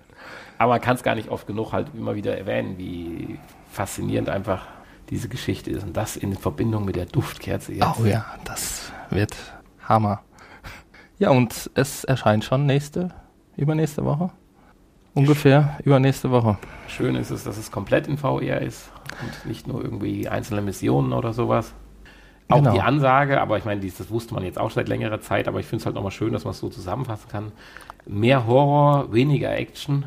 Aber 0.57 0.73
man 0.73 0.81
kann 0.81 0.95
es 0.95 1.03
gar 1.03 1.15
nicht 1.15 1.29
oft 1.29 1.47
genug 1.47 1.73
halt 1.73 1.87
immer 1.93 2.15
wieder 2.15 2.37
erwähnen, 2.37 2.77
wie 2.77 3.37
faszinierend 3.69 4.29
einfach 4.29 4.67
diese 5.09 5.27
Geschichte 5.27 5.69
ist. 5.69 5.83
Und 5.83 5.97
das 5.97 6.15
in 6.15 6.35
Verbindung 6.35 6.85
mit 6.85 6.95
der 6.95 7.05
Duftkerze 7.05 7.73
jetzt. 7.73 7.99
Oh 7.99 8.05
ja, 8.05 8.25
das 8.45 8.91
wird 9.09 9.35
Hammer. 9.83 10.21
Ja, 11.19 11.29
und 11.29 11.69
es 11.75 12.03
erscheint 12.03 12.43
schon 12.43 12.65
nächste, 12.65 13.13
übernächste 13.57 14.05
Woche. 14.05 14.31
Ungefähr 15.13 15.77
übernächste 15.83 16.29
Woche. 16.31 16.57
Schön 16.87 17.15
ist 17.15 17.31
es, 17.31 17.45
dass 17.45 17.57
es 17.57 17.71
komplett 17.71 18.07
in 18.07 18.17
VR 18.17 18.61
ist 18.61 18.91
und 19.21 19.49
nicht 19.49 19.67
nur 19.67 19.81
irgendwie 19.81 20.27
einzelne 20.27 20.61
Missionen 20.61 21.13
oder 21.13 21.31
sowas. 21.33 21.73
Auch 22.47 22.57
Genau. 22.57 22.73
die 22.73 22.81
Ansage, 22.81 23.41
aber 23.41 23.57
ich 23.57 23.65
meine, 23.65 23.81
dies, 23.81 23.97
das 23.97 24.09
wusste 24.11 24.33
man 24.35 24.43
jetzt 24.43 24.59
auch 24.59 24.69
seit 24.71 24.87
längerer 24.87 25.19
Zeit, 25.19 25.47
aber 25.47 25.59
ich 25.59 25.65
finde 25.65 25.81
es 25.81 25.85
halt 25.85 25.95
nochmal 25.95 26.11
schön, 26.11 26.31
dass 26.31 26.43
man 26.43 26.51
es 26.51 26.59
so 26.59 26.69
zusammenfassen 26.69 27.27
kann. 27.29 27.51
Mehr 28.05 28.45
Horror, 28.45 29.11
weniger 29.11 29.51
Action. 29.55 30.05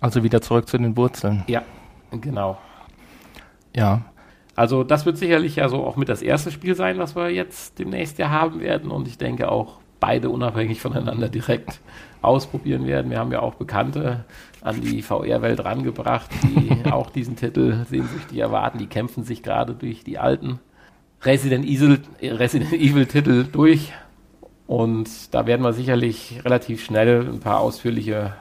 Also 0.00 0.22
wieder 0.24 0.40
zurück 0.42 0.68
zu 0.68 0.76
den 0.76 0.96
Wurzeln. 0.96 1.44
Ja, 1.46 1.62
genau. 2.10 2.58
Ja, 3.74 4.02
Also 4.56 4.84
das 4.84 5.04
wird 5.06 5.16
sicherlich 5.16 5.56
ja 5.56 5.68
so 5.68 5.84
auch 5.84 5.96
mit 5.96 6.08
das 6.08 6.22
erste 6.22 6.50
Spiel 6.52 6.74
sein, 6.76 6.98
was 6.98 7.16
wir 7.16 7.30
jetzt 7.30 7.78
demnächst 7.78 8.18
ja 8.18 8.30
haben 8.30 8.60
werden 8.60 8.90
und 8.90 9.08
ich 9.08 9.18
denke 9.18 9.50
auch 9.50 9.78
beide 10.00 10.28
unabhängig 10.30 10.80
voneinander 10.80 11.28
direkt 11.28 11.80
ausprobieren 12.22 12.86
werden. 12.86 13.10
Wir 13.10 13.18
haben 13.18 13.32
ja 13.32 13.40
auch 13.40 13.54
Bekannte 13.54 14.24
an 14.64 14.80
die 14.80 15.02
VR-Welt 15.02 15.64
rangebracht, 15.64 16.30
die 16.42 16.84
auch 16.90 17.10
diesen 17.10 17.36
Titel 17.36 17.84
sehnsüchtig 17.88 18.38
erwarten. 18.38 18.78
Die 18.78 18.86
kämpfen 18.88 19.22
sich 19.22 19.42
gerade 19.44 19.74
durch 19.74 20.02
die 20.02 20.18
alten 20.18 20.58
Resident 21.22 21.64
Evil, 21.64 22.00
Resident 22.20 22.72
Evil 22.72 23.06
Titel 23.06 23.44
durch 23.44 23.92
und 24.66 25.32
da 25.34 25.46
werden 25.46 25.62
wir 25.62 25.72
sicherlich 25.72 26.40
relativ 26.44 26.82
schnell 26.84 27.28
ein 27.28 27.40
paar 27.40 27.60
ausführliche 27.60 28.34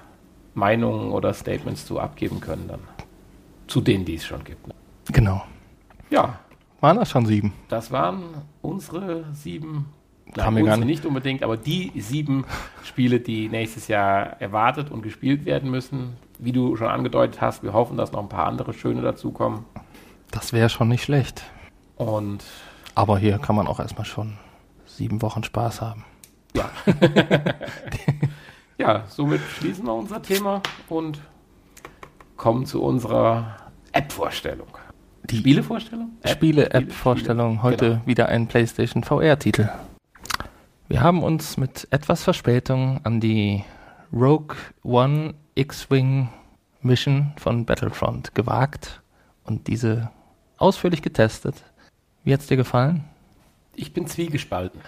Meinungen 0.55 1.11
oder 1.11 1.33
Statements 1.33 1.85
zu 1.85 1.99
abgeben 1.99 2.39
können 2.39 2.67
dann. 2.67 2.79
Zu 3.67 3.81
denen, 3.81 4.05
die 4.05 4.15
es 4.15 4.25
schon 4.25 4.43
gibt. 4.43 4.67
ne? 4.67 4.73
genau. 5.11 5.43
Ja, 6.09 6.39
Waren 6.81 6.97
das 6.97 7.09
schon 7.09 7.25
sieben? 7.25 7.53
das 7.69 7.91
waren 7.91 8.23
unsere 8.61 9.23
sieben, 9.33 9.85
Haben 10.37 10.55
wir 10.57 10.63
gar 10.63 10.77
nicht. 10.77 10.85
nicht 10.87 11.05
unbedingt, 11.05 11.43
aber 11.43 11.57
die 11.57 11.91
sieben 11.99 12.45
Spiele, 12.83 13.19
die 13.19 13.49
nächstes 13.49 13.87
Jahr 13.87 14.41
erwartet 14.41 14.89
und 14.91 15.01
gespielt 15.01 15.45
werden 15.45 15.69
müssen. 15.69 16.15
Wie 16.39 16.51
du 16.51 16.75
schon 16.75 16.87
angedeutet 16.87 17.39
hast, 17.41 17.63
wir 17.63 17.73
hoffen, 17.73 17.97
dass 17.97 18.11
noch 18.11 18.21
ein 18.21 18.29
paar 18.29 18.47
andere 18.47 18.73
schöne 18.73 19.01
dazukommen. 19.01 19.65
Das 20.31 20.51
wäre 20.53 20.69
schon 20.69 20.89
nicht 20.89 21.03
schlecht. 21.03 21.43
Und 21.95 22.43
Aber 22.95 23.17
hier 23.19 23.37
kann 23.37 23.55
man 23.55 23.67
auch 23.67 23.79
erstmal 23.79 24.05
schon 24.05 24.37
sieben 24.85 25.21
Wochen 25.21 25.43
Spaß 25.43 25.81
haben. 25.81 26.03
ja. 26.55 26.69
ja, 28.77 29.03
somit 29.07 29.41
schließen 29.57 29.85
wir 29.85 29.93
unser 29.93 30.21
Thema 30.21 30.61
und 30.89 31.19
kommen 32.37 32.65
zu 32.65 32.81
unserer 32.83 33.55
App-Vorstellung. 33.91 34.67
Die 35.25 35.37
Spielevorstellung? 35.37 36.09
App? 36.23 36.31
Spiele-App-Vorstellung. 36.31 37.63
Heute 37.63 37.89
Genau. 37.91 38.01
wieder 38.07 38.27
ein 38.29 38.47
PlayStation 38.47 39.03
VR-Titel. 39.03 39.69
Wir 40.89 41.01
haben 41.01 41.23
uns 41.23 41.55
mit 41.57 41.87
etwas 41.91 42.23
Verspätung 42.23 42.99
an 43.03 43.21
die 43.21 43.63
Rogue 44.11 44.57
One 44.83 45.33
X-Wing 45.55 46.27
Mission 46.81 47.31
von 47.37 47.65
Battlefront 47.65 48.35
gewagt 48.35 49.01
und 49.45 49.67
diese 49.67 50.11
ausführlich 50.57 51.01
getestet. 51.01 51.55
Wie 52.25 52.33
hat's 52.33 52.47
dir 52.47 52.57
gefallen? 52.57 53.05
Ich 53.75 53.93
bin 53.93 54.07
zwiegespalten. 54.07 54.81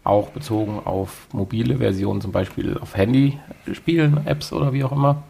Auch 0.05 0.31
bezogen 0.31 0.81
auf 0.85 1.29
mobile 1.33 1.79
Versionen, 1.79 2.21
zum 2.21 2.33
Beispiel 2.33 2.77
auf 2.79 2.97
Handy-Spielen, 2.97 4.27
Apps 4.27 4.53
oder 4.53 4.73
wie 4.73 4.85
auch 4.85 4.93
immer. 4.93 5.23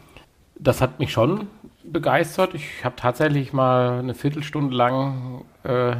Das 0.58 0.80
hat 0.80 0.98
mich 0.98 1.12
schon 1.12 1.48
begeistert. 1.84 2.54
Ich 2.54 2.84
habe 2.84 2.96
tatsächlich 2.96 3.52
mal 3.52 3.98
eine 3.98 4.14
Viertelstunde 4.14 4.74
lang, 4.74 5.44
äh, 5.64 5.96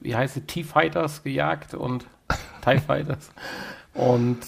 wie 0.00 0.14
heißt 0.16 0.36
es, 0.36 0.46
T-Fighters 0.46 1.22
gejagt 1.22 1.74
und 1.74 2.06
TIE 2.64 2.78
Fighters 2.78 3.30
und 3.94 4.38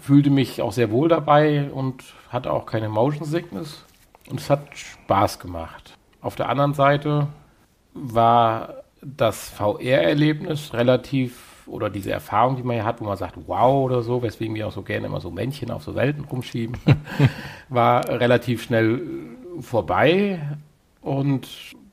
fühlte 0.00 0.30
mich 0.30 0.60
auch 0.60 0.72
sehr 0.72 0.90
wohl 0.90 1.08
dabei 1.08 1.70
und 1.70 2.02
hatte 2.30 2.52
auch 2.52 2.66
keine 2.66 2.88
Motion 2.88 3.24
Sickness 3.24 3.84
und 4.28 4.40
es 4.40 4.50
hat 4.50 4.76
Spaß 4.76 5.38
gemacht. 5.38 5.96
Auf 6.20 6.34
der 6.34 6.48
anderen 6.48 6.74
Seite 6.74 7.28
war 7.94 8.74
das 9.00 9.48
VR-Erlebnis 9.50 10.72
relativ 10.74 11.47
oder 11.68 11.90
diese 11.90 12.10
Erfahrung, 12.10 12.56
die 12.56 12.62
man 12.62 12.76
ja 12.76 12.84
hat, 12.84 13.00
wo 13.00 13.04
man 13.04 13.16
sagt, 13.16 13.36
wow 13.46 13.84
oder 13.84 14.02
so, 14.02 14.22
weswegen 14.22 14.54
wir 14.54 14.66
auch 14.66 14.72
so 14.72 14.82
gerne 14.82 15.06
immer 15.06 15.20
so 15.20 15.30
Männchen 15.30 15.70
auf 15.70 15.82
so 15.82 15.94
Welten 15.94 16.24
rumschieben, 16.24 16.76
war 17.68 18.08
relativ 18.08 18.62
schnell 18.62 19.02
vorbei 19.60 20.40
und 21.00 21.48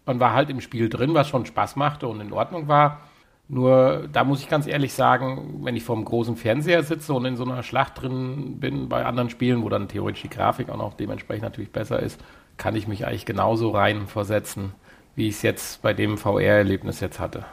man 0.05 0.19
war 0.19 0.33
halt 0.33 0.49
im 0.49 0.61
Spiel 0.61 0.89
drin, 0.89 1.13
was 1.13 1.27
schon 1.27 1.45
Spaß 1.45 1.75
machte 1.75 2.07
und 2.07 2.21
in 2.21 2.31
Ordnung 2.31 2.67
war. 2.67 3.01
Nur 3.47 4.07
da 4.11 4.23
muss 4.23 4.41
ich 4.41 4.49
ganz 4.49 4.65
ehrlich 4.65 4.93
sagen, 4.93 5.59
wenn 5.63 5.75
ich 5.75 5.83
vor 5.83 5.95
einem 5.95 6.05
großen 6.05 6.35
Fernseher 6.35 6.83
sitze 6.83 7.13
und 7.13 7.25
in 7.25 7.35
so 7.35 7.43
einer 7.43 7.61
Schlacht 7.61 8.01
drin 8.01 8.59
bin 8.59 8.89
bei 8.89 9.05
anderen 9.05 9.29
Spielen, 9.29 9.63
wo 9.63 9.69
dann 9.69 9.87
theoretisch 9.87 10.23
die 10.23 10.29
Grafik 10.29 10.69
auch 10.69 10.77
noch 10.77 10.95
dementsprechend 10.95 11.43
natürlich 11.43 11.71
besser 11.71 11.99
ist, 11.99 12.19
kann 12.57 12.75
ich 12.75 12.87
mich 12.87 13.05
eigentlich 13.05 13.25
genauso 13.25 13.69
rein 13.69 14.07
versetzen, 14.07 14.73
wie 15.15 15.27
ich 15.27 15.35
es 15.35 15.41
jetzt 15.43 15.81
bei 15.83 15.93
dem 15.93 16.17
VR-Erlebnis 16.17 16.99
jetzt 17.01 17.19
hatte. 17.19 17.45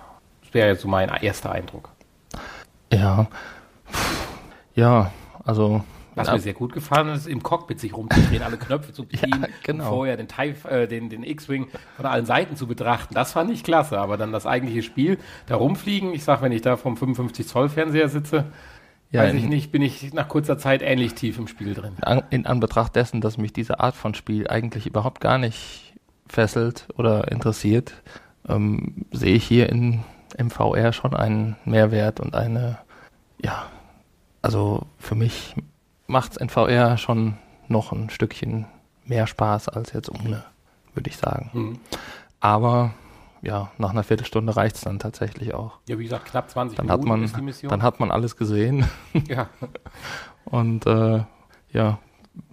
Das 0.42 0.54
wäre 0.54 0.68
jetzt 0.68 0.82
so 0.82 0.88
mein 0.88 1.10
erster 1.10 1.52
Eindruck. 1.52 1.90
Ja. 2.92 3.26
Ja, 4.74 5.10
also 5.44 5.82
was 6.14 6.30
mir 6.30 6.40
sehr 6.40 6.52
gut 6.52 6.72
gefallen 6.72 7.08
ist, 7.08 7.26
im 7.26 7.42
Cockpit 7.42 7.80
sich 7.80 7.96
rumzudrehen, 7.96 8.42
alle 8.42 8.58
Knöpfe 8.58 8.92
zu 8.92 9.04
bedienen, 9.06 9.42
ja, 9.42 9.48
genau. 9.62 9.88
vorher 9.88 10.16
den, 10.16 10.28
äh, 10.68 10.86
den, 10.86 11.08
den 11.08 11.24
X-Wing 11.24 11.68
von 11.96 12.06
allen 12.06 12.26
Seiten 12.26 12.56
zu 12.56 12.66
betrachten. 12.66 13.14
Das 13.14 13.32
fand 13.32 13.50
ich 13.50 13.64
klasse, 13.64 13.98
aber 13.98 14.16
dann 14.16 14.32
das 14.32 14.46
eigentliche 14.46 14.82
Spiel, 14.82 15.18
da 15.46 15.56
rumfliegen, 15.56 16.12
ich 16.12 16.24
sag, 16.24 16.42
wenn 16.42 16.52
ich 16.52 16.62
da 16.62 16.76
vom 16.76 16.96
55 16.96 17.46
Zoll 17.46 17.68
Fernseher 17.68 18.08
sitze, 18.08 18.44
ja, 19.10 19.22
weiß 19.22 19.34
ich 19.34 19.44
nicht, 19.44 19.72
bin 19.72 19.82
ich 19.82 20.12
nach 20.14 20.28
kurzer 20.28 20.56
Zeit 20.56 20.80
ähnlich 20.82 21.14
tief 21.14 21.38
im 21.38 21.46
Spiel 21.46 21.74
drin. 21.74 21.92
In 22.30 22.46
Anbetracht 22.46 22.96
dessen, 22.96 23.20
dass 23.20 23.36
mich 23.36 23.52
diese 23.52 23.78
Art 23.80 23.94
von 23.94 24.14
Spiel 24.14 24.48
eigentlich 24.48 24.86
überhaupt 24.86 25.20
gar 25.20 25.36
nicht 25.36 25.94
fesselt 26.26 26.88
oder 26.96 27.30
interessiert, 27.30 27.92
ähm, 28.48 29.04
sehe 29.12 29.34
ich 29.34 29.44
hier 29.44 29.68
in, 29.68 30.00
im 30.34 30.50
VR 30.50 30.92
schon 30.92 31.14
einen 31.14 31.56
Mehrwert 31.64 32.20
und 32.20 32.34
eine, 32.34 32.78
ja, 33.38 33.66
also 34.40 34.86
für 34.98 35.14
mich 35.14 35.54
macht 36.06 36.32
es 36.32 36.36
in 36.36 36.48
VR 36.48 36.96
schon 36.98 37.36
noch 37.68 37.92
ein 37.92 38.10
Stückchen 38.10 38.66
mehr 39.04 39.26
Spaß 39.26 39.68
als 39.68 39.92
jetzt 39.92 40.10
ohne, 40.10 40.44
würde 40.94 41.10
ich 41.10 41.16
sagen. 41.16 41.50
Mhm. 41.52 41.78
Aber 42.40 42.92
ja, 43.42 43.72
nach 43.78 43.90
einer 43.90 44.04
Viertelstunde 44.04 44.56
reicht 44.56 44.76
es 44.76 44.82
dann 44.82 44.98
tatsächlich 44.98 45.54
auch. 45.54 45.78
Ja, 45.88 45.98
wie 45.98 46.04
gesagt, 46.04 46.26
knapp 46.26 46.48
20 46.48 46.76
dann 46.76 46.86
Minuten 46.86 47.02
hat 47.02 47.08
man, 47.08 47.24
ist 47.24 47.36
die 47.36 47.42
Mission. 47.42 47.70
Dann 47.70 47.82
hat 47.82 48.00
man 48.00 48.10
alles 48.10 48.36
gesehen. 48.36 48.86
Ja. 49.28 49.48
Und 50.44 50.86
äh, 50.86 51.22
ja, 51.72 51.98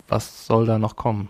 was 0.08 0.46
soll 0.46 0.66
da 0.66 0.78
noch 0.78 0.96
kommen? 0.96 1.30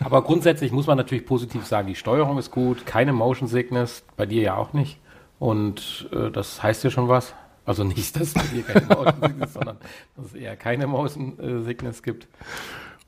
Aber 0.00 0.22
grundsätzlich 0.22 0.72
muss 0.72 0.86
man 0.86 0.96
natürlich 0.96 1.26
positiv 1.26 1.66
sagen, 1.66 1.88
die 1.88 1.94
Steuerung 1.94 2.38
ist 2.38 2.50
gut, 2.50 2.86
keine 2.86 3.12
Motion 3.12 3.48
Sickness, 3.48 4.04
bei 4.16 4.26
dir 4.26 4.42
ja 4.42 4.56
auch 4.56 4.72
nicht. 4.72 4.98
Und 5.42 6.08
äh, 6.12 6.30
das 6.30 6.62
heißt 6.62 6.84
ja 6.84 6.90
schon 6.90 7.08
was. 7.08 7.34
Also 7.64 7.82
nicht, 7.82 8.14
dass 8.20 8.36
es 8.36 8.50
hier 8.52 8.62
keine 8.62 8.86
Motion 8.86 9.20
Sickness, 9.20 9.52
sondern 9.54 9.76
dass 10.16 10.26
es 10.26 10.34
eher 10.34 10.56
keine 10.56 10.86
Motion 10.86 11.66
äh, 11.66 11.92
gibt. 12.00 12.28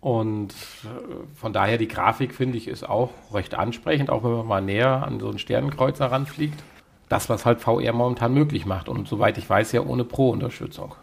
Und 0.01 0.51
äh, 0.51 1.37
von 1.37 1.53
daher 1.53 1.78
die 1.78 1.87
Grafik, 1.87 2.35
finde 2.35 2.59
ich, 2.59 2.66
ist 2.66 2.89
auch 2.89 3.11
recht 3.32 3.55
ansprechend, 3.55 4.11
auch 4.11 4.24
wenn 4.24 4.32
man 4.32 4.47
mal 4.47 4.62
näher 4.62 5.07
an 5.07 5.20
so 5.20 5.28
einen 5.28 5.39
Sternenkreuzer 5.39 6.07
ranfliegt. 6.11 6.61
Das, 7.09 7.28
was 7.28 7.47
halt 7.47 7.61
VR 7.61 7.93
momentan 7.93 8.35
möglich 8.35 8.66
macht. 8.66 8.89
Und 8.89 9.07
soweit 9.07 9.39
ich 9.39 9.49
weiß, 9.49 9.70
ja 9.70 9.82
ohne 9.82 10.03
Pro-Unterstützung. 10.03 10.97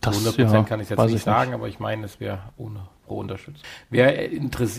Das, 0.00 0.18
100% 0.18 0.52
ja, 0.52 0.62
kann 0.64 0.80
ich 0.80 0.90
jetzt 0.90 0.98
nicht 0.98 1.22
sagen, 1.22 1.50
nicht. 1.50 1.54
aber 1.60 1.68
ich 1.68 1.78
meine, 1.78 2.04
es 2.04 2.18
wäre 2.18 2.40
ohne 2.56 2.88
Pro-Unterstützung. 3.06 3.62
Wer, 3.88 4.30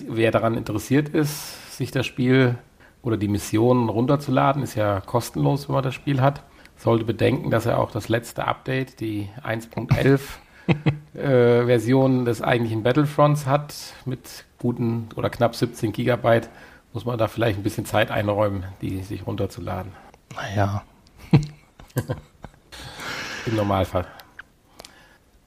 wer 0.10 0.32
daran 0.32 0.56
interessiert 0.58 1.08
ist, 1.08 1.78
sich 1.78 1.92
das 1.92 2.06
Spiel 2.06 2.58
oder 3.02 3.18
die 3.18 3.28
Missionen 3.28 3.90
runterzuladen, 3.90 4.64
ist 4.64 4.76
ja 4.76 5.02
kostenlos, 5.02 5.68
wenn 5.68 5.76
man 5.76 5.84
das 5.84 5.94
Spiel 5.94 6.22
hat 6.22 6.44
sollte 6.78 7.06
bedenken, 7.06 7.50
dass 7.50 7.66
er 7.66 7.80
auch 7.80 7.92
das 7.92 8.08
letzte 8.08 8.46
Update, 8.46 9.00
die 9.00 9.30
1.11 9.44 10.20
äh, 11.18 11.66
Version 11.66 12.26
des 12.26 12.42
eigentlichen 12.42 12.84
Battlefronts 12.84 13.46
hat, 13.46 13.74
mit 14.06 14.46
guten 14.60 15.10
oder 15.16 15.30
knapp 15.30 15.56
17 15.56 15.92
Gigabyte. 15.92 16.50
Muss 16.94 17.06
man 17.06 17.18
da 17.18 17.28
vielleicht 17.28 17.60
ein 17.60 17.64
bisschen 17.64 17.86
Zeit 17.86 18.12
einräumen, 18.12 18.64
die 18.82 19.04
sich 19.04 19.28
runterzuladen. 19.28 19.92
Naja. 20.36 20.84
Im 23.46 23.56
Normalfall. 23.56 24.08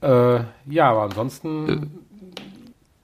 Äh, 0.01 0.43
ja, 0.67 0.91
aber 0.91 1.03
ansonsten 1.03 1.69
äh. 1.69 1.87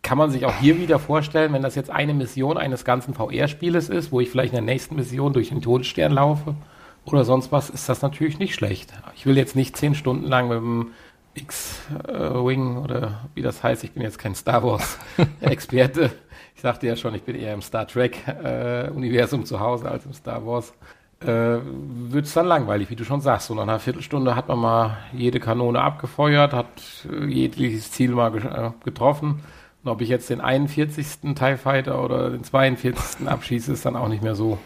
Kann 0.07 0.17
man 0.17 0.31
sich 0.31 0.45
auch 0.45 0.55
hier 0.55 0.79
wieder 0.79 0.99
vorstellen, 0.99 1.51
wenn 1.51 1.61
das 1.61 1.75
jetzt 1.75 1.89
eine 1.89 2.13
Mission 2.13 2.57
eines 2.57 2.85
ganzen 2.85 3.13
VR-Spieles 3.13 3.89
ist, 3.89 4.09
wo 4.09 4.21
ich 4.21 4.29
vielleicht 4.29 4.53
in 4.53 4.65
der 4.65 4.73
nächsten 4.73 4.95
Mission 4.95 5.33
durch 5.33 5.49
den 5.49 5.61
Todesstern 5.61 6.13
laufe 6.13 6.55
oder 7.03 7.25
sonst 7.25 7.51
was, 7.51 7.69
ist 7.69 7.89
das 7.89 8.01
natürlich 8.01 8.39
nicht 8.39 8.55
schlecht. 8.55 8.93
Ich 9.17 9.25
will 9.25 9.35
jetzt 9.35 9.57
nicht 9.57 9.75
zehn 9.75 9.95
Stunden 9.95 10.25
lang 10.25 10.47
mit 10.47 10.59
dem 10.59 10.91
X-Wing 11.33 12.77
oder 12.77 13.27
wie 13.35 13.41
das 13.41 13.61
heißt, 13.61 13.83
ich 13.83 13.91
bin 13.91 14.01
jetzt 14.01 14.17
kein 14.17 14.33
Star 14.33 14.63
Wars-Experte. 14.63 16.11
ich 16.55 16.61
sagte 16.61 16.87
ja 16.87 16.95
schon, 16.95 17.13
ich 17.13 17.23
bin 17.23 17.35
eher 17.35 17.53
im 17.53 17.61
Star 17.61 17.85
Trek-Universum 17.85 19.43
zu 19.43 19.59
Hause 19.59 19.91
als 19.91 20.05
im 20.05 20.13
Star 20.13 20.45
Wars. 20.45 20.71
Äh, 21.19 21.27
wird 21.27 22.27
es 22.27 22.33
dann 22.33 22.45
langweilig, 22.45 22.89
wie 22.89 22.95
du 22.95 23.03
schon 23.03 23.19
sagst. 23.19 23.47
So 23.47 23.55
nach 23.55 23.63
einer 23.63 23.79
Viertelstunde 23.79 24.37
hat 24.37 24.47
man 24.47 24.59
mal 24.59 24.97
jede 25.11 25.41
Kanone 25.41 25.81
abgefeuert, 25.81 26.53
hat 26.53 26.67
äh, 27.11 27.25
jegliches 27.25 27.91
Ziel 27.91 28.11
mal 28.11 28.33
äh, 28.37 28.85
getroffen. 28.85 29.41
Und 29.87 29.93
ob 29.93 30.01
ich 30.01 30.09
jetzt 30.09 30.29
den 30.29 30.41
41. 30.41 31.33
TIE 31.33 31.55
Fighter 31.55 32.03
oder 32.03 32.29
den 32.29 32.43
42. 32.43 33.25
abschieße, 33.25 33.71
ist 33.71 33.85
dann 33.85 33.95
auch 33.95 34.09
nicht 34.09 34.21
mehr 34.21 34.35
so 34.35 34.57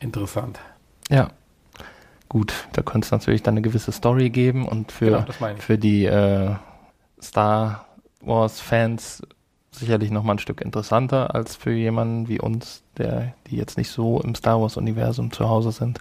interessant. 0.00 0.58
Ja, 1.10 1.28
Gut, 2.30 2.54
da 2.72 2.82
könnte 2.82 3.06
es 3.06 3.10
natürlich 3.10 3.42
dann 3.42 3.54
eine 3.54 3.60
gewisse 3.60 3.90
Story 3.90 4.30
geben 4.30 4.66
und 4.66 4.92
für, 4.92 5.26
genau, 5.38 5.54
für 5.58 5.76
die 5.76 6.04
äh, 6.04 6.54
Star 7.20 7.86
Wars-Fans 8.20 9.22
sicherlich 9.72 10.12
nochmal 10.12 10.36
ein 10.36 10.38
Stück 10.38 10.60
interessanter 10.60 11.34
als 11.34 11.56
für 11.56 11.72
jemanden 11.72 12.28
wie 12.28 12.40
uns, 12.40 12.84
der 12.96 13.34
die 13.48 13.56
jetzt 13.56 13.76
nicht 13.76 13.90
so 13.90 14.20
im 14.20 14.36
Star 14.36 14.60
Wars-Universum 14.60 15.32
zu 15.32 15.48
Hause 15.48 15.72
sind. 15.72 15.98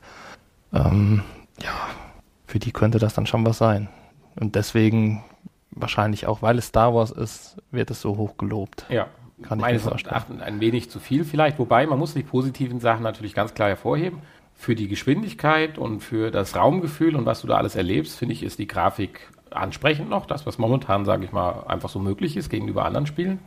Ähm, 0.72 1.24
ja, 1.64 1.74
für 2.46 2.60
die 2.60 2.72
könnte 2.72 3.00
das 3.00 3.16
dann 3.16 3.26
schon 3.26 3.44
was 3.44 3.58
sein. 3.58 3.90
Und 4.40 4.54
deswegen 4.54 5.24
wahrscheinlich 5.72 6.28
auch, 6.28 6.42
weil 6.42 6.58
es 6.58 6.68
Star 6.68 6.94
Wars 6.94 7.12
ist, 7.12 7.58
wird 7.72 7.92
es 7.92 8.02
so 8.02 8.18
hoch 8.18 8.38
gelobt. 8.38 8.86
Ja, 8.90 9.08
kann 9.42 9.60
ich 9.60 9.64
meines 9.64 9.86
Erachtens 9.86 10.42
ein 10.42 10.60
wenig 10.60 10.90
zu 10.90 11.00
viel 11.00 11.24
vielleicht, 11.24 11.60
wobei 11.60 11.86
man 11.86 12.00
muss 12.00 12.14
die 12.14 12.24
positiven 12.24 12.80
Sachen 12.80 13.04
natürlich 13.04 13.34
ganz 13.34 13.54
klar 13.54 13.70
hervorheben 13.70 14.22
für 14.60 14.76
die 14.76 14.90
Geschwindigkeit 14.90 15.78
und 15.78 16.02
für 16.02 16.32
das 16.32 16.56
Raumgefühl 16.58 17.16
und 17.16 17.26
was 17.26 17.42
du 17.42 17.48
da 17.48 17.56
alles 17.56 17.78
erlebst, 17.78 18.18
finde 18.18 18.34
ich, 18.34 18.44
ist 18.44 18.60
die 18.60 18.68
Grafik 18.68 19.32
ansprechend 19.52 20.10
noch. 20.10 20.26
Das, 20.26 20.46
was 20.46 20.58
momentan, 20.58 21.06
sage 21.06 21.24
ich 21.24 21.32
mal, 21.32 21.64
einfach 21.66 21.88
so 21.88 21.98
möglich 22.00 22.36
ist 22.36 22.50
gegenüber 22.50 22.84
anderen 22.84 23.08
Spielen, 23.08 23.40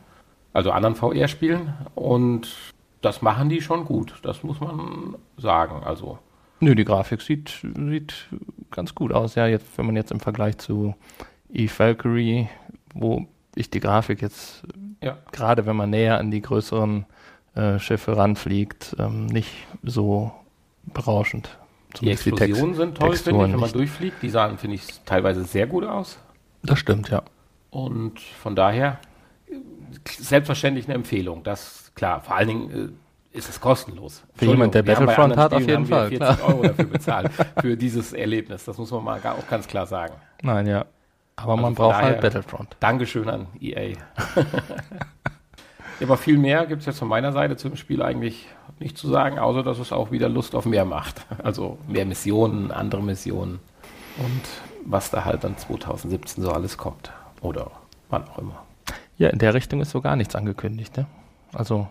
also 0.55 0.71
anderen 0.71 0.95
VR-Spielen. 0.95 1.75
Und 1.95 2.73
das 3.03 3.21
machen 3.21 3.51
die 3.51 3.61
schon 3.61 3.85
gut. 3.85 4.15
Das 4.23 4.43
muss 4.43 4.61
man 4.61 5.17
sagen. 5.37 5.83
Also. 5.85 6.19
Nö, 6.61 6.75
die 6.75 6.85
Grafik 6.85 7.21
sieht, 7.21 7.61
sieht 7.77 8.29
ganz 8.71 8.95
gut 8.95 9.13
aus. 9.13 9.35
Ja, 9.35 9.47
jetzt, 9.47 9.67
wenn 9.77 9.85
man 9.85 9.97
jetzt 9.97 10.13
im 10.13 10.21
Vergleich 10.21 10.57
zu 10.57 10.95
E-Valkyrie, 11.53 12.49
wo 12.95 13.27
ich 13.55 13.71
die 13.71 13.81
Grafik 13.81 14.23
jetzt, 14.23 14.63
ja. 15.03 15.19
gerade 15.33 15.67
wenn 15.67 15.77
man 15.77 15.91
näher 15.91 16.19
an 16.19 16.31
die 16.31 16.41
größeren 16.41 17.07
äh, 17.55 17.79
Schiffe 17.79 18.17
ranfliegt, 18.17 18.97
ähm, 18.99 19.27
nicht 19.27 19.53
so 19.83 20.33
berauschend. 20.85 21.59
Die 22.01 22.11
Explosionen 22.11 22.73
die 22.73 22.79
sind 22.79 22.97
toll, 22.97 23.17
finde 23.17 23.47
ich, 23.47 23.53
wenn 23.53 23.61
man 23.61 23.73
durchfliegt. 23.73 24.23
Die 24.23 24.31
sahen, 24.31 24.57
finde 24.57 24.77
ich, 24.77 24.87
teilweise 25.05 25.45
sehr 25.45 25.67
gut 25.67 25.85
aus. 25.85 26.19
Das 26.63 26.79
stimmt, 26.79 27.11
ja. 27.11 27.23
Und 27.71 28.19
von 28.21 28.57
daher 28.57 28.99
selbstverständlich 30.07 30.87
eine 30.87 30.95
Empfehlung. 30.95 31.43
Das 31.43 31.93
klar, 31.95 32.23
vor 32.23 32.37
allen 32.37 32.49
Dingen 32.49 32.93
äh, 33.33 33.37
ist 33.37 33.49
es 33.49 33.61
kostenlos. 33.61 34.23
Für 34.35 34.47
jemand, 34.47 34.75
der 34.75 34.83
Battlefront 34.83 35.37
hat, 35.37 35.53
auf 35.53 35.67
jeden 35.67 35.87
Fall. 35.87 36.09
40 36.09 36.19
klar. 36.19 36.49
Euro 36.49 36.63
dafür 36.63 36.85
bezahlt 36.85 37.31
für 37.61 37.77
dieses 37.77 38.13
Erlebnis. 38.13 38.65
Das 38.65 38.79
muss 38.79 38.91
man 38.91 39.05
mal 39.05 39.21
auch 39.21 39.49
ganz 39.49 39.67
klar 39.67 39.87
sagen. 39.87 40.15
Nein, 40.43 40.67
ja. 40.67 40.87
Aber 41.43 41.53
also 41.53 41.63
man 41.63 41.75
braucht 41.75 41.95
halt 41.97 42.05
daher, 42.05 42.13
halt 42.13 42.21
Battlefront. 42.23 42.77
Dankeschön 42.81 43.29
an 43.29 43.47
EA. 43.61 43.97
aber 46.01 46.17
viel 46.17 46.39
mehr 46.39 46.67
gibt 46.67 46.81
es 46.81 46.87
jetzt 46.87 46.99
von 46.99 47.09
meiner 47.09 47.33
Seite 47.33 47.57
zum 47.57 47.77
Spiel 47.77 48.03
eigentlich 48.03 48.47
nicht 48.79 48.97
zu 48.97 49.09
sagen, 49.09 49.39
außer 49.39 49.63
dass 49.63 49.79
es 49.79 49.93
auch 49.93 50.11
wieder 50.11 50.29
Lust 50.29 50.55
auf 50.55 50.67
mehr 50.67 50.85
macht. 50.85 51.27
Also 51.43 51.79
mehr 51.89 52.05
Missionen, 52.05 52.71
andere 52.71 53.03
Missionen 53.03 53.59
und 54.19 54.43
was 54.85 55.11
da 55.11 55.25
halt 55.25 55.45
dann 55.45 55.57
2017 55.57 56.43
so 56.43 56.53
alles 56.53 56.77
kommt. 56.79 57.13
Oder 57.41 57.71
wann 58.09 58.29
auch 58.29 58.39
immer. 58.39 58.63
Ja, 59.19 59.29
in 59.29 59.39
der 59.39 59.55
Richtung 59.55 59.81
ist 59.81 59.91
so 59.91 60.01
gar 60.01 60.17
nichts 60.17 60.35
angekündigt, 60.35 60.97
ne? 60.97 61.07
Also 61.53 61.89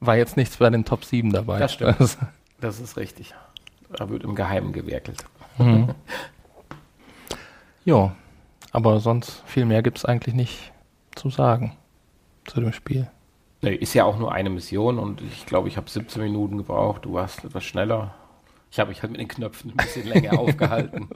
war 0.00 0.16
jetzt 0.16 0.36
nichts 0.36 0.58
bei 0.58 0.70
den 0.70 0.84
Top 0.84 1.04
7 1.04 1.32
dabei. 1.32 1.58
Das 1.58 1.72
stimmt. 1.72 1.96
das 2.60 2.80
ist 2.80 2.96
richtig. 2.96 3.34
Da 3.96 4.08
wird 4.08 4.24
im 4.24 4.34
Geheimen 4.34 4.72
gewerkelt. 4.72 5.24
Mhm. 5.58 5.94
ja, 7.84 8.12
aber 8.74 8.98
sonst 8.98 9.42
viel 9.46 9.64
mehr 9.64 9.82
gibt 9.82 9.98
es 9.98 10.04
eigentlich 10.04 10.34
nicht 10.34 10.72
zu 11.14 11.30
sagen 11.30 11.76
zu 12.44 12.60
dem 12.60 12.72
Spiel. 12.72 13.08
Nee, 13.62 13.76
ist 13.76 13.94
ja 13.94 14.04
auch 14.04 14.18
nur 14.18 14.32
eine 14.32 14.50
Mission 14.50 14.98
und 14.98 15.22
ich 15.22 15.46
glaube, 15.46 15.68
ich 15.68 15.76
habe 15.76 15.88
17 15.88 16.20
Minuten 16.20 16.58
gebraucht. 16.58 17.04
Du 17.04 17.14
warst 17.14 17.44
etwas 17.44 17.62
schneller. 17.64 18.14
Ich 18.72 18.80
habe 18.80 18.90
mich 18.90 19.00
halt 19.00 19.12
mit 19.12 19.20
den 19.20 19.28
Knöpfen 19.28 19.70
ein 19.70 19.76
bisschen 19.76 20.08
länger 20.08 20.38
aufgehalten. 20.40 21.08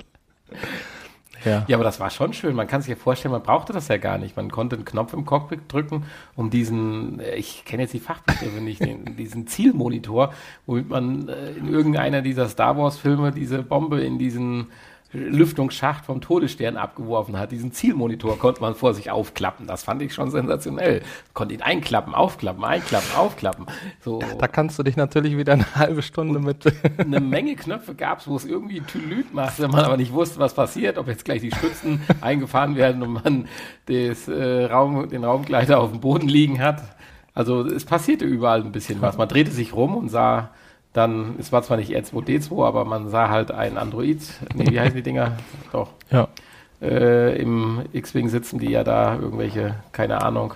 Ja. 1.45 1.65
Ja, 1.67 1.77
aber 1.77 1.85
das 1.85 1.99
war 1.99 2.11
schon 2.11 2.33
schön. 2.33 2.55
Man 2.55 2.69
kann 2.69 2.81
sich 2.81 2.91
ja 2.91 2.97
vorstellen, 2.97 3.33
man 3.33 3.43
brauchte 3.43 3.73
das 3.73 3.89
ja 3.89 3.97
gar 3.97 4.19
nicht. 4.19 4.37
Man 4.37 4.53
konnte 4.53 4.77
einen 4.77 4.85
Knopf 4.85 5.13
im 5.13 5.25
Cockpit 5.27 5.61
drücken, 5.67 6.05
um 6.37 6.51
diesen, 6.51 7.19
äh, 7.19 7.35
ich 7.35 7.65
kenne 7.65 7.83
jetzt 7.83 7.93
die 7.93 8.01
Fachbegriffe 8.01 8.61
nicht, 8.61 8.85
den, 8.85 9.17
diesen 9.17 9.49
Zielmonitor, 9.49 10.33
womit 10.67 10.89
man 10.89 11.29
äh, 11.29 11.51
in 11.51 11.69
irgendeiner 11.69 12.23
dieser 12.23 12.49
Star 12.49 12.77
Wars-Filme 12.77 13.33
diese 13.33 13.65
Bombe 13.65 14.01
in 14.01 14.19
diesen 14.19 14.69
Lüftungsschacht 15.13 16.05
vom 16.05 16.21
Todesstern 16.21 16.77
abgeworfen 16.77 17.39
hat. 17.39 17.51
Diesen 17.51 17.73
Zielmonitor 17.73 18.39
konnte 18.39 18.61
man 18.61 18.75
vor 18.75 18.93
sich 18.93 19.11
aufklappen. 19.11 19.67
Das 19.67 19.83
fand 19.83 20.03
ich 20.03 20.13
schon 20.13 20.31
sensationell. 20.31 21.03
Konnte 21.33 21.55
ihn 21.55 21.63
einklappen, 21.63 22.15
aufklappen, 22.15 22.63
einklappen, 22.63 23.17
aufklappen. 23.17 23.67
So 24.01 24.21
Da 24.39 24.47
kannst 24.49 24.79
du 24.79 24.83
dich 24.83 24.97
natürlich 24.97 25.37
wieder 25.37 25.55
eine 25.55 25.75
halbe 25.75 26.03
Stunde 26.03 26.41
mit. 26.41 26.65
eine 26.99 27.21
Menge 27.21 27.57
Knöpfe 27.57 27.95
gab 27.95 28.21
es, 28.21 28.29
wo 28.29 28.37
es 28.37 28.45
irgendwie 28.45 28.81
Tylüt 28.81 29.33
machte, 29.33 29.67
man 29.69 29.85
aber 29.85 29.97
nicht 29.97 30.13
wusste, 30.13 30.39
was 30.41 30.53
passiert, 30.55 30.99
ob 30.99 31.09
jetzt 31.09 31.25
gleich 31.25 31.41
die 31.41 31.53
Stützen 31.53 32.03
eingefahren 32.21 32.77
werden 32.77 33.03
und 33.03 33.13
man 33.25 33.49
des, 33.89 34.29
äh, 34.29 34.65
Raum, 34.65 35.09
den 35.09 35.25
Raumgleiter 35.25 35.81
auf 35.81 35.91
dem 35.91 36.01
Boden 36.01 36.29
liegen 36.29 36.61
hat. 36.61 36.83
Also 37.33 37.65
es 37.65 37.85
passierte 37.85 38.27
überall 38.27 38.63
ein 38.63 38.73
bisschen 38.73 39.01
was. 39.01 39.17
Man 39.17 39.29
drehte 39.29 39.53
sich 39.53 39.73
rum 39.73 39.97
und 39.97 40.09
sah 40.11 40.51
dann, 40.93 41.37
es 41.39 41.53
war 41.53 41.63
zwar 41.63 41.77
nicht 41.77 41.91
R2D2, 41.91 42.67
aber 42.67 42.85
man 42.85 43.09
sah 43.09 43.29
halt 43.29 43.51
ein 43.51 43.79
Android, 43.79 44.21
nee, 44.55 44.67
wie 44.71 44.81
heißen 44.81 44.97
die 44.97 45.03
Dinger? 45.03 45.37
Doch, 45.73 45.91
ja. 46.11 46.29
äh, 46.81 47.41
im 47.41 47.83
X-Wing 47.93 48.29
sitzen, 48.29 48.59
die 48.59 48.71
ja 48.71 48.85
da 48.85 49.17
irgendwelche, 49.17 49.77
keine 49.93 50.23
Ahnung, 50.23 50.55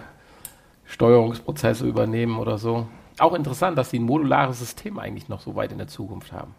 Steuerungsprozesse 0.87 1.87
übernehmen 1.87 2.39
oder 2.39 2.59
so. 2.59 2.87
Auch 3.19 3.35
interessant, 3.35 3.79
dass 3.79 3.91
sie 3.91 3.99
ein 3.99 4.05
modulares 4.05 4.59
System 4.59 4.99
eigentlich 4.99 5.29
noch 5.29 5.41
so 5.41 5.55
weit 5.55 5.73
in 5.73 5.79
der 5.79 5.89
Zukunft 5.89 6.33
haben. 6.33 6.55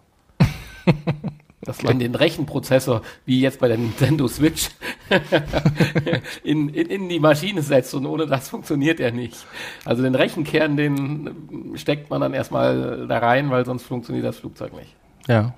dass 1.66 1.84
man 1.84 1.99
den 1.99 2.16
Rechenprozessor, 2.16 3.01
wie 3.26 3.41
jetzt 3.41 3.59
bei 3.59 3.68
der 3.68 3.78
Nintendo 3.78 4.28
Switch, 4.28 4.70
in, 6.43 6.70
in, 6.70 6.88
in 6.88 7.09
die 7.09 7.20
Maschine 7.20 7.61
setzt 7.61 7.93
und 7.93 8.05
ohne 8.05 8.28
das 8.28 8.49
funktioniert 8.49 8.99
er 8.99 9.11
nicht. 9.11 9.45
Also 9.86 10.03
den 10.03 10.16
Rechenkern, 10.16 10.78
den 10.78 11.74
steckt 11.76 12.09
man 12.09 12.22
dann 12.22 12.34
erstmal 12.34 13.07
da 13.07 13.20
rein, 13.20 13.49
weil 13.49 13.66
sonst 13.66 13.84
funktioniert 13.84 14.26
das 14.26 14.38
Flugzeug 14.38 14.74
nicht. 14.74 14.95
Ja. 15.28 15.53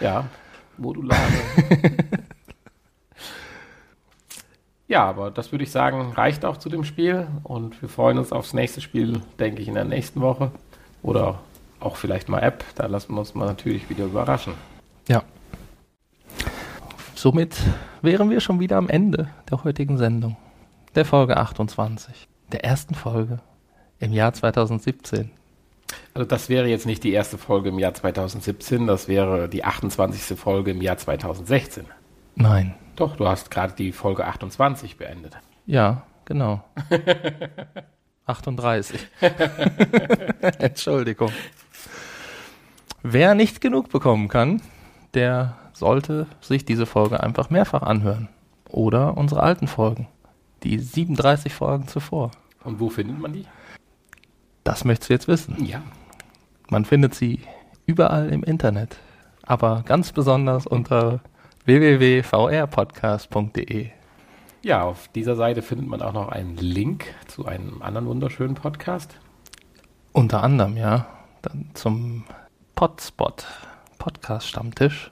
Ja, 0.00 0.26
modulare. 0.76 1.20
ja, 4.88 5.04
aber 5.04 5.30
das 5.30 5.52
würde 5.52 5.64
ich 5.64 5.70
sagen, 5.70 6.12
reicht 6.12 6.44
auch 6.44 6.56
zu 6.56 6.68
dem 6.68 6.84
Spiel 6.84 7.26
und 7.42 7.80
wir 7.80 7.88
freuen 7.88 8.18
uns 8.18 8.32
aufs 8.32 8.54
nächste 8.54 8.80
Spiel, 8.80 9.20
denke 9.38 9.62
ich, 9.62 9.68
in 9.68 9.74
der 9.74 9.84
nächsten 9.84 10.20
Woche 10.20 10.50
oder 11.02 11.40
auch 11.80 11.96
vielleicht 11.96 12.28
mal 12.28 12.40
App. 12.40 12.64
Da 12.74 12.86
lassen 12.86 13.14
wir 13.14 13.20
uns 13.20 13.34
mal 13.34 13.46
natürlich 13.46 13.88
wieder 13.88 14.04
überraschen. 14.04 14.54
Ja. 15.08 15.22
Somit 17.14 17.56
wären 18.02 18.30
wir 18.30 18.40
schon 18.40 18.60
wieder 18.60 18.76
am 18.76 18.88
Ende 18.88 19.28
der 19.50 19.64
heutigen 19.64 19.98
Sendung. 19.98 20.36
Der 20.94 21.04
Folge 21.04 21.36
28. 21.36 22.28
Der 22.52 22.64
ersten 22.64 22.94
Folge 22.94 23.40
im 23.98 24.12
Jahr 24.12 24.32
2017. 24.32 25.30
Also 26.14 26.28
das 26.28 26.48
wäre 26.48 26.68
jetzt 26.68 26.86
nicht 26.86 27.04
die 27.04 27.12
erste 27.12 27.38
Folge 27.38 27.70
im 27.70 27.78
Jahr 27.78 27.94
2017, 27.94 28.86
das 28.86 29.08
wäre 29.08 29.48
die 29.48 29.64
28. 29.64 30.38
Folge 30.38 30.70
im 30.70 30.80
Jahr 30.80 30.96
2016. 30.96 31.86
Nein. 32.36 32.74
Doch, 32.96 33.16
du 33.16 33.26
hast 33.26 33.50
gerade 33.50 33.74
die 33.74 33.92
Folge 33.92 34.24
28 34.24 34.96
beendet. 34.96 35.36
Ja, 35.66 36.04
genau. 36.24 36.64
38. 38.26 39.00
Entschuldigung. 40.58 41.30
Wer 43.02 43.34
nicht 43.34 43.60
genug 43.60 43.90
bekommen 43.90 44.28
kann, 44.28 44.62
der 45.14 45.56
sollte 45.72 46.26
sich 46.40 46.64
diese 46.64 46.86
Folge 46.86 47.22
einfach 47.22 47.50
mehrfach 47.50 47.82
anhören. 47.82 48.28
Oder 48.68 49.16
unsere 49.16 49.42
alten 49.42 49.68
Folgen. 49.68 50.08
Die 50.62 50.78
37 50.78 51.52
Folgen 51.52 51.88
zuvor. 51.88 52.30
Und 52.62 52.80
wo 52.80 52.88
findet 52.88 53.18
man 53.18 53.32
die? 53.32 53.46
Das 54.64 54.84
möchtest 54.84 55.10
du 55.10 55.14
jetzt 55.14 55.28
wissen. 55.28 55.64
Ja. 55.64 55.82
Man 56.70 56.84
findet 56.84 57.14
sie 57.14 57.40
überall 57.86 58.30
im 58.30 58.42
Internet. 58.42 58.96
Aber 59.42 59.82
ganz 59.84 60.12
besonders 60.12 60.66
unter 60.66 61.20
www.vrpodcast.de. 61.66 63.90
Ja, 64.62 64.82
auf 64.82 65.08
dieser 65.08 65.36
Seite 65.36 65.60
findet 65.60 65.86
man 65.86 66.00
auch 66.00 66.14
noch 66.14 66.28
einen 66.28 66.56
Link 66.56 67.14
zu 67.26 67.44
einem 67.44 67.82
anderen 67.82 68.06
wunderschönen 68.06 68.54
Podcast. 68.54 69.18
Unter 70.12 70.42
anderem, 70.42 70.78
ja. 70.78 71.06
Dann 71.42 71.68
zum 71.74 72.24
Podspot, 72.74 73.46
Podcast 74.04 74.48
Stammtisch. 74.48 75.10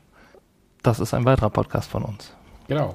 Das 0.82 1.00
ist 1.00 1.14
ein 1.14 1.24
weiterer 1.24 1.48
Podcast 1.48 1.90
von 1.90 2.02
uns. 2.02 2.36
Genau. 2.68 2.94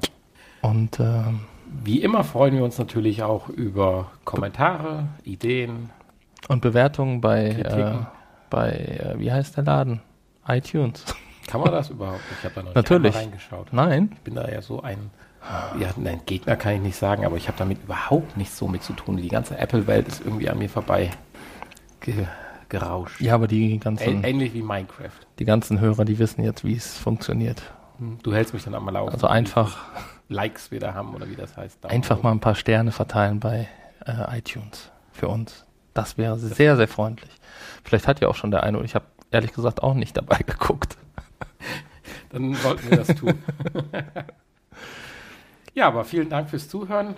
Und 0.61 0.99
ähm, 0.99 1.39
Wie 1.65 2.03
immer 2.03 2.23
freuen 2.23 2.53
wir 2.55 2.63
uns 2.63 2.77
natürlich 2.77 3.23
auch 3.23 3.49
über 3.49 4.11
Kommentare, 4.23 5.07
Ideen. 5.23 5.89
Und 6.49 6.61
Bewertungen 6.61 7.19
bei, 7.19 7.47
äh, 7.47 7.95
bei 8.51 8.69
äh, 8.69 9.15
wie 9.17 9.31
heißt 9.31 9.57
der 9.57 9.63
Laden? 9.63 10.01
iTunes. 10.47 11.03
Kann 11.47 11.61
man 11.61 11.71
das 11.71 11.89
überhaupt? 11.89 12.21
Ich 12.37 12.45
habe 12.45 12.53
da 12.53 12.61
noch 12.61 12.75
Natürlich. 12.75 13.15
nicht 13.15 13.23
reingeschaut. 13.23 13.73
Nein? 13.73 14.11
Ich 14.13 14.19
bin 14.19 14.35
da 14.35 14.47
ja 14.47 14.61
so 14.61 14.83
ein, 14.83 15.09
ja, 15.79 15.89
nein, 15.95 16.21
Gegner 16.27 16.57
kann 16.57 16.75
ich 16.75 16.81
nicht 16.81 16.97
sagen, 16.97 17.25
aber 17.25 17.37
ich 17.37 17.47
habe 17.47 17.57
damit 17.57 17.81
überhaupt 17.83 18.37
nichts 18.37 18.55
so 18.55 18.67
mit 18.67 18.83
zu 18.83 18.93
tun. 18.93 19.17
Die 19.17 19.29
ganze 19.29 19.57
Apple-Welt 19.57 20.07
ist 20.07 20.21
irgendwie 20.23 20.47
an 20.47 20.59
mir 20.59 20.69
vorbei 20.69 21.09
ge 22.01 22.27
gerauscht. 22.69 23.21
Ja, 23.21 23.35
aber 23.35 23.47
die 23.47 23.73
Ä 23.73 23.77
ganzen, 23.77 24.23
ähnlich 24.23 24.53
wie 24.53 24.61
Minecraft. 24.61 25.09
die 25.39 25.45
ganzen 25.45 25.79
Hörer, 25.79 26.05
die 26.05 26.19
wissen 26.19 26.43
jetzt, 26.43 26.63
wie 26.63 26.75
es 26.75 26.97
funktioniert. 26.97 27.61
Hm, 27.99 28.19
Du 28.23 28.33
hältst 28.33 28.53
mich 28.53 28.63
dann 28.63 28.75
einmal 28.75 28.95
auf. 28.97 29.11
Also 29.11 29.27
einfach, 29.27 29.77
Likes 30.29 30.71
wieder 30.71 30.93
haben 30.93 31.13
oder 31.15 31.29
wie 31.29 31.35
das 31.35 31.55
heißt. 31.57 31.83
Daumen 31.83 31.93
einfach 31.93 32.21
mal 32.23 32.31
ein 32.31 32.39
paar 32.39 32.55
Sterne 32.55 32.91
verteilen 32.91 33.39
bei 33.39 33.67
äh, 34.05 34.37
iTunes 34.37 34.91
für 35.11 35.27
uns. 35.27 35.65
Das 35.93 36.17
wäre 36.17 36.37
sehr, 36.37 36.77
sehr 36.77 36.87
freundlich. 36.87 37.31
Vielleicht 37.83 38.07
hat 38.07 38.19
ja 38.21 38.27
auch 38.27 38.35
schon 38.35 38.51
der 38.51 38.63
eine, 38.63 38.77
und 38.77 38.85
ich 38.85 38.95
habe 38.95 39.05
ehrlich 39.31 39.53
gesagt 39.53 39.83
auch 39.83 39.93
nicht 39.93 40.15
dabei 40.17 40.37
geguckt. 40.45 40.97
Dann 42.29 42.53
sollten 42.55 42.89
wir 42.89 42.97
das 42.97 43.07
tun. 43.15 43.41
ja, 45.73 45.87
aber 45.87 46.05
vielen 46.05 46.29
Dank 46.29 46.49
fürs 46.49 46.69
Zuhören. 46.69 47.15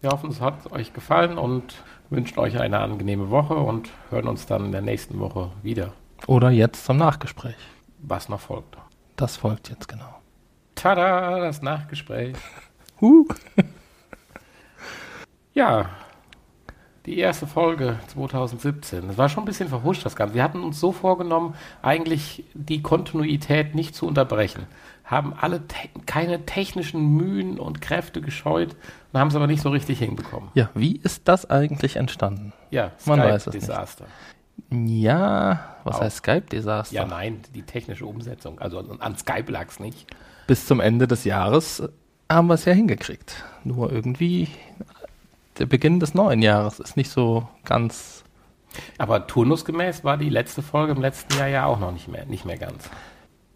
Wir 0.00 0.10
hoffen, 0.10 0.30
es 0.30 0.40
hat 0.40 0.70
euch 0.72 0.92
gefallen 0.92 1.38
und 1.38 1.74
wünschen 2.10 2.38
euch 2.38 2.58
eine 2.60 2.80
angenehme 2.80 3.30
Woche 3.30 3.54
und 3.54 3.88
hören 4.10 4.28
uns 4.28 4.46
dann 4.46 4.66
in 4.66 4.72
der 4.72 4.82
nächsten 4.82 5.18
Woche 5.20 5.50
wieder, 5.62 5.92
Oder 6.26 6.50
jetzt 6.50 6.84
zum 6.84 6.96
Nachgespräch. 6.98 7.56
was 8.02 8.28
noch 8.28 8.40
folgt. 8.40 8.76
Das 9.16 9.36
folgt 9.36 9.68
jetzt 9.70 9.88
genau. 9.88 10.14
Tada, 10.74 11.38
das 11.40 11.62
Nachgespräch. 11.62 12.36
Huh. 13.00 13.26
Ja, 15.54 15.90
die 17.06 17.18
erste 17.18 17.46
Folge 17.46 17.98
2017. 18.08 19.08
Das 19.08 19.18
war 19.18 19.28
schon 19.28 19.42
ein 19.42 19.46
bisschen 19.46 19.68
verhuscht, 19.68 20.04
das 20.04 20.14
Ganze. 20.16 20.34
Wir 20.34 20.42
hatten 20.42 20.62
uns 20.62 20.78
so 20.78 20.92
vorgenommen, 20.92 21.54
eigentlich 21.82 22.44
die 22.54 22.82
Kontinuität 22.82 23.74
nicht 23.74 23.94
zu 23.94 24.06
unterbrechen. 24.06 24.66
Haben 25.10 25.34
alle 25.34 25.66
te 25.66 25.88
keine 26.06 26.46
technischen 26.46 27.14
Mühen 27.16 27.58
und 27.58 27.80
Kräfte 27.80 28.20
gescheut 28.20 28.76
und 29.12 29.18
haben 29.18 29.28
es 29.28 29.34
aber 29.34 29.48
nicht 29.48 29.60
so 29.62 29.70
richtig 29.70 29.98
hinbekommen. 29.98 30.50
Ja, 30.54 30.70
wie 30.74 30.96
ist 30.96 31.26
das 31.26 31.50
eigentlich 31.50 31.96
entstanden? 31.96 32.52
Ja, 32.70 32.92
Man 33.06 33.18
weiß 33.18 33.48
es 33.48 33.54
nicht. 33.54 33.62
Desaster. 33.66 34.04
Ja, 34.70 35.74
was 35.84 35.96
Auch. 35.96 36.00
heißt 36.02 36.18
Skype-Desaster? 36.18 36.94
Ja, 36.94 37.06
nein, 37.06 37.40
die 37.54 37.62
technische 37.62 38.06
Umsetzung. 38.06 38.58
Also 38.60 38.78
an- 38.78 39.00
an 39.00 39.16
Skype 39.16 39.50
lag 39.50 39.68
es 39.68 39.80
nicht. 39.80 40.06
Bis 40.46 40.66
zum 40.66 40.78
Ende 40.80 41.08
des 41.08 41.24
Jahres 41.24 41.82
haben 42.30 42.46
wir 42.46 42.54
es 42.54 42.64
ja 42.64 42.72
hingekriegt. 42.72 43.42
Nur 43.64 43.90
irgendwie 43.90 44.48
der 45.58 45.66
Beginn 45.66 45.98
des 45.98 46.14
neuen 46.14 46.42
Jahres 46.42 46.78
ist 46.78 46.96
nicht 46.96 47.10
so 47.10 47.48
ganz. 47.64 48.22
Aber 48.98 49.26
turnusgemäß 49.26 50.04
war 50.04 50.16
die 50.16 50.28
letzte 50.30 50.62
Folge 50.62 50.92
im 50.92 51.00
letzten 51.00 51.36
Jahr 51.38 51.48
ja 51.48 51.64
auch 51.66 51.80
noch 51.80 51.90
nicht 51.92 52.06
mehr, 52.08 52.24
nicht 52.26 52.44
mehr 52.44 52.56
ganz. 52.58 52.88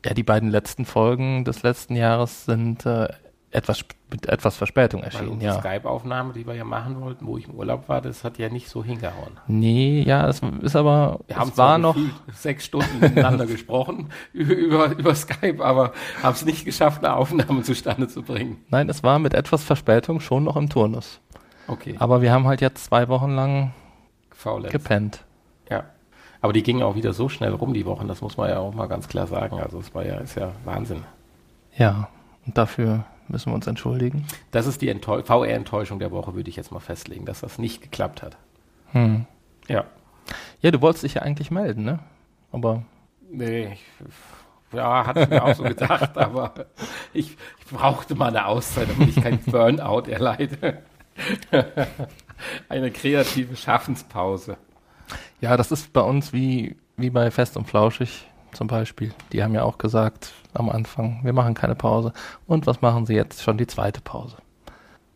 Ja, 0.05 0.15
die 0.15 0.23
beiden 0.23 0.51
letzten 0.51 0.85
Folgen 0.85 1.45
des 1.45 1.63
letzten 1.63 1.97
Jahres 1.97 2.45
sind 2.45 2.85
äh, 2.87 3.09
etwas 3.51 3.85
mit 4.11 4.27
etwas 4.27 4.57
Verspätung 4.57 5.03
erschienen, 5.03 5.29
unsere 5.29 5.55
ja. 5.55 5.61
Skype-Aufnahme, 5.61 6.33
die 6.33 6.47
wir 6.47 6.55
ja 6.55 6.65
machen 6.65 7.01
wollten, 7.01 7.27
wo 7.27 7.37
ich 7.37 7.49
im 7.49 7.55
Urlaub 7.55 7.89
war, 7.89 8.01
das 8.01 8.23
hat 8.23 8.39
ja 8.39 8.49
nicht 8.49 8.69
so 8.69 8.85
hingehauen. 8.85 9.33
Nee, 9.47 10.03
ja, 10.07 10.29
es 10.29 10.41
ist 10.61 10.77
aber, 10.77 11.21
Wir 11.27 11.37
haben 11.37 11.53
zwar 11.53 11.79
noch, 11.79 11.97
sechs 12.33 12.65
Stunden 12.65 13.01
miteinander 13.01 13.47
gesprochen 13.55 14.11
über, 14.33 14.93
über, 14.93 15.15
Skype, 15.15 15.65
aber 15.65 15.93
haben 16.23 16.35
es 16.35 16.45
nicht 16.45 16.65
geschafft, 16.65 17.05
eine 17.05 17.17
Aufnahme 17.17 17.63
zustande 17.63 18.07
zu 18.07 18.23
bringen. 18.23 18.59
nein, 18.69 18.89
es 18.89 19.03
war 19.03 19.19
mit 19.19 19.35
etwas 19.35 19.65
Verspätung 19.65 20.21
schon 20.21 20.45
noch 20.45 20.57
im 20.57 20.69
Turnus. 20.69 21.21
Okay, 21.67 21.97
Aber 21.99 22.21
wir 22.23 22.31
haben 22.31 22.47
halt 22.47 22.61
jetzt 22.61 22.85
zwei 22.85 23.09
Wochen 23.09 23.31
lang 23.31 23.73
faulenzt. 24.31 24.73
gepennt. 24.73 25.25
Aber 26.45 26.53
die 26.53 26.63
gingen 26.63 26.83
auch 26.83 26.95
wieder 26.95 27.15
so 27.15 27.31
schnell 27.31 27.55
rum, 27.55 27.73
die 27.73 27.87
Wochen, 27.87 28.07
das 28.07 28.21
muss 28.21 28.37
man 28.37 28.51
ja 28.51 28.59
auch 28.59 28.75
mal 28.75 28.85
ganz 28.87 29.09
klar 29.09 29.27
sagen. 29.27 29.59
Also 29.61 29.79
es 29.79 29.95
war 29.95 30.05
ja, 30.05 30.17
ist 30.19 30.35
ja 30.35 30.53
Wahnsinn. 30.67 31.03
Ja, 31.75 32.09
und 32.45 32.59
dafür 32.59 33.07
müssen 33.29 33.51
wir 33.51 33.55
uns 33.55 33.67
entschuldigen. 33.67 34.27
Das 34.51 34.67
ist 34.67 34.83
die 34.83 34.91
Enttäu- 34.95 35.25
VR-Enttäuschung 35.25 36.01
der 36.01 36.11
Woche, 36.11 36.35
würde 36.35 36.51
ich 36.51 36.57
jetzt 36.57 36.71
mal 36.71 36.81
festlegen, 36.81 37.25
dass 37.25 37.41
das 37.41 37.59
nicht 37.59 37.81
geklappt 37.81 38.23
hat. 38.23 38.37
Hm. 38.93 39.25
Ja. 39.69 39.85
Ja, 40.61 40.71
du 40.71 40.83
wolltest 40.83 41.05
dich 41.05 41.15
ja 41.15 41.23
eigentlich 41.23 41.51
melden, 41.51 41.83
ne? 41.85 42.01
Aber 42.53 42.83
Nee, 43.31 43.73
ich 43.73 43.81
Ja, 44.77 45.07
hatte 45.07 45.21
ich 45.23 45.29
mir 45.31 45.43
auch 45.45 45.55
so 45.55 45.63
gedacht, 45.63 46.19
aber 46.19 46.53
ich, 47.15 47.39
ich 47.59 47.67
brauchte 47.73 48.17
mal 48.17 48.29
eine 48.29 48.45
Auszeit, 48.45 48.89
damit 48.91 49.17
ich 49.17 49.23
kein 49.25 49.39
Burnout 49.39 50.11
erleide. 50.11 50.83
eine 52.69 52.91
kreative 52.91 53.57
Schaffenspause. 53.57 54.59
Ja, 55.41 55.57
das 55.57 55.71
ist 55.73 55.93
bei 55.93 56.01
uns 56.01 56.33
wie, 56.33 56.77
wie 56.97 57.11
bei 57.11 57.31
Fest 57.31 57.57
und 57.57 57.67
Flauschig 57.69 58.27
zum 58.53 58.67
Beispiel. 58.67 59.13
Die 59.33 59.43
haben 59.43 59.55
ja 59.55 59.63
auch 59.65 59.79
gesagt 59.79 60.33
am 60.55 60.69
Anfang, 60.71 61.21
wir 61.25 61.33
machen 61.33 61.55
keine 61.55 61.75
Pause. 61.75 62.13
Und 62.47 62.67
was 62.67 62.81
machen 62.81 63.05
sie 63.07 63.15
jetzt? 63.15 63.43
Schon 63.43 63.59
die 63.59 63.67
zweite 63.67 64.01
Pause. 64.01 64.37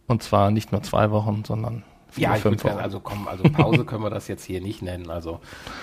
Und 0.07 0.23
zwar 0.23 0.51
nicht 0.51 0.73
nur 0.73 0.83
zwei 0.83 1.11
Wochen, 1.11 1.45
sondern 1.45 1.85
vier, 2.11 2.25
Ja, 2.25 2.35
fünf 2.35 2.65
Wochen. 2.65 2.79
also 2.79 2.99
komm, 3.01 3.29
also 3.29 3.45
Pause 3.45 3.85
können 3.85 4.03
wir 4.03 4.11
das 4.11 4.27
jetzt 4.29 4.45
hier 4.45 4.61
nicht 4.61 4.83
nennen. 4.83 5.11
Also 5.11 5.41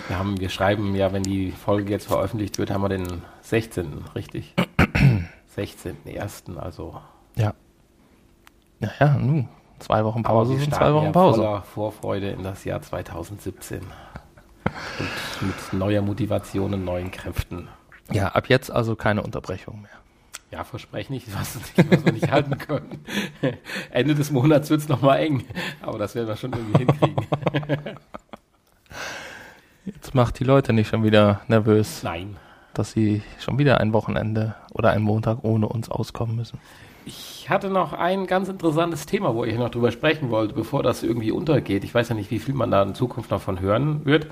wir 0.08 0.18
haben, 0.20 0.40
wir 0.40 0.50
schreiben 0.50 0.96
ja, 0.96 1.14
wenn 1.14 1.24
die 1.24 1.52
Folge 1.52 1.92
jetzt 1.92 2.08
veröffentlicht 2.08 2.58
wird, 2.58 2.72
haben 2.72 2.82
wir 2.82 2.90
den 2.90 3.22
16. 3.42 4.04
richtig? 4.16 4.54
16.01. 5.56 6.58
Also 6.58 7.00
Ja. 7.36 7.54
Ja, 8.82 8.90
ja, 9.00 9.14
nun, 9.18 9.48
zwei 9.80 10.04
Wochen 10.04 10.22
Pause 10.24 10.58
sind 10.58 10.74
zwei 10.76 10.94
Wochen 10.94 11.06
ja 11.06 11.12
Pause. 11.12 11.42
voller 11.42 11.62
Vorfreude 11.62 12.32
in 12.32 12.44
das 12.44 12.66
Jahr 12.66 12.82
2017. 12.82 13.82
Und 15.00 15.48
mit 15.48 15.74
neuer 15.74 16.02
Motivation 16.02 16.74
und 16.74 16.84
neuen 16.86 17.12
Kräften. 17.12 17.68
Ja, 18.12 18.30
ab 18.30 18.50
jetzt 18.50 18.72
also 18.72 18.96
keine 18.96 19.22
Unterbrechung 19.22 19.82
mehr. 19.82 19.92
Ja, 20.52 20.64
verspreche 20.64 21.12
nicht, 21.14 21.28
was, 21.38 21.60
wir 21.76 22.14
nicht 22.14 22.32
halten 22.32 22.58
können. 22.58 23.04
Ende 23.92 24.16
des 24.16 24.32
Monats 24.32 24.70
wird 24.70 24.82
es 24.82 24.88
nochmal 24.88 25.20
eng, 25.20 25.44
aber 25.82 25.98
das 25.98 26.16
werden 26.16 26.28
wir 26.28 26.38
schon 26.38 26.54
irgendwie 26.54 26.86
hinkriegen. 26.86 27.26
Jetzt 29.86 30.16
macht 30.16 30.40
die 30.40 30.44
Leute 30.44 30.74
nicht 30.74 30.88
schon 30.88 31.04
wieder 31.04 31.42
nervös, 31.48 32.02
Nein. 32.02 32.38
dass 32.74 32.92
sie 32.92 33.22
schon 33.40 33.60
wieder 33.60 33.80
ein 33.80 33.94
Wochenende 33.94 34.56
oder 34.74 34.90
einen 34.90 35.04
Montag 35.04 35.44
ohne 35.44 35.68
uns 35.68 35.90
auskommen 35.90 36.36
müssen. 36.36 36.60
Ich 37.06 37.52
hatte 37.52 37.70
noch 37.70 37.94
ein 37.94 38.26
ganz 38.26 38.50
interessantes 38.50 39.06
Thema, 39.06 39.36
wo 39.36 39.44
ich 39.46 39.56
noch 39.58 39.70
drüber 39.70 39.92
sprechen 39.92 40.32
wollte, 40.32 40.56
bevor 40.56 40.82
das 40.82 41.04
irgendwie 41.04 41.32
untergeht. 41.32 41.84
Ich 41.84 41.94
weiß 41.94 42.10
ja 42.10 42.16
nicht, 42.16 42.32
wie 42.32 42.40
viel 42.40 42.56
man 42.56 42.72
da 42.72 42.82
in 42.82 42.96
Zukunft 42.96 43.30
noch 43.30 43.42
von 43.42 43.60
hören 43.60 44.06
wird. 44.06 44.26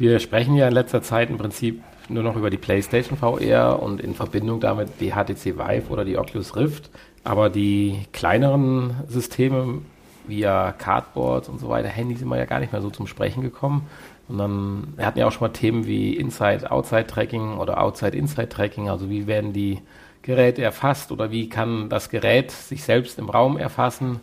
Wir 0.00 0.18
sprechen 0.18 0.54
ja 0.54 0.66
in 0.66 0.72
letzter 0.72 1.02
Zeit 1.02 1.28
im 1.28 1.36
Prinzip 1.36 1.82
nur 2.08 2.22
noch 2.22 2.34
über 2.34 2.48
die 2.48 2.56
PlayStation 2.56 3.18
VR 3.18 3.82
und 3.82 4.00
in 4.00 4.14
Verbindung 4.14 4.58
damit 4.58 4.88
die 4.98 5.10
HTC 5.10 5.58
Vive 5.58 5.90
oder 5.90 6.06
die 6.06 6.16
Oculus 6.16 6.56
Rift. 6.56 6.88
Aber 7.22 7.50
die 7.50 8.06
kleineren 8.10 8.94
Systeme 9.08 9.82
via 10.26 10.72
Cardboards 10.72 11.50
und 11.50 11.60
so 11.60 11.68
weiter, 11.68 11.88
Handys 11.88 12.20
sind 12.20 12.28
wir 12.28 12.38
ja 12.38 12.46
gar 12.46 12.60
nicht 12.60 12.72
mehr 12.72 12.80
so 12.80 12.88
zum 12.88 13.06
Sprechen 13.06 13.42
gekommen. 13.42 13.88
Sondern 14.26 14.94
wir 14.96 15.04
hatten 15.04 15.18
ja 15.18 15.26
auch 15.26 15.32
schon 15.32 15.48
mal 15.48 15.52
Themen 15.52 15.86
wie 15.86 16.16
Inside-Outside-Tracking 16.16 17.58
oder 17.58 17.82
Outside-Inside-Tracking. 17.82 18.88
Also 18.88 19.10
wie 19.10 19.26
werden 19.26 19.52
die 19.52 19.82
Geräte 20.22 20.62
erfasst 20.62 21.12
oder 21.12 21.30
wie 21.30 21.50
kann 21.50 21.90
das 21.90 22.08
Gerät 22.08 22.52
sich 22.52 22.84
selbst 22.84 23.18
im 23.18 23.28
Raum 23.28 23.58
erfassen. 23.58 24.20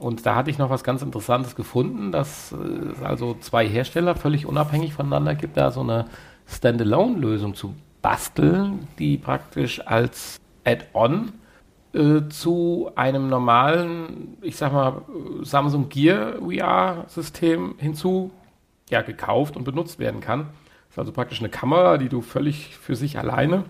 Und 0.00 0.24
da 0.24 0.34
hatte 0.34 0.50
ich 0.50 0.56
noch 0.56 0.70
was 0.70 0.82
ganz 0.82 1.02
Interessantes 1.02 1.54
gefunden, 1.54 2.10
dass 2.10 2.52
äh, 2.52 2.56
es 2.56 3.02
also 3.02 3.36
zwei 3.38 3.68
Hersteller 3.68 4.16
völlig 4.16 4.46
unabhängig 4.46 4.94
voneinander 4.94 5.34
gibt, 5.34 5.58
da 5.58 5.70
so 5.70 5.82
eine 5.82 6.06
Standalone-Lösung 6.46 7.54
zu 7.54 7.74
basteln, 8.00 8.88
die 8.98 9.18
praktisch 9.18 9.86
als 9.86 10.40
Add-on 10.64 11.32
äh, 11.92 12.22
zu 12.30 12.90
einem 12.96 13.28
normalen, 13.28 14.38
ich 14.40 14.56
sag 14.56 14.72
mal, 14.72 15.02
äh, 15.42 15.44
Samsung 15.44 15.90
Gear 15.90 16.36
VR-System 16.40 17.74
hinzu 17.76 18.30
ja, 18.88 19.02
gekauft 19.02 19.54
und 19.54 19.64
benutzt 19.64 19.98
werden 19.98 20.22
kann. 20.22 20.46
Das 20.88 20.94
ist 20.94 20.98
also 20.98 21.12
praktisch 21.12 21.40
eine 21.40 21.50
Kamera, 21.50 21.98
die 21.98 22.08
du 22.08 22.22
völlig 22.22 22.74
für 22.78 22.96
sich 22.96 23.18
alleine 23.18 23.64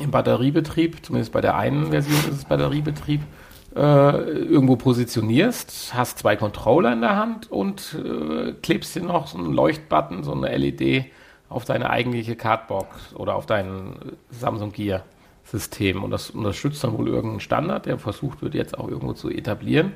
im 0.00 0.10
Batteriebetrieb, 0.10 1.06
zumindest 1.06 1.32
bei 1.32 1.40
der 1.40 1.56
einen 1.56 1.90
Version 1.90 2.18
ist 2.18 2.32
es 2.32 2.44
Batteriebetrieb, 2.46 3.20
äh, 3.20 3.47
irgendwo 3.74 4.76
positionierst, 4.76 5.92
hast 5.94 6.18
zwei 6.18 6.36
Controller 6.36 6.92
in 6.92 7.00
der 7.00 7.16
Hand 7.16 7.50
und 7.50 7.94
äh, 7.94 8.52
klebst 8.62 8.96
dir 8.96 9.02
noch 9.02 9.26
so 9.26 9.38
einen 9.38 9.52
Leuchtbutton, 9.52 10.24
so 10.24 10.32
eine 10.32 10.56
LED 10.56 11.06
auf 11.48 11.64
deine 11.64 11.90
eigentliche 11.90 12.36
Cardbox 12.36 13.14
oder 13.14 13.34
auf 13.34 13.46
dein 13.46 13.94
Samsung 14.30 14.72
Gear 14.72 15.04
System. 15.44 16.04
Und 16.04 16.10
das 16.10 16.30
unterstützt 16.30 16.84
dann 16.84 16.96
wohl 16.96 17.08
irgendeinen 17.08 17.40
Standard, 17.40 17.86
der 17.86 17.98
versucht 17.98 18.42
wird 18.42 18.54
jetzt 18.54 18.78
auch 18.78 18.88
irgendwo 18.88 19.14
zu 19.14 19.30
etablieren. 19.30 19.92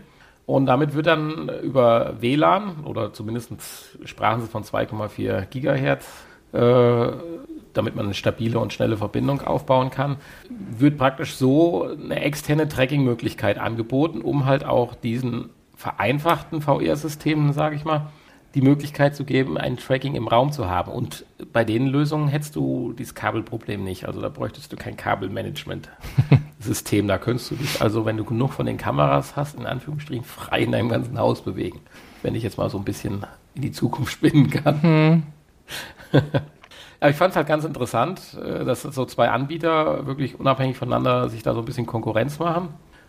Und 0.46 0.66
damit 0.66 0.94
wird 0.94 1.06
dann 1.06 1.48
über 1.62 2.20
WLAN 2.20 2.84
oder 2.84 3.12
zumindest 3.12 3.52
sprachen 4.04 4.40
sie 4.40 4.48
von 4.48 4.64
2,4 4.64 5.46
Gigahertz, 5.46 6.06
äh, 6.52 7.12
damit 7.74 7.96
man 7.96 8.06
eine 8.06 8.14
stabile 8.14 8.58
und 8.58 8.72
schnelle 8.72 8.96
Verbindung 8.96 9.42
aufbauen 9.42 9.90
kann, 9.90 10.16
wird 10.48 10.98
praktisch 10.98 11.34
so 11.34 11.84
eine 11.84 12.20
externe 12.20 12.68
Tracking-Möglichkeit 12.68 13.58
angeboten, 13.58 14.20
um 14.20 14.46
halt 14.46 14.64
auch 14.64 14.94
diesen 14.94 15.50
vereinfachten 15.76 16.62
VR-Systemen, 16.62 17.52
sage 17.52 17.76
ich 17.76 17.84
mal, 17.84 18.10
die 18.54 18.62
Möglichkeit 18.62 19.16
zu 19.16 19.24
geben, 19.24 19.56
ein 19.56 19.78
Tracking 19.78 20.14
im 20.14 20.28
Raum 20.28 20.52
zu 20.52 20.68
haben. 20.68 20.92
Und 20.92 21.24
bei 21.52 21.64
den 21.64 21.86
Lösungen 21.86 22.28
hättest 22.28 22.54
du 22.54 22.92
dieses 22.92 23.14
Kabelproblem 23.14 23.82
nicht. 23.82 24.06
Also 24.06 24.20
da 24.20 24.28
bräuchtest 24.28 24.70
du 24.72 24.76
kein 24.76 24.96
Kabelmanagement-System. 24.96 27.08
Da 27.08 27.18
könntest 27.18 27.50
du 27.50 27.56
dich 27.56 27.80
also, 27.80 28.04
wenn 28.04 28.18
du 28.18 28.24
genug 28.24 28.52
von 28.52 28.66
den 28.66 28.76
Kameras 28.76 29.36
hast, 29.36 29.58
in 29.58 29.64
Anführungsstrichen 29.66 30.24
frei 30.24 30.60
in 30.60 30.72
deinem 30.72 30.90
ganzen 30.90 31.18
Haus 31.18 31.42
bewegen. 31.42 31.80
Wenn 32.22 32.34
ich 32.34 32.42
jetzt 32.42 32.58
mal 32.58 32.68
so 32.68 32.76
ein 32.78 32.84
bisschen 32.84 33.24
in 33.54 33.62
die 33.62 33.72
Zukunft 33.72 34.12
spinnen 34.12 34.50
kann. 34.50 35.22
Aber 37.02 37.10
ich 37.10 37.16
fand 37.16 37.32
es 37.32 37.36
halt 37.36 37.48
ganz 37.48 37.64
interessant, 37.64 38.38
äh, 38.40 38.64
dass 38.64 38.82
so 38.82 39.04
zwei 39.06 39.30
Anbieter 39.30 40.06
wirklich 40.06 40.38
unabhängig 40.38 40.76
voneinander 40.76 41.28
sich 41.28 41.42
da 41.42 41.52
so 41.52 41.58
ein 41.58 41.64
bisschen 41.64 41.84
Konkurrenz 41.84 42.38
machen. 42.38 42.68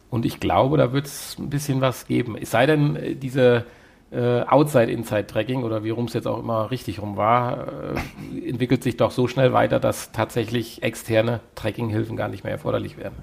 Und 0.10 0.26
ich 0.26 0.40
glaube, 0.40 0.78
da 0.78 0.94
wird 0.94 1.06
es 1.06 1.38
ein 1.38 1.52
bisschen 1.52 1.80
was 1.80 2.08
geben. 2.08 2.36
Es 2.36 2.50
sei 2.50 2.66
denn, 2.66 2.96
äh, 2.96 3.14
diese 3.14 3.66
äh, 4.12 4.42
Outside-Inside-Tracking 4.42 5.62
oder 5.62 5.84
wie 5.84 5.92
rum 5.92 6.06
es 6.06 6.14
jetzt 6.14 6.26
auch 6.26 6.40
immer 6.40 6.72
richtig 6.72 7.04
rum 7.04 7.18
war, 7.18 7.68
äh, 8.34 8.50
entwickelt 8.50 8.82
sich 8.82 8.98
doch 8.98 9.12
so 9.12 9.28
schnell 9.28 9.54
weiter, 9.54 9.80
dass 9.80 10.12
tatsächlich 10.12 10.82
externe 10.82 11.42
Tracking-Hilfen 11.54 12.18
gar 12.18 12.30
nicht 12.30 12.44
mehr 12.44 12.54
erforderlich 12.54 12.98
werden. 12.98 13.20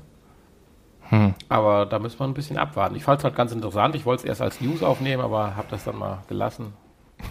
Hm. 1.09 1.35
Aber 1.49 1.85
da 1.85 1.99
müssen 1.99 2.21
wir 2.21 2.29
ein 2.29 2.35
bisschen 2.35 2.59
abwarten. 2.59 2.95
Ich 2.95 3.03
fand 3.03 3.19
es 3.19 3.25
halt 3.25 3.35
ganz 3.35 3.51
interessant. 3.51 3.97
Ich 3.97 4.07
wollte 4.07 4.23
es 4.23 4.29
erst 4.29 4.41
als 4.41 4.61
News 4.61 4.85
aufnehmen, 4.85 5.21
aber 5.21 5.57
habe 5.57 5.67
das 5.69 5.83
dann 5.83 5.99
mal 5.99 6.23
gelassen. 6.29 6.75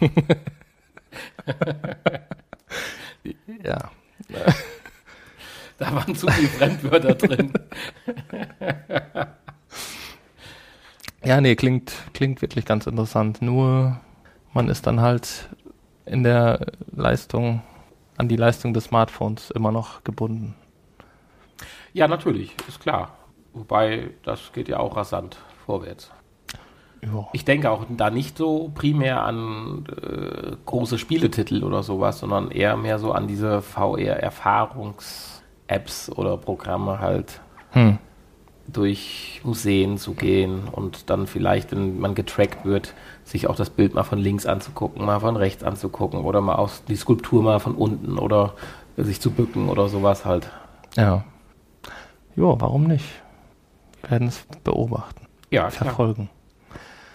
Ja. 3.64 3.92
Da 5.78 5.96
waren 5.96 6.14
zu 6.16 6.28
viele 6.28 6.50
Fremdwörter 6.50 7.16
drin. 7.16 7.54
Ja, 11.24 11.42
nee, 11.42 11.56
klingt, 11.56 11.94
klingt 12.14 12.42
wirklich 12.42 12.66
ganz 12.66 12.88
interessant. 12.88 13.42
Nur 13.42 14.00
man 14.54 14.70
ist 14.70 14.88
dann 14.88 15.02
halt 15.02 15.50
in 16.06 16.24
der 16.24 16.72
Leistung, 16.92 17.62
an 18.18 18.28
die 18.28 18.36
Leistung 18.36 18.74
des 18.74 18.86
Smartphones 18.86 19.52
immer 19.52 19.72
noch 19.72 20.04
gebunden. 20.04 20.56
Ja, 21.94 22.08
natürlich, 22.08 22.56
ist 22.68 22.80
klar. 22.80 23.18
Wobei, 23.54 24.12
das 24.24 24.52
geht 24.54 24.70
ja 24.70 24.80
auch 24.80 24.96
rasant 24.96 25.38
vorwärts. 25.66 26.12
Ja. 27.02 27.28
Ich 27.34 27.46
denke 27.46 27.72
auch 27.72 27.86
da 27.90 28.10
nicht 28.10 28.38
so 28.38 28.72
primär 28.76 29.24
an 29.24 29.86
äh, 30.02 30.52
große 30.66 30.98
Spieletitel 30.98 31.64
oder 31.64 31.82
sowas, 31.82 32.20
sondern 32.20 32.52
eher 32.52 32.76
mehr 32.76 33.00
so 33.00 33.12
an 33.14 33.28
diese 33.28 33.62
VR-Erfahrungs-Apps 34.80 36.10
oder 36.16 36.38
Programme 36.38 37.00
halt 37.00 37.42
Hm. 37.72 38.00
durch 38.68 39.42
Museen 39.44 39.98
zu 40.00 40.14
gehen 40.16 40.64
und 40.72 41.10
dann 41.12 41.28
vielleicht, 41.28 41.72
wenn 41.72 42.00
man 42.00 42.16
getrackt 42.16 42.66
wird, 42.66 42.94
sich 43.24 43.48
auch 43.48 43.56
das 43.56 43.70
Bild 43.70 43.94
mal 43.94 44.04
von 44.04 44.18
links 44.20 44.46
anzugucken, 44.48 45.06
mal 45.06 45.20
von 45.20 45.36
rechts 45.36 45.64
anzugucken 45.64 46.22
oder 46.22 46.42
mal 46.42 46.56
aus 46.56 46.84
die 46.88 46.96
Skulptur 46.96 47.44
mal 47.44 47.60
von 47.60 47.76
unten 47.76 48.18
oder 48.18 48.54
sich 48.98 49.22
zu 49.22 49.30
bücken 49.32 49.70
oder 49.70 49.88
sowas 49.88 50.26
halt. 50.26 50.50
Ja. 50.96 51.24
Ja, 52.36 52.60
warum 52.60 52.86
nicht? 52.86 53.06
Wir 54.02 54.12
werden 54.12 54.28
es 54.30 54.46
beobachten, 54.64 55.28
Ja, 55.52 55.68
klar. 55.70 55.96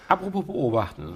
Apropos 0.07 0.45
beobachten. 0.45 1.13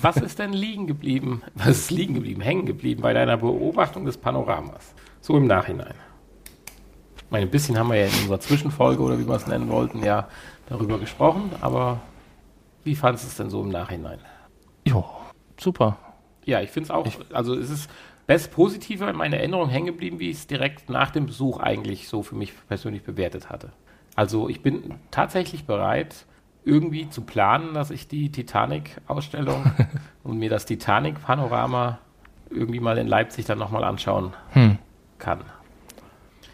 Was 0.00 0.16
ist 0.16 0.38
denn 0.38 0.52
liegen 0.52 0.86
geblieben? 0.86 1.42
Was 1.54 1.68
ist 1.68 1.90
liegen 1.90 2.14
geblieben, 2.14 2.40
hängen 2.40 2.66
geblieben 2.66 3.02
bei 3.02 3.12
deiner 3.12 3.36
Beobachtung 3.36 4.04
des 4.04 4.16
Panoramas? 4.16 4.94
So 5.20 5.36
im 5.36 5.46
Nachhinein. 5.46 5.94
Ich 7.16 7.30
meine, 7.30 7.46
ein 7.46 7.50
bisschen 7.50 7.78
haben 7.78 7.88
wir 7.88 7.96
ja 7.96 8.06
in 8.06 8.14
unserer 8.14 8.40
Zwischenfolge 8.40 9.02
oder 9.02 9.18
wie 9.18 9.28
wir 9.28 9.36
es 9.36 9.46
nennen 9.46 9.68
wollten, 9.68 10.02
ja 10.02 10.28
darüber 10.68 10.98
gesprochen, 10.98 11.50
aber 11.60 12.00
wie 12.82 12.96
fandest 12.96 13.24
du 13.24 13.28
es 13.28 13.36
denn 13.36 13.50
so 13.50 13.62
im 13.62 13.68
Nachhinein? 13.68 14.18
Ja, 14.86 15.04
super. 15.58 15.98
Ja, 16.44 16.60
ich 16.60 16.70
finde 16.70 16.86
es 16.86 16.90
auch, 16.90 17.06
also 17.32 17.54
es 17.54 17.70
ist 17.70 17.90
best 18.26 18.50
positiver 18.50 19.10
in 19.10 19.16
meiner 19.16 19.36
Erinnerung 19.36 19.68
hängen 19.68 19.86
geblieben, 19.86 20.18
wie 20.18 20.30
ich 20.30 20.38
es 20.38 20.46
direkt 20.46 20.88
nach 20.88 21.10
dem 21.10 21.26
Besuch 21.26 21.60
eigentlich 21.60 22.08
so 22.08 22.22
für 22.22 22.34
mich 22.34 22.52
persönlich 22.66 23.02
bewertet 23.02 23.50
hatte. 23.50 23.72
Also 24.16 24.48
ich 24.48 24.62
bin 24.62 24.94
tatsächlich 25.10 25.66
bereit, 25.66 26.26
irgendwie 26.64 27.08
zu 27.08 27.22
planen, 27.22 27.74
dass 27.74 27.90
ich 27.90 28.08
die 28.08 28.30
Titanic-Ausstellung 28.30 29.70
und 30.24 30.38
mir 30.38 30.50
das 30.50 30.66
Titanic-Panorama 30.66 31.98
irgendwie 32.50 32.80
mal 32.80 32.98
in 32.98 33.06
Leipzig 33.06 33.46
dann 33.46 33.58
nochmal 33.58 33.84
anschauen 33.84 34.32
Hm. 34.52 34.78
kann. 35.18 35.40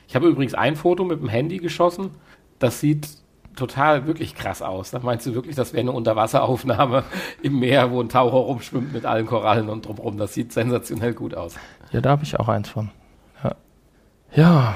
Ich 0.09 0.14
habe 0.14 0.28
übrigens 0.28 0.54
ein 0.54 0.76
Foto 0.76 1.04
mit 1.04 1.20
dem 1.20 1.28
Handy 1.28 1.59
geschossen. 1.59 2.11
Das 2.59 2.80
sieht 2.80 3.09
total 3.57 4.07
wirklich 4.07 4.34
krass 4.34 4.62
aus. 4.62 4.90
Da 4.90 5.00
meinst 5.00 5.26
du 5.26 5.34
wirklich, 5.34 5.57
das 5.57 5.72
wäre 5.72 5.80
eine 5.80 5.92
Unterwasseraufnahme 5.92 7.04
im 7.42 7.59
Meer, 7.59 7.90
wo 7.90 8.00
ein 8.00 8.09
Taucher 8.09 8.36
rumschwimmt 8.36 8.92
mit 8.92 9.04
allen 9.07 9.26
Korallen 9.26 9.68
und 9.68 9.86
drumherum. 9.86 10.18
Das 10.18 10.34
sieht 10.34 10.52
sensationell 10.52 11.14
gut 11.14 11.34
aus. 11.34 11.57
Ja, 11.90 12.00
da 12.00 12.11
habe 12.11 12.22
ich 12.22 12.38
auch 12.38 12.48
eins 12.48 12.68
von. 12.68 12.90
Ja, 13.42 13.54
ja, 14.34 14.74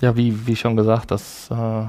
ja 0.00 0.16
wie, 0.16 0.46
wie 0.46 0.56
schon 0.56 0.76
gesagt, 0.76 1.10
das 1.10 1.50
äh, 1.50 1.84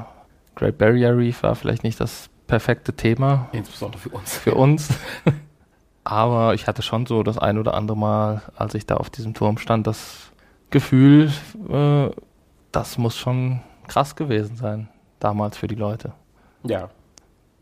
Great 0.56 0.78
Barrier 0.78 1.18
Reef 1.18 1.44
war 1.44 1.56
vielleicht 1.56 1.84
nicht 1.84 2.00
das 2.00 2.30
perfekte 2.52 2.92
Thema. 2.92 3.48
Insbesondere 3.54 4.02
für 4.02 4.10
uns. 4.10 4.38
Für 4.38 4.56
uns. 4.56 4.90
Aber 6.04 6.54
ich 6.54 6.68
hatte 6.68 6.82
schon 6.82 7.06
so 7.06 7.24
das 7.24 7.38
ein 7.38 7.58
oder 7.58 7.76
andere 7.76 7.96
Mal, 7.96 8.42
als 8.58 8.74
ich 8.74 8.86
da 8.86 8.98
auf 8.98 9.10
diesem 9.10 9.34
Turm 9.34 9.58
stand, 9.58 9.88
das 9.88 10.34
Gefühl, 10.70 11.32
äh, 11.70 12.10
das 12.74 12.98
muss 12.98 13.18
schon 13.18 13.62
krass 13.88 14.18
gewesen 14.18 14.58
sein, 14.58 14.90
damals 15.20 15.56
für 15.56 15.68
die 15.68 15.76
Leute. 15.76 16.12
Ja. 16.64 16.90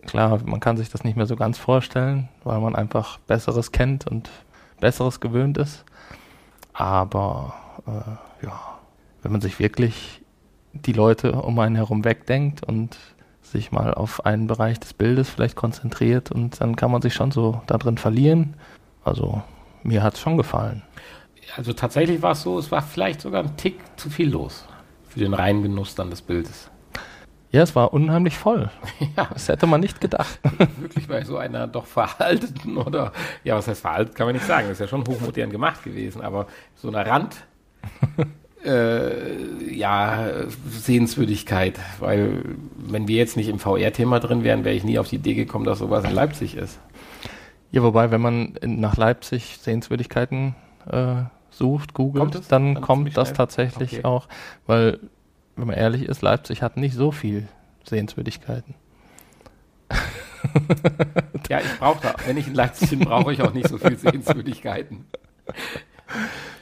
Klar, 0.07 0.39
man 0.43 0.59
kann 0.59 0.75
sich 0.75 0.89
das 0.89 1.03
nicht 1.03 1.15
mehr 1.15 1.27
so 1.27 1.35
ganz 1.35 1.59
vorstellen, 1.59 2.27
weil 2.43 2.59
man 2.59 2.75
einfach 2.75 3.19
Besseres 3.19 3.71
kennt 3.71 4.07
und 4.07 4.31
Besseres 4.79 5.19
gewöhnt 5.19 5.59
ist. 5.59 5.85
Aber 6.73 7.53
äh, 7.85 8.43
ja, 8.43 8.59
wenn 9.21 9.31
man 9.31 9.41
sich 9.41 9.59
wirklich 9.59 10.23
die 10.73 10.93
Leute 10.93 11.33
um 11.33 11.59
einen 11.59 11.75
herum 11.75 12.03
wegdenkt 12.05 12.63
und 12.63 12.97
sich 13.51 13.71
mal 13.71 13.93
auf 13.93 14.25
einen 14.25 14.47
Bereich 14.47 14.79
des 14.79 14.93
Bildes 14.93 15.29
vielleicht 15.29 15.55
konzentriert 15.55 16.31
und 16.31 16.61
dann 16.61 16.75
kann 16.75 16.91
man 16.91 17.01
sich 17.01 17.13
schon 17.13 17.31
so 17.31 17.61
da 17.67 17.77
drin 17.77 17.97
verlieren. 17.97 18.55
Also 19.03 19.41
mir 19.83 20.03
hat 20.03 20.15
es 20.15 20.19
schon 20.19 20.37
gefallen. 20.37 20.83
Also 21.57 21.73
tatsächlich 21.73 22.21
war 22.21 22.31
es 22.33 22.43
so, 22.43 22.59
es 22.59 22.71
war 22.71 22.81
vielleicht 22.81 23.21
sogar 23.21 23.43
ein 23.43 23.57
Tick 23.57 23.79
zu 23.97 24.09
viel 24.09 24.29
los 24.29 24.65
für 25.07 25.19
den 25.19 25.33
reinen 25.33 25.63
Genuss 25.63 25.95
dann 25.95 26.09
des 26.09 26.21
Bildes. 26.21 26.69
Ja, 27.51 27.63
es 27.63 27.75
war 27.75 27.93
unheimlich 27.93 28.37
voll. 28.37 28.69
Ja. 29.17 29.27
Das 29.33 29.47
hätte 29.47 29.65
man 29.65 29.81
nicht 29.81 29.99
gedacht. 29.99 30.39
Wirklich 30.77 31.07
bei 31.07 31.23
so 31.23 31.37
einer 31.37 31.67
doch 31.67 31.85
veralteten 31.85 32.77
oder, 32.77 33.11
ja, 33.43 33.55
was 33.55 33.67
heißt 33.67 33.81
veraltet, 33.81 34.15
kann 34.15 34.27
man 34.27 34.35
nicht 34.35 34.45
sagen. 34.45 34.67
Das 34.67 34.73
ist 34.73 34.81
ja 34.81 34.87
schon 34.87 35.05
hochmodern 35.07 35.49
gemacht 35.49 35.83
gewesen, 35.83 36.21
aber 36.21 36.47
so 36.75 36.89
einer 36.89 37.05
Rand, 37.05 37.35
äh, 38.65 39.73
ja, 39.73 40.29
Sehenswürdigkeit. 40.69 41.79
Weil, 41.99 42.43
wenn 42.77 43.07
wir 43.07 43.17
jetzt 43.17 43.37
nicht 43.37 43.49
im 43.49 43.59
VR-Thema 43.59 44.19
drin 44.19 44.43
wären, 44.43 44.63
wäre 44.63 44.75
ich 44.75 44.83
nie 44.83 44.99
auf 44.99 45.07
die 45.07 45.15
Idee 45.15 45.33
gekommen, 45.33 45.65
dass 45.65 45.79
sowas 45.79 46.03
in 46.03 46.11
Leipzig 46.11 46.55
ist. 46.55 46.79
Ja, 47.71 47.83
wobei, 47.83 48.11
wenn 48.11 48.21
man 48.21 48.55
in, 48.61 48.79
nach 48.79 48.97
Leipzig 48.97 49.59
Sehenswürdigkeiten 49.61 50.55
äh, 50.89 51.23
sucht, 51.51 51.93
googelt, 51.93 52.33
kommt 52.33 52.51
dann, 52.51 52.73
dann 52.75 52.83
kommt 52.83 53.15
das 53.15 53.33
tatsächlich 53.33 53.93
okay. 53.93 54.03
auch, 54.03 54.27
weil 54.65 54.99
wenn 55.55 55.67
man 55.67 55.75
ehrlich 55.75 56.03
ist, 56.03 56.21
Leipzig 56.21 56.61
hat 56.61 56.77
nicht 56.77 56.95
so 56.95 57.11
viel 57.11 57.47
Sehenswürdigkeiten. 57.83 58.75
ja, 61.49 61.59
ich 61.59 61.79
brauche 61.79 62.01
da, 62.01 62.15
wenn 62.25 62.37
ich 62.37 62.47
in 62.47 62.55
Leipzig 62.55 62.91
bin, 62.91 62.99
brauche 62.99 63.33
ich 63.33 63.41
auch 63.41 63.53
nicht 63.53 63.67
so 63.67 63.77
viel 63.77 63.97
Sehenswürdigkeiten. 63.97 65.05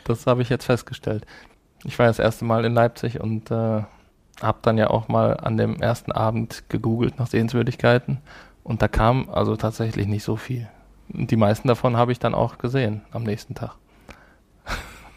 Das 0.03 0.25
habe 0.25 0.41
ich 0.41 0.49
jetzt 0.49 0.65
festgestellt. 0.65 1.25
Ich 1.83 1.97
war 1.99 2.07
das 2.07 2.19
erste 2.19 2.45
Mal 2.45 2.65
in 2.65 2.73
Leipzig 2.73 3.19
und 3.19 3.51
äh, 3.51 3.83
habe 4.41 4.59
dann 4.61 4.77
ja 4.77 4.89
auch 4.89 5.07
mal 5.07 5.37
an 5.37 5.57
dem 5.57 5.81
ersten 5.81 6.11
Abend 6.11 6.63
gegoogelt 6.69 7.17
nach 7.19 7.27
Sehenswürdigkeiten 7.27 8.19
und 8.63 8.81
da 8.81 8.87
kam 8.87 9.29
also 9.29 9.55
tatsächlich 9.55 10.07
nicht 10.07 10.23
so 10.23 10.35
viel. 10.35 10.67
Und 11.13 11.31
die 11.31 11.37
meisten 11.37 11.67
davon 11.67 11.95
habe 11.95 12.11
ich 12.11 12.19
dann 12.19 12.35
auch 12.35 12.57
gesehen 12.57 13.01
am 13.11 13.23
nächsten 13.23 13.55
Tag. 13.55 13.75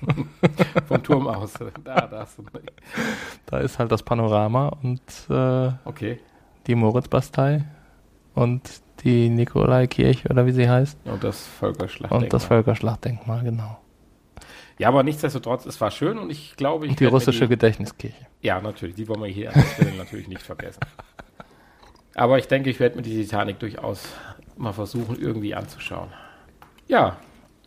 Vom 0.86 1.02
Turm 1.02 1.26
aus. 1.26 1.54
Da, 1.84 2.06
da, 2.06 2.26
da 3.46 3.58
ist 3.58 3.78
halt 3.78 3.90
das 3.90 4.02
Panorama 4.02 4.68
und 4.82 5.02
äh, 5.28 5.72
okay. 5.84 6.20
die 6.66 6.74
Moritzbastei 6.74 7.64
und 8.34 8.62
die 9.02 9.28
Nikolaikirche 9.28 10.28
oder 10.28 10.46
wie 10.46 10.52
sie 10.52 10.68
heißt. 10.68 10.98
Und 11.04 11.24
das 11.24 11.46
Völkerschlachtdenkmal. 11.46 12.22
Und 12.22 12.32
das 12.32 12.44
Völkerschlachtdenkmal, 12.44 13.42
genau. 13.42 13.79
Ja, 14.80 14.88
aber 14.88 15.02
nichtsdestotrotz, 15.02 15.66
es 15.66 15.78
war 15.82 15.90
schön 15.90 16.16
und 16.16 16.30
ich 16.30 16.56
glaube, 16.56 16.86
ich. 16.86 16.92
Und 16.92 17.00
die 17.00 17.04
russische 17.04 17.44
die, 17.44 17.50
Gedächtniskirche. 17.50 18.26
Ja, 18.40 18.62
natürlich. 18.62 18.94
Die 18.94 19.06
wollen 19.08 19.20
wir 19.20 19.28
hier 19.28 19.54
an 19.54 19.62
der 19.78 19.92
natürlich 19.92 20.26
nicht 20.26 20.40
vergessen. 20.40 20.80
Aber 22.14 22.38
ich 22.38 22.48
denke, 22.48 22.70
ich 22.70 22.80
werde 22.80 22.96
mir 22.96 23.02
die 23.02 23.14
Titanic 23.14 23.58
durchaus 23.58 24.08
mal 24.56 24.72
versuchen, 24.72 25.20
irgendwie 25.20 25.54
anzuschauen. 25.54 26.08
Ja, 26.88 27.18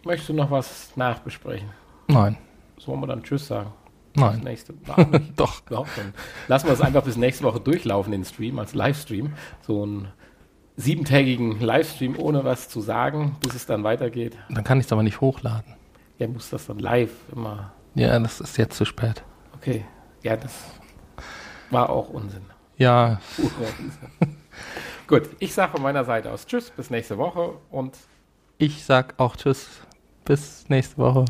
möchtest 0.04 0.30
du 0.30 0.34
noch 0.34 0.50
was 0.50 0.98
nachbesprechen? 0.98 1.70
Nein. 2.08 2.36
Sollen 2.80 3.00
wir 3.00 3.06
dann 3.06 3.22
Tschüss 3.22 3.46
sagen? 3.46 3.72
Nein. 4.16 4.38
Bis 4.38 4.44
nächste, 4.44 4.74
Doch. 5.36 5.60
Doch, 5.70 5.88
dann 5.96 6.16
lassen 6.48 6.66
wir 6.66 6.74
es 6.74 6.82
einfach 6.82 7.04
bis 7.04 7.16
nächste 7.16 7.44
Woche 7.44 7.60
durchlaufen, 7.60 8.12
den 8.12 8.26
Stream, 8.26 8.58
als 8.58 8.74
Livestream. 8.74 9.34
So 9.62 9.84
einen 9.84 10.08
siebentägigen 10.78 11.60
Livestream 11.60 12.18
ohne 12.18 12.44
was 12.44 12.70
zu 12.70 12.82
sagen, 12.82 13.36
bis 13.40 13.54
es 13.54 13.68
dann 13.68 13.84
weitergeht. 13.84 14.36
Dann 14.50 14.64
kann 14.64 14.80
ich 14.80 14.88
es 14.88 14.92
aber 14.92 15.04
nicht 15.04 15.22
hochladen. 15.22 15.76
Ja, 16.18 16.28
muss 16.28 16.50
das 16.50 16.68
dann 16.68 16.80
live 16.80 17.12
immer. 17.34 17.74
Ja, 17.96 18.18
das 18.20 18.42
ist 18.42 18.58
jetzt 18.58 18.78
zu 18.78 18.86
spät. 18.86 19.24
Okay. 19.56 19.86
Ja, 20.22 20.36
das 20.36 20.54
war 21.70 21.90
auch 21.90 22.10
Unsinn. 22.10 22.46
Ja. 22.78 23.20
Gut, 25.08 25.30
ich 25.40 25.54
sage 25.54 25.74
von 25.74 25.82
meiner 25.82 26.06
Seite 26.06 26.32
aus 26.32 26.46
Tschüss, 26.46 26.72
bis 26.72 26.90
nächste 26.90 27.18
Woche 27.18 27.54
und 27.70 27.98
ich 28.58 28.84
sag 28.86 29.16
auch 29.20 29.36
Tschüss, 29.36 29.68
bis 30.26 30.70
nächste 30.70 30.98
Woche. 30.98 31.26